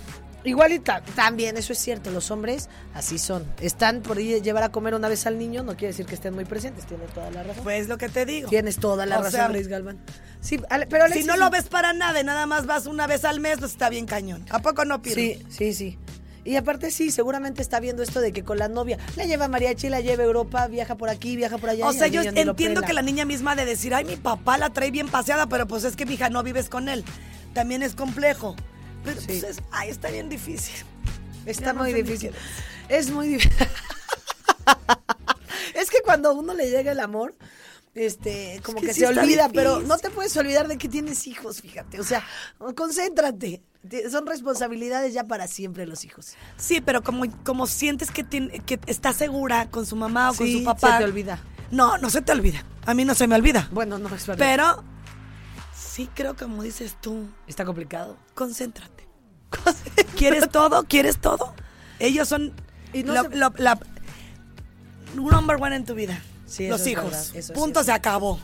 Igual 0.45 0.73
y 0.73 0.81
ta- 0.81 1.03
también, 1.15 1.57
eso 1.57 1.73
es 1.73 1.79
cierto, 1.79 2.11
los 2.11 2.33
hombres 2.33 2.69
así 2.95 3.17
son. 3.19 3.45
Están 3.61 4.03
por 4.03 4.19
ir 4.19 4.43
llevar 4.43 4.65
a 4.65 4.71
comer 4.71 4.95
una 4.95 5.09
vez 5.09 5.25
al 5.27 5.39
niño, 5.39 5.63
no 5.63 5.77
quiere 5.77 5.89
decir 5.93 6.05
que 6.05 6.17
estén 6.17 6.35
muy 6.35 6.45
presentes, 6.45 6.85
tienes 6.85 7.09
toda 7.13 7.31
la 7.31 7.45
razón. 7.45 7.63
Pues 7.63 7.87
lo 7.89 7.97
que 7.97 8.09
te 8.09 8.27
digo. 8.27 8.49
Tienes 8.49 8.79
toda 8.79 9.07
la 9.07 9.19
O 9.21 9.23
razón, 9.23 9.33
sea, 9.33 9.49
Grace 9.49 9.69
Galván. 9.69 9.99
Sí, 10.41 10.59
pero 10.69 10.89
si 10.89 10.97
Alexis 11.13 11.27
no 11.27 11.37
lo 11.37 11.49
ves 11.49 11.69
para 11.69 11.93
nada 11.93 12.21
y 12.21 12.25
nada 12.25 12.47
más 12.47 12.67
vas 12.67 12.87
una 12.87 13.07
vez 13.07 13.25
al 13.25 13.39
mes, 13.39 13.59
pues 13.61 13.71
está 13.71 13.89
bien 13.89 14.05
cañón. 14.07 14.45
¿A 14.51 14.59
poco 14.59 14.85
no, 14.85 15.01
Pirro? 15.01 15.15
Sí, 15.15 15.47
sí, 15.49 15.73
sí. 15.75 15.99
Y 16.45 16.57
aparte 16.57 16.91
sí, 16.91 17.13
seguramente 17.13 17.63
está 17.63 17.79
viendo 17.79 18.03
esto 18.03 18.21
de 18.21 18.33
que 18.33 18.43
con 18.43 18.59
la 18.59 18.67
novia 18.69 18.99
la 19.17 19.25
lleva 19.27 19.45
a 19.45 19.49
mariachi, 19.49 19.89
la 19.89 20.01
lleva 20.01 20.25
a 20.25 20.27
Europa, 20.27 20.67
viaja 20.67 20.97
por 20.97 21.09
aquí, 21.09 21.37
viaja 21.37 21.57
por 21.59 21.71
allá. 21.71 21.87
O 21.87 21.93
sea, 21.93 22.09
yo 22.09 22.23
entiendo 22.23 22.83
que 22.83 22.93
la 22.93 23.03
niña 23.03 23.25
misma 23.25 23.55
de 23.55 23.65
decir, 23.65 23.95
ay, 23.95 24.05
mi 24.05 24.17
papá 24.17 24.59
la 24.59 24.71
trae 24.71 24.91
bien 24.91 25.09
paseada, 25.09 25.47
pero 25.47 25.69
pues 25.69 25.85
es 25.85 25.95
que, 25.95 26.05
mija, 26.05 26.31
no 26.31 26.43
vives 26.43 26.69
con 26.69 26.89
él. 26.89 27.05
También 27.55 27.83
es 27.83 27.95
complejo. 27.95 28.57
Pero 29.05 29.21
Sí. 29.21 29.27
pues 29.29 29.43
es- 29.45 29.63
ay, 29.71 29.91
está 29.91 30.11
bien 30.11 30.29
difícil. 30.29 30.75
Está 31.47 31.73
no 31.73 31.83
muy 31.83 31.93
difícil. 31.93 32.33
Es 32.89 33.11
muy 33.11 33.29
difícil. 33.29 33.57
es 35.75 35.91
que 35.91 35.99
cuando 36.05 36.31
a 36.31 36.33
uno 36.33 36.55
le 36.55 36.71
llega 36.71 36.93
el 36.93 37.01
amor, 37.01 37.35
este, 37.95 38.61
como 38.63 38.81
que 38.81 38.89
que, 38.89 38.95
sí 38.95 39.01
se 39.01 39.07
olvida, 39.07 39.49
pero 39.53 39.81
no 39.81 39.99
te 39.99 40.11
puedes 40.11 40.37
olvidar 40.37 40.69
de 40.69 40.79
que 40.79 40.89
tienes 40.89 41.27
hijos, 41.27 41.61
fíjate. 41.61 42.01
O 42.01 42.05
sea, 42.05 42.25
concéntrate. 42.75 43.63
Son 44.11 44.27
responsabilidades 44.27 45.13
ya 45.13 45.25
para 45.25 45.49
siempre 45.49 45.87
los 45.87 46.05
hijos. 46.05 46.35
Sí, 46.57 46.81
pero 46.81 47.03
como, 47.03 47.25
como 47.45 47.67
sientes 47.67 48.11
que, 48.11 48.23
tiene, 48.23 48.61
que 48.61 48.79
está 48.87 49.13
segura 49.13 49.69
con 49.71 49.87
su 49.87 49.97
mamá 49.97 50.31
o 50.31 50.35
con 50.35 50.47
su 50.51 50.63
papá. 50.65 50.93
se 50.93 50.99
te 50.99 51.05
olvida. 51.05 51.41
No, 51.71 51.99
no 51.99 52.09
se 52.11 52.23
te 52.23 52.31
olvida. 52.33 52.65
A 52.87 52.95
mí 52.95 53.05
no 53.05 53.15
se 53.15 53.27
me 53.27 53.35
olvida. 53.35 53.69
Bueno, 53.73 53.99
no 53.99 54.15
es 54.15 54.27
verdad. 54.27 54.39
Pero 54.45 54.85
sí 55.77 56.09
creo, 56.15 56.37
como 56.37 56.63
dices 56.63 56.97
tú, 57.01 57.29
Está 57.47 57.65
complicado. 57.65 58.17
concéntrate. 58.35 59.09
¿Quieres 60.17 60.49
todo? 60.51 60.85
¿Quieres 60.85 61.19
todo? 61.19 61.55
Ellos 61.99 62.29
son 62.29 62.53
Y 62.93 63.03
no 63.03 63.21
se- 63.23 63.37
la 63.37 63.79
number 65.15 65.57
one 65.61 65.77
en 65.77 65.85
tu 65.85 65.95
vida. 65.95 66.21
Sí, 66.47 66.69
Los 66.69 66.87
hijos. 66.87 67.33
Punto, 67.55 67.83
se 67.83 67.93
acabó. 67.93 68.39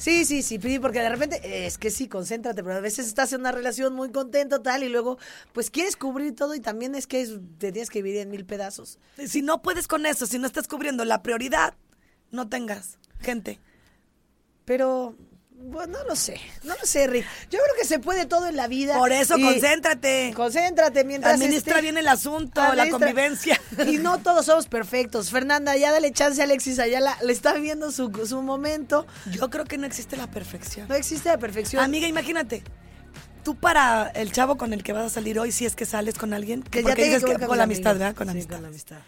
Sí, 0.00 0.24
sí, 0.24 0.42
sí, 0.42 0.58
porque 0.80 1.00
de 1.00 1.10
repente 1.10 1.66
es 1.66 1.76
que 1.76 1.90
sí, 1.90 2.08
concéntrate, 2.08 2.62
pero 2.64 2.76
a 2.76 2.80
veces 2.80 3.06
estás 3.06 3.34
en 3.34 3.40
una 3.42 3.52
relación 3.52 3.92
muy 3.94 4.10
contento, 4.10 4.62
tal, 4.62 4.82
y 4.82 4.88
luego, 4.88 5.18
pues 5.52 5.70
quieres 5.70 5.94
cubrir 5.94 6.34
todo 6.34 6.54
y 6.54 6.60
también 6.60 6.94
es 6.94 7.06
que 7.06 7.20
es- 7.20 7.38
te 7.58 7.70
tienes 7.70 7.90
que 7.90 7.98
dividir 7.98 8.22
en 8.22 8.30
mil 8.30 8.46
pedazos. 8.46 8.98
Si 9.26 9.42
no 9.42 9.60
puedes 9.60 9.86
con 9.88 10.06
eso, 10.06 10.24
si 10.26 10.38
no 10.38 10.46
estás 10.46 10.68
cubriendo 10.68 11.04
la 11.04 11.22
prioridad, 11.22 11.74
no 12.30 12.48
tengas 12.48 12.98
gente. 13.20 13.60
Pero, 14.64 15.16
bueno, 15.62 15.98
no 15.98 16.04
lo 16.08 16.16
sé, 16.16 16.40
no 16.64 16.74
lo 16.74 16.84
sé, 16.86 17.06
Rick. 17.06 17.26
Yo 17.50 17.58
creo 17.58 17.74
que 17.78 17.84
se 17.86 17.98
puede 17.98 18.26
todo 18.26 18.48
en 18.48 18.56
la 18.56 18.66
vida. 18.66 18.96
Por 18.98 19.12
eso, 19.12 19.36
y- 19.38 19.42
concéntrate. 19.42 20.32
Concéntrate 20.34 21.04
mientras. 21.04 21.34
Administra 21.34 21.74
este, 21.74 21.82
bien 21.82 21.98
el 21.98 22.08
asunto, 22.08 22.60
la 22.74 22.88
convivencia. 22.90 23.60
Y 23.86 23.98
no 23.98 24.18
todos 24.18 24.46
somos 24.46 24.66
perfectos. 24.68 25.30
Fernanda, 25.30 25.76
ya 25.76 25.92
dale 25.92 26.12
chance 26.12 26.40
a 26.40 26.44
Alexis 26.44 26.78
Ayala. 26.78 27.16
Le 27.22 27.32
está 27.32 27.52
viendo 27.54 27.92
su, 27.92 28.10
su 28.26 28.42
momento. 28.42 29.06
Yo 29.32 29.50
creo 29.50 29.64
que 29.64 29.78
no 29.78 29.86
existe 29.86 30.16
la 30.16 30.28
perfección. 30.30 30.88
No 30.88 30.94
existe 30.94 31.28
la 31.28 31.38
perfección. 31.38 31.82
Amiga, 31.84 32.06
imagínate. 32.08 32.62
Tú 33.44 33.54
para 33.56 34.08
el 34.14 34.32
chavo 34.32 34.56
con 34.58 34.72
el 34.72 34.82
que 34.82 34.92
vas 34.92 35.06
a 35.06 35.08
salir 35.08 35.38
hoy, 35.38 35.50
si 35.52 35.64
es 35.66 35.74
que 35.76 35.86
sales 35.86 36.16
con 36.18 36.32
alguien, 36.34 36.62
que 36.62 36.82
porque 36.82 37.00
ya 37.02 37.06
dices 37.06 37.24
que 37.24 37.36
que 37.36 37.46
con 37.46 37.56
la 37.56 37.64
amistad, 37.64 37.92
¿verdad? 37.92 38.14
Con 38.14 38.26
la 38.26 38.32
Sí, 38.32 38.38
amistad. 38.38 38.54
con 38.56 38.62
la 38.62 38.68
amistad. 38.68 38.98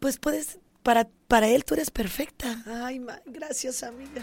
Pues 0.00 0.18
puedes, 0.18 0.58
para, 0.82 1.08
para 1.28 1.46
él 1.48 1.64
tú 1.64 1.74
eres 1.74 1.90
perfecta. 1.90 2.62
Ay, 2.84 3.00
ma, 3.00 3.20
gracias, 3.26 3.82
amiga. 3.82 4.22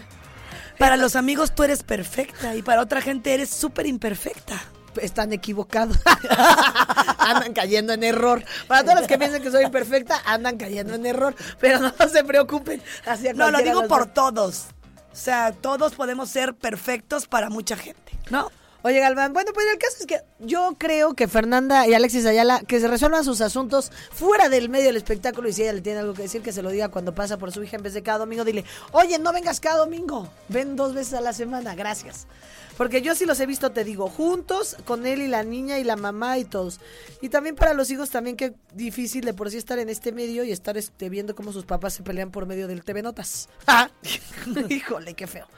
Para 0.78 0.96
los 0.96 1.16
amigos 1.16 1.54
tú 1.54 1.62
eres 1.64 1.82
perfecta 1.82 2.54
y 2.54 2.62
para 2.62 2.82
otra 2.82 3.00
gente 3.00 3.34
eres 3.34 3.50
súper 3.50 3.86
imperfecta. 3.86 4.60
Están 5.00 5.32
equivocados. 5.32 5.98
andan 7.18 7.52
cayendo 7.52 7.92
en 7.92 8.02
error. 8.02 8.44
Para 8.66 8.82
todos 8.82 8.98
los 8.98 9.06
que 9.06 9.18
piensan 9.18 9.42
que 9.42 9.50
soy 9.50 9.64
imperfecta, 9.64 10.20
andan 10.24 10.56
cayendo 10.56 10.94
en 10.94 11.06
error. 11.06 11.34
Pero 11.60 11.78
no 11.78 11.92
se 12.10 12.24
preocupen. 12.24 12.82
Hacia 13.06 13.32
No, 13.32 13.50
lo 13.50 13.58
digo 13.58 13.86
por 13.86 14.06
todos. 14.06 14.66
O 15.12 15.16
sea, 15.16 15.52
todos 15.52 15.94
podemos 15.94 16.30
ser 16.30 16.54
perfectos 16.54 17.26
para 17.26 17.50
mucha 17.50 17.76
gente, 17.76 18.12
¿no? 18.30 18.50
Oye, 18.88 19.00
Galván, 19.00 19.34
bueno, 19.34 19.52
pues 19.52 19.66
el 19.70 19.76
caso 19.76 19.96
es 20.00 20.06
que 20.06 20.22
yo 20.38 20.74
creo 20.78 21.12
que 21.12 21.28
Fernanda 21.28 21.86
y 21.86 21.92
Alexis 21.92 22.24
Ayala, 22.24 22.60
que 22.60 22.80
se 22.80 22.88
resuelvan 22.88 23.22
sus 23.22 23.42
asuntos 23.42 23.92
fuera 24.10 24.48
del 24.48 24.70
medio 24.70 24.86
del 24.86 24.96
espectáculo 24.96 25.46
y 25.46 25.52
si 25.52 25.60
ella 25.60 25.74
le 25.74 25.82
tiene 25.82 25.98
algo 25.98 26.14
que 26.14 26.22
decir, 26.22 26.40
que 26.40 26.52
se 26.52 26.62
lo 26.62 26.70
diga 26.70 26.88
cuando 26.88 27.14
pasa 27.14 27.36
por 27.36 27.52
su 27.52 27.62
hija 27.62 27.76
en 27.76 27.82
vez 27.82 27.92
de 27.92 28.02
cada 28.02 28.16
domingo, 28.16 28.46
dile, 28.46 28.64
oye, 28.92 29.18
no 29.18 29.34
vengas 29.34 29.60
cada 29.60 29.76
domingo, 29.76 30.26
ven 30.48 30.74
dos 30.74 30.94
veces 30.94 31.12
a 31.12 31.20
la 31.20 31.34
semana, 31.34 31.74
gracias. 31.74 32.26
Porque 32.78 33.02
yo 33.02 33.14
sí 33.16 33.26
los 33.26 33.40
he 33.40 33.46
visto, 33.46 33.72
te 33.72 33.82
digo, 33.82 34.08
juntos, 34.08 34.76
con 34.84 35.04
él 35.04 35.20
y 35.20 35.26
la 35.26 35.42
niña 35.42 35.80
y 35.80 35.84
la 35.84 35.96
mamá 35.96 36.38
y 36.38 36.44
todos. 36.44 36.78
Y 37.20 37.28
también 37.28 37.56
para 37.56 37.74
los 37.74 37.90
hijos 37.90 38.10
también 38.10 38.36
que 38.36 38.54
difícil 38.72 39.24
de 39.24 39.34
por 39.34 39.50
sí 39.50 39.56
estar 39.56 39.80
en 39.80 39.88
este 39.88 40.12
medio 40.12 40.44
y 40.44 40.52
estar 40.52 40.78
este, 40.78 41.08
viendo 41.08 41.34
cómo 41.34 41.52
sus 41.52 41.64
papás 41.64 41.94
se 41.94 42.04
pelean 42.04 42.30
por 42.30 42.46
medio 42.46 42.68
del 42.68 42.84
TV 42.84 43.02
Notas. 43.02 43.48
Ah, 43.70 43.90
Híjole, 44.68 45.14
qué 45.14 45.26
feo. 45.26 45.48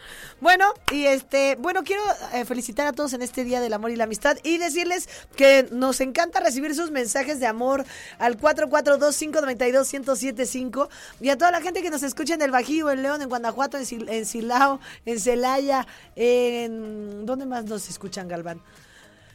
Bueno, 0.41 0.73
y 0.91 1.05
este, 1.05 1.57
bueno, 1.57 1.85
quiero 1.85 2.03
eh, 2.33 2.47
felicitar 2.47 2.87
a 2.87 2.93
todos 2.93 3.13
en 3.13 3.21
este 3.23 3.45
Día 3.45 3.61
del 3.61 3.75
Amor 3.75 3.91
y 3.91 3.97
la 3.97 4.05
Amistad 4.05 4.39
y 4.43 4.57
decirles 4.59 5.09
que 5.37 5.69
nos 5.71 6.01
encanta 6.01 6.41
recibir 6.41 6.75
sus 6.75 6.91
mensajes 6.91 7.39
de 7.39 7.47
amor 7.47 7.85
al 8.19 8.41
442-592-1075 8.41 10.89
y 11.21 11.29
a 11.29 11.37
toda 11.37 11.51
la 11.51 11.61
gente 11.61 11.83
que 11.83 11.91
nos 11.91 12.03
escucha 12.03 12.33
en 12.35 12.43
el 12.43 12.51
Bajío, 12.51 12.91
en 12.91 13.03
León, 13.03 13.21
en 13.23 13.29
Guanajuato, 13.29 13.77
en, 13.77 13.85
en 14.09 14.27
Silao, 14.27 14.81
en 15.05 15.21
Celaya, 15.21 15.87
en... 16.17 17.10
¿Dónde 17.11 17.47
más 17.47 17.65
nos 17.65 17.89
escuchan, 17.89 18.29
Galván? 18.29 18.61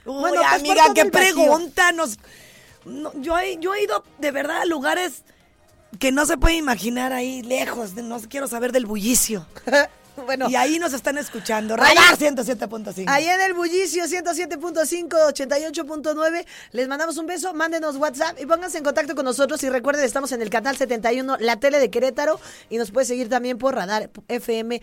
Uy, 0.06 0.22
Bueno, 0.22 0.42
pues, 0.42 0.54
amiga, 0.62 0.84
qué 0.94 1.06
pregunta. 1.06 1.92
Nos, 1.92 2.18
no, 2.86 3.12
yo, 3.22 3.38
he, 3.38 3.58
yo 3.58 3.74
he 3.74 3.84
ido 3.84 4.04
de 4.20 4.32
verdad 4.32 4.62
a 4.62 4.66
lugares 4.66 5.24
que 6.00 6.12
no 6.12 6.26
se 6.26 6.38
puede 6.38 6.56
imaginar 6.56 7.14
ahí 7.14 7.42
lejos. 7.42 7.94
No 7.96 8.20
quiero 8.22 8.48
saber 8.48 8.72
del 8.72 8.86
bullicio. 8.86 9.46
bueno. 10.26 10.50
Y 10.50 10.56
ahí 10.56 10.80
nos 10.80 10.94
están 10.94 11.18
escuchando. 11.18 11.76
Radar 11.76 12.18
107.5. 12.18 13.06
Ahí 13.08 13.28
en 13.28 13.42
el 13.42 13.54
bullicio 13.54 14.06
107.5, 14.06 15.10
88.9. 15.10 16.46
Les 16.72 16.88
mandamos 16.88 17.18
un 17.18 17.26
beso, 17.26 17.54
mándenos 17.54 17.98
WhatsApp 17.98 18.38
y 18.42 18.46
pónganse 18.46 18.78
en 18.78 18.84
contacto 18.84 19.16
con 19.16 19.26
nosotros. 19.26 19.62
Y 19.64 19.70
recuerden, 19.70 20.04
estamos 20.06 20.32
en 20.32 20.42
el 20.42 20.50
canal 20.50 20.78
71, 20.78 21.38
la 21.40 21.60
tele 21.60 21.80
de 21.80 21.90
Querétaro. 21.90 22.40
Y 22.70 22.78
nos 22.78 22.92
puede 22.92 23.06
seguir 23.06 23.30
también 23.30 23.58
por 23.58 23.76
radarfm.mx 23.76 24.82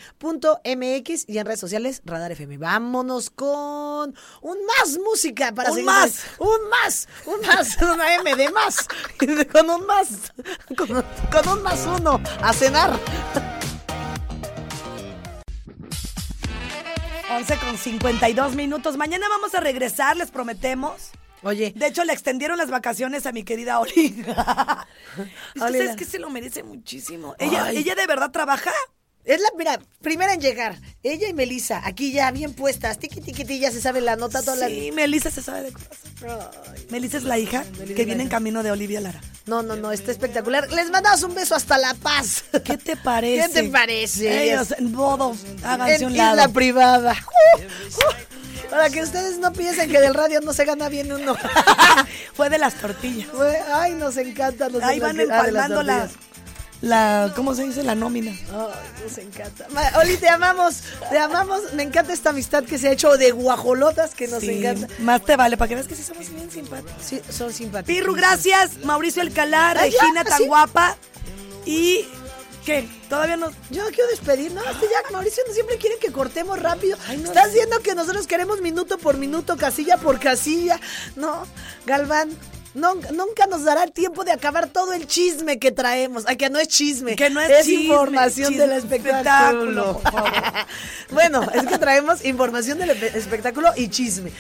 y 1.29 1.39
en 1.39 1.47
redes 1.47 1.61
sociales 1.61 2.03
Radar 2.05 2.33
FM. 2.33 2.59
Vámonos 2.59 3.31
con 3.31 4.15
un 4.43 4.59
más 4.79 4.99
música 5.05 5.53
para 5.53 5.71
Un 5.71 5.77
seguir- 5.79 5.85
más. 5.87 6.13
Un 6.39 6.69
más. 6.71 7.09
Un 7.27 7.41
más. 7.47 7.83
Una 7.83 8.15
M 8.17 8.35
de 8.37 8.51
más. 8.51 8.87
con 9.53 9.71
un 9.71 9.87
más. 9.87 10.09
Con, 10.77 10.89
con 11.31 11.49
un 11.49 11.63
más 11.63 11.87
uno. 11.87 12.21
A 12.43 12.53
cenar. 12.53 12.99
11 17.37 17.57
con 17.59 17.79
52 17.79 18.55
minutos. 18.55 18.97
Mañana 18.99 19.27
vamos 19.29 19.55
a 19.55 19.61
regresar, 19.61 20.17
les 20.17 20.31
prometemos. 20.31 21.13
Oye. 21.43 21.73
De 21.75 21.87
hecho, 21.87 22.05
le 22.05 22.13
extendieron 22.13 22.59
las 22.59 22.71
vacaciones 22.71 23.27
a 23.27 23.33
mi 23.33 23.43
querida 23.43 23.81
Oli. 23.81 24.25
Es 25.55 25.63
que 25.63 26.05
sabes 26.05 26.09
se 26.09 26.19
lo 26.19 26.31
merece 26.31 26.63
muchísimo. 26.63 27.35
Ella, 27.39 27.65
Ay. 27.65 27.79
ella 27.79 27.95
de 27.95 28.07
verdad 28.07 28.31
trabaja. 28.31 28.71
Es 29.25 29.41
la, 29.41 29.49
mira, 29.57 29.81
primera 30.03 30.35
en 30.35 30.41
llegar. 30.41 30.79
Ella 31.03 31.29
y 31.29 31.33
Melissa, 31.33 31.81
aquí 31.85 32.13
ya 32.13 32.31
bien 32.33 32.55
puestas. 32.55 32.99
Tiqui, 32.99 33.21
tiqui, 33.21 33.59
ya 33.59 33.71
se 33.71 33.81
sabe 33.81 34.01
la 34.01 34.17
nota 34.17 34.43
toda 34.43 34.69
Sí, 34.69 34.91
Melissa 34.93 35.31
se 35.31 35.43
sabe 35.43 35.63
de 35.63 35.73
cosas. 35.73 35.99
Melissa 36.91 37.17
es 37.17 37.25
la 37.25 37.39
hija 37.39 37.65
que 37.97 38.05
viene 38.05 38.25
en 38.25 38.29
camino 38.29 38.63
de 38.63 38.73
Olivia 38.73 39.01
Lara. 39.01 39.21
No, 39.47 39.63
no, 39.63 39.75
no, 39.77 39.91
está 39.91 40.13
espectacular. 40.13 40.71
Les 40.71 40.91
mandamos 40.91 41.23
un 41.25 41.35
beso 41.35 41.55
hasta 41.57 41.77
La 41.79 41.95
Paz. 41.95 42.45
¿Qué 42.65 42.77
te 42.79 42.97
parece? 42.97 43.49
¿Qué 43.53 43.63
te 43.63 43.69
parece? 43.71 44.45
Ellos 44.53 44.73
en 44.79 44.93
bodo, 44.93 45.37
háganse 45.65 45.97
en 45.97 46.05
un 46.07 46.17
lado. 46.17 46.53
privada. 46.53 47.17
Uh, 47.57 47.61
uh, 47.61 48.71
para 48.71 48.89
que 48.89 49.03
ustedes 49.03 49.39
no 49.39 49.53
piensen 49.53 49.91
que 49.91 50.01
del 50.01 50.15
radio 50.15 50.41
no 50.41 50.53
se 50.53 50.65
gana 50.65 50.89
bien 50.89 51.13
uno. 51.13 51.37
Fue 52.35 52.49
de 52.51 52.59
las 52.59 52.75
tortillas. 52.75 53.29
Fue- 53.33 53.61
Ay, 53.75 53.95
nos 53.95 54.17
encanta. 54.17 54.69
Nos 54.69 54.83
Ahí 54.83 55.01
van 55.01 55.19
encanta- 55.21 55.35
ah, 55.41 55.47
las 55.51 55.71
empalmando 55.71 55.83
la, 56.83 57.33
¿cómo 57.35 57.55
se 57.55 57.63
dice? 57.63 57.83
La 57.85 57.95
nómina. 57.95 58.33
Ay, 58.33 59.03
nos 59.03 59.19
encanta. 59.19 59.67
Oli, 60.01 60.17
te 60.17 60.29
amamos, 60.29 60.83
te 61.11 61.19
amamos. 61.19 61.73
Me 61.75 61.85
encanta 61.85 62.13
esta 62.13 62.31
amistad 62.31 62.65
que 62.65 62.77
se 62.77 62.89
ha 62.89 62.93
hecho 62.93 63.17
de 63.17 63.31
guajolotas 63.31 64.15
que 64.15 64.27
nos 64.29 64.41
Sí, 64.41 64.51
encanta. 64.59 64.89
Más 64.99 65.23
te 65.25 65.37
vale, 65.37 65.57
para 65.57 65.69
que 65.69 65.77
veas 65.77 65.87
que 65.87 65.95
sí 65.95 66.03
somos 66.03 66.29
bien 66.29 66.51
simpáticos. 66.51 66.95
Sí, 67.03 67.23
son 67.31 67.53
simpáticos. 67.53 67.87
Pirru, 67.87 68.15
gracias. 68.15 68.85
Mauricio 68.85 69.23
Alcalá, 69.23 69.75
ya, 69.75 69.81
Regina 69.83 70.25
tan 70.25 70.39
¿sí? 70.39 70.47
guapa. 70.47 70.97
Y. 71.65 72.05
¿Qué? 72.67 72.89
Todavía 73.09 73.37
no. 73.37 73.51
Yo 73.71 73.85
quiero 73.91 74.09
despedir, 74.11 74.53
¿no? 74.53 74.61
Este 74.63 74.87
ya, 74.87 75.11
Mauricio, 75.13 75.43
no 75.49 75.55
siempre 75.55 75.79
quieren 75.79 75.99
que 76.01 76.13
cortemos 76.13 76.61
rápido. 76.61 76.97
Estás 77.11 77.53
viendo 77.53 77.79
que 77.81 77.95
nosotros 77.95 78.27
queremos 78.27 78.61
minuto 78.61 78.99
por 78.99 79.17
minuto, 79.19 79.57
casilla 79.57 79.97
por 79.99 80.21
casilla. 80.21 80.79
No, 81.17 81.45
Galván, 81.87 82.31
no- 82.75 82.95
nunca 82.95 83.47
nos 83.47 83.65
dará 83.65 83.85
el 83.85 83.93
tiempo 83.93 84.25
de 84.25 84.33
acabar 84.33 84.67
todo 84.69 84.93
el 84.93 85.07
chisme 85.07 85.59
que 85.59 85.73
traemos. 85.73 86.25
Ay, 86.27 86.37
que 86.37 86.49
no 86.51 86.59
es 86.59 86.69
chisme. 86.69 87.17
Que 87.17 87.31
no 87.31 87.41
es 87.41 87.65
chisme, 87.67 87.85
información 87.85 88.49
chisme, 88.51 88.67
del 88.67 88.79
espectáculo. 88.79 90.01
bueno, 91.11 91.43
es 91.55 91.65
que 91.67 91.79
traemos 91.79 92.25
información 92.25 92.79
del 92.79 92.91
espe- 92.91 93.15
espectáculo 93.15 93.71
y 93.77 93.89
chisme. 93.89 94.33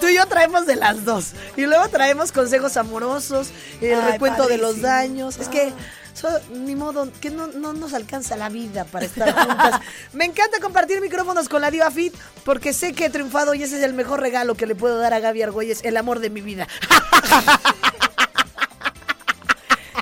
Tú 0.00 0.08
y 0.08 0.14
yo 0.14 0.26
traemos 0.26 0.66
de 0.66 0.76
las 0.76 1.04
dos. 1.04 1.32
Y 1.56 1.62
luego 1.66 1.88
traemos 1.88 2.32
consejos 2.32 2.76
amorosos, 2.76 3.48
el 3.80 4.00
Ay, 4.00 4.12
recuento 4.12 4.46
de 4.46 4.58
los 4.58 4.80
daños. 4.80 5.38
Es 5.38 5.48
que 5.48 5.72
so- 6.14 6.40
ni 6.50 6.74
modo, 6.76 7.08
que 7.20 7.30
no, 7.30 7.46
no 7.48 7.72
nos 7.72 7.92
alcanza 7.94 8.36
la 8.36 8.48
vida 8.48 8.84
para 8.84 9.06
estar 9.06 9.32
juntas. 9.32 9.80
Me 10.12 10.24
encanta 10.24 10.58
compartir 10.60 11.00
micrófonos 11.00 11.48
con 11.48 11.60
la 11.62 11.70
Diva 11.70 11.90
Fit 11.90 12.14
porque 12.44 12.72
sé 12.72 12.92
que 12.92 13.06
he 13.06 13.10
triunfado 13.10 13.54
y 13.54 13.62
ese 13.62 13.78
es 13.78 13.82
el 13.82 13.94
mejor 13.94 14.20
regalo 14.20 14.54
que 14.54 14.66
le 14.66 14.74
puedo 14.74 14.98
dar 14.98 15.14
a 15.14 15.20
Gaby 15.20 15.42
Argüelles, 15.42 15.80
el 15.84 15.96
amor 15.96 16.20
de 16.20 16.30
mi 16.30 16.40
vida. 16.40 16.68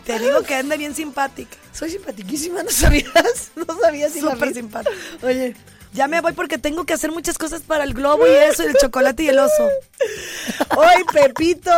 Te 0.04 0.18
digo 0.18 0.42
que 0.42 0.54
anda 0.56 0.76
bien 0.76 0.94
simpática. 0.94 1.56
Soy 1.72 1.90
simpatiquísima, 1.90 2.62
¿no 2.62 2.70
sabías? 2.70 3.50
No 3.56 3.78
sabías, 3.80 4.14
Diva 4.14 4.32
Súper 4.32 4.54
simpática. 4.54 4.96
Oye, 5.22 5.54
Ya 5.92 6.08
me 6.08 6.20
voy 6.20 6.32
porque 6.32 6.58
tengo 6.58 6.84
que 6.84 6.94
hacer 6.94 7.12
muchas 7.12 7.38
cosas 7.38 7.62
para 7.62 7.84
el 7.84 7.94
globo 7.94 8.26
y 8.26 8.30
eso, 8.30 8.62
y 8.64 8.66
el 8.66 8.74
chocolate 8.74 9.22
y 9.24 9.28
el 9.28 9.38
oso. 9.38 9.68
Hoy 10.76 11.04
Pepito 11.12 11.70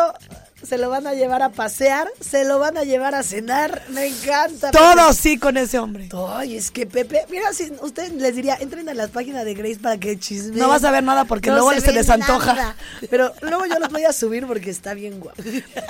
se 0.62 0.78
lo 0.78 0.88
van 0.88 1.06
a 1.06 1.14
llevar 1.14 1.42
a 1.42 1.50
pasear, 1.50 2.08
se 2.20 2.44
lo 2.44 2.58
van 2.58 2.76
a 2.76 2.84
llevar 2.84 3.14
a 3.14 3.22
cenar. 3.22 3.82
Me 3.90 4.06
encanta. 4.06 4.70
Todo 4.70 5.12
sí 5.12 5.38
con 5.38 5.56
ese 5.56 5.78
hombre. 5.78 6.08
Ay, 6.28 6.56
es 6.56 6.70
que 6.70 6.86
Pepe, 6.86 7.26
mira, 7.30 7.52
si 7.52 7.72
usted 7.80 8.12
les 8.12 8.34
diría, 8.34 8.56
entren 8.60 8.88
a 8.88 8.94
las 8.94 9.10
páginas 9.10 9.44
de 9.44 9.54
Grace 9.54 9.80
para 9.80 9.98
que 9.98 10.18
chismen. 10.18 10.58
No 10.58 10.68
vas 10.68 10.84
a 10.84 10.90
ver 10.90 11.02
nada 11.02 11.24
porque 11.24 11.50
luego 11.50 11.72
se 11.72 11.92
les 11.92 12.08
antoja. 12.08 12.76
Pero 13.10 13.32
luego 13.42 13.66
yo 13.66 13.78
los 13.78 13.90
voy 13.90 14.04
a 14.04 14.12
subir 14.12 14.46
porque 14.46 14.70
está 14.70 14.94
bien 14.94 15.20
guapo. 15.20 15.42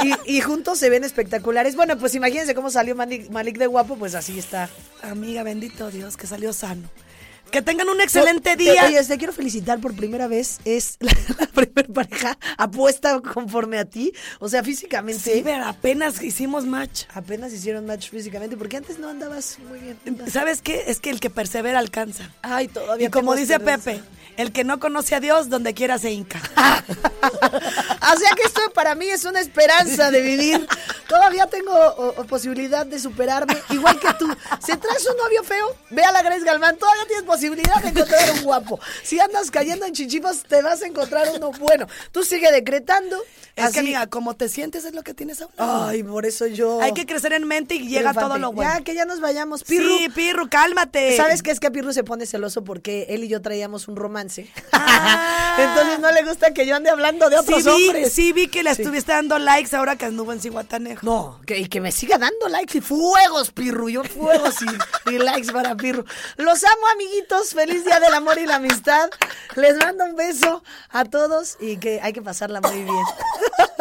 Y, 0.02 0.36
y 0.36 0.40
juntos 0.40 0.78
se 0.78 0.90
ven 0.90 1.04
espectaculares. 1.04 1.76
Bueno, 1.76 1.98
pues 1.98 2.14
imagínense 2.14 2.54
cómo 2.54 2.70
salió 2.70 2.94
Malik, 2.94 3.30
Malik 3.30 3.58
de 3.58 3.66
guapo, 3.66 3.96
pues 3.96 4.14
así 4.14 4.38
está. 4.38 4.68
Amiga, 5.02 5.42
bendito 5.42 5.90
Dios, 5.90 6.16
que 6.16 6.26
salió 6.26 6.52
sano. 6.52 6.88
Que 7.52 7.60
tengan 7.62 7.88
un 7.90 8.00
excelente 8.00 8.56
Te- 8.56 8.62
día. 8.62 8.86
Oye, 8.86 9.04
te 9.04 9.18
quiero 9.18 9.32
felicitar 9.32 9.78
por 9.78 9.94
primera 9.94 10.26
vez. 10.26 10.58
Es 10.64 10.96
la, 11.00 11.12
la 11.38 11.46
primera 11.46 11.92
pareja 11.92 12.38
apuesta 12.56 13.20
conforme 13.20 13.78
a 13.78 13.84
ti. 13.84 14.12
O 14.40 14.48
sea, 14.48 14.64
físicamente. 14.64 15.34
Sí, 15.34 15.42
pero 15.44 15.66
apenas 15.66 16.22
hicimos 16.22 16.64
match. 16.64 17.04
Apenas 17.14 17.52
hicieron 17.52 17.84
match 17.86 18.08
físicamente, 18.10 18.56
porque 18.56 18.78
antes 18.78 18.98
no 18.98 19.08
andabas 19.10 19.58
muy 19.68 19.78
bien. 19.78 19.98
¿Sabes 20.30 20.62
qué? 20.62 20.84
Es 20.86 20.98
que 20.98 21.10
el 21.10 21.20
que 21.20 21.28
persevera 21.30 21.78
alcanza. 21.78 22.30
Ay, 22.40 22.68
todavía. 22.68 23.06
Y 23.06 23.10
como 23.10 23.34
dice 23.36 23.52
esperanza. 23.54 23.90
Pepe, 23.92 24.02
el 24.36 24.52
que 24.52 24.64
no 24.64 24.80
conoce 24.80 25.14
a 25.14 25.20
Dios, 25.20 25.48
donde 25.48 25.74
quiera 25.74 25.98
se 25.98 26.10
hinca. 26.12 26.40
O 27.22 28.18
sea 28.18 28.30
que 28.34 28.42
esto 28.46 28.60
para 28.74 28.94
mí 28.94 29.06
es 29.06 29.24
una 29.24 29.40
esperanza 29.40 30.10
de 30.10 30.20
vivir. 30.22 30.66
Todavía 31.08 31.46
tengo 31.46 31.72
o- 31.72 32.20
o 32.20 32.24
posibilidad 32.24 32.84
de 32.84 32.98
superarme, 32.98 33.56
igual 33.70 33.98
que 34.00 34.08
tú. 34.18 34.26
Si 34.64 34.76
traes 34.76 35.06
un 35.08 35.16
novio 35.16 35.42
feo, 35.44 35.76
ve 35.90 36.02
a 36.02 36.12
la 36.12 36.22
Grace 36.22 36.44
Galván. 36.44 36.76
Todavía 36.76 37.04
tienes 37.06 37.24
posibilidad 37.24 37.80
de 37.82 37.88
encontrar 37.90 38.30
un 38.32 38.42
guapo. 38.42 38.80
Si 39.02 39.20
andas 39.20 39.50
cayendo 39.50 39.86
en 39.86 39.92
chichipas, 39.92 40.42
te 40.42 40.62
vas 40.62 40.82
a 40.82 40.86
encontrar 40.86 41.28
uno 41.34 41.52
bueno. 41.52 41.86
Tú 42.10 42.24
sigue 42.24 42.50
decretando. 42.50 43.16
Es 43.54 43.64
así- 43.64 43.74
que, 43.74 43.80
amiga, 43.80 44.06
como 44.08 44.34
te 44.34 44.48
sientes 44.48 44.84
es 44.84 44.94
lo 44.94 45.02
que 45.02 45.14
tienes 45.14 45.40
ahora. 45.42 45.88
Ay, 45.88 46.02
por 46.02 46.26
eso 46.26 46.46
yo. 46.46 46.80
Hay 46.82 46.92
que 46.92 47.06
crecer 47.06 47.32
en 47.34 47.46
mente 47.46 47.74
y 47.76 47.86
llega 47.88 48.12
todo 48.14 48.38
lo 48.38 48.52
bueno. 48.52 48.72
Ya, 48.72 48.80
que 48.82 48.94
ya 48.94 49.04
nos 49.04 49.20
vayamos. 49.20 49.62
Pirru. 49.64 49.86
Sí, 49.98 50.08
Pirru, 50.14 50.48
cálmate. 50.48 51.16
¿Sabes 51.16 51.42
qué 51.42 51.50
es 51.50 51.60
que 51.60 51.70
Pirru 51.70 51.92
se 51.92 52.02
pone 52.02 52.26
celoso 52.26 52.64
porque 52.64 53.06
él 53.10 53.24
y 53.24 53.28
yo 53.28 53.40
traíamos 53.42 53.88
un 53.88 53.96
romance? 53.96 54.21
Ah. 54.72 55.56
Entonces 55.58 55.98
no 56.00 56.10
le 56.12 56.22
gusta 56.24 56.52
que 56.54 56.66
yo 56.66 56.74
ande 56.76 56.88
hablando 56.90 57.28
de 57.30 57.38
otros 57.38 57.62
sí, 57.62 57.68
vi, 57.70 57.88
hombres. 57.88 58.12
sí 58.12 58.32
vi 58.32 58.48
que 58.48 58.62
le 58.62 58.74
Sí. 58.74 58.82
estuviste 58.82 59.12
dando 59.12 59.38
likes 59.38 59.74
ahora 59.76 59.96
que 59.96 60.06
anduvo 60.06 60.32
en 60.32 60.40
Cihuatanejo. 60.40 61.04
No, 61.04 61.40
que, 61.46 61.58
y 61.58 61.66
que 61.66 61.80
me 61.80 61.92
siga 61.92 62.16
dando 62.18 62.48
likes 62.48 62.78
y 62.78 62.80
fuegos, 62.80 63.50
Pirru. 63.52 63.88
Yo 63.90 64.02
fuegos 64.04 64.56
y, 64.62 65.10
y 65.14 65.18
likes 65.18 65.52
para 65.52 65.76
Pirru. 65.76 66.04
Los 66.36 66.64
amo, 66.64 66.86
amiguitos. 66.94 67.50
Feliz 67.54 67.84
día 67.84 68.00
del 68.00 68.14
amor 68.14 68.38
y 68.38 68.46
la 68.46 68.56
amistad. 68.56 69.10
Les 69.54 69.76
mando 69.76 70.04
un 70.04 70.16
beso 70.16 70.62
a 70.90 71.04
todos 71.04 71.56
y 71.60 71.76
que 71.76 72.00
hay 72.02 72.12
que 72.12 72.22
pasarla 72.22 72.60
muy 72.60 72.82
bien. 72.82 73.04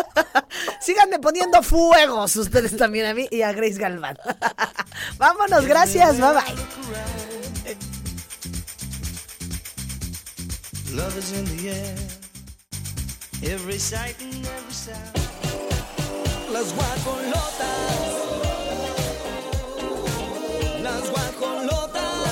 Síganme 0.81 1.19
poniendo 1.19 1.61
fuegos 1.63 2.35
ustedes 2.35 2.75
también 2.75 3.05
a 3.05 3.13
mí 3.13 3.27
y 3.31 3.41
a 3.43 3.53
Grace 3.53 3.75
Galván. 3.79 4.17
Vámonos, 5.17 5.65
gracias. 5.65 6.17
Bye 6.19 6.33
bye. 6.33 7.40
Love 10.93 11.17
is 11.17 11.31
in 11.31 11.45
the 11.45 11.69
air. 11.69 11.95
Every 13.53 13.77
sight 13.77 14.21
and 14.21 14.45
every 14.45 14.73
sound. 14.73 15.15
Las 16.51 16.73
guajolotas. 16.73 18.11
Las 20.83 21.09
guajolotas. 21.09 22.30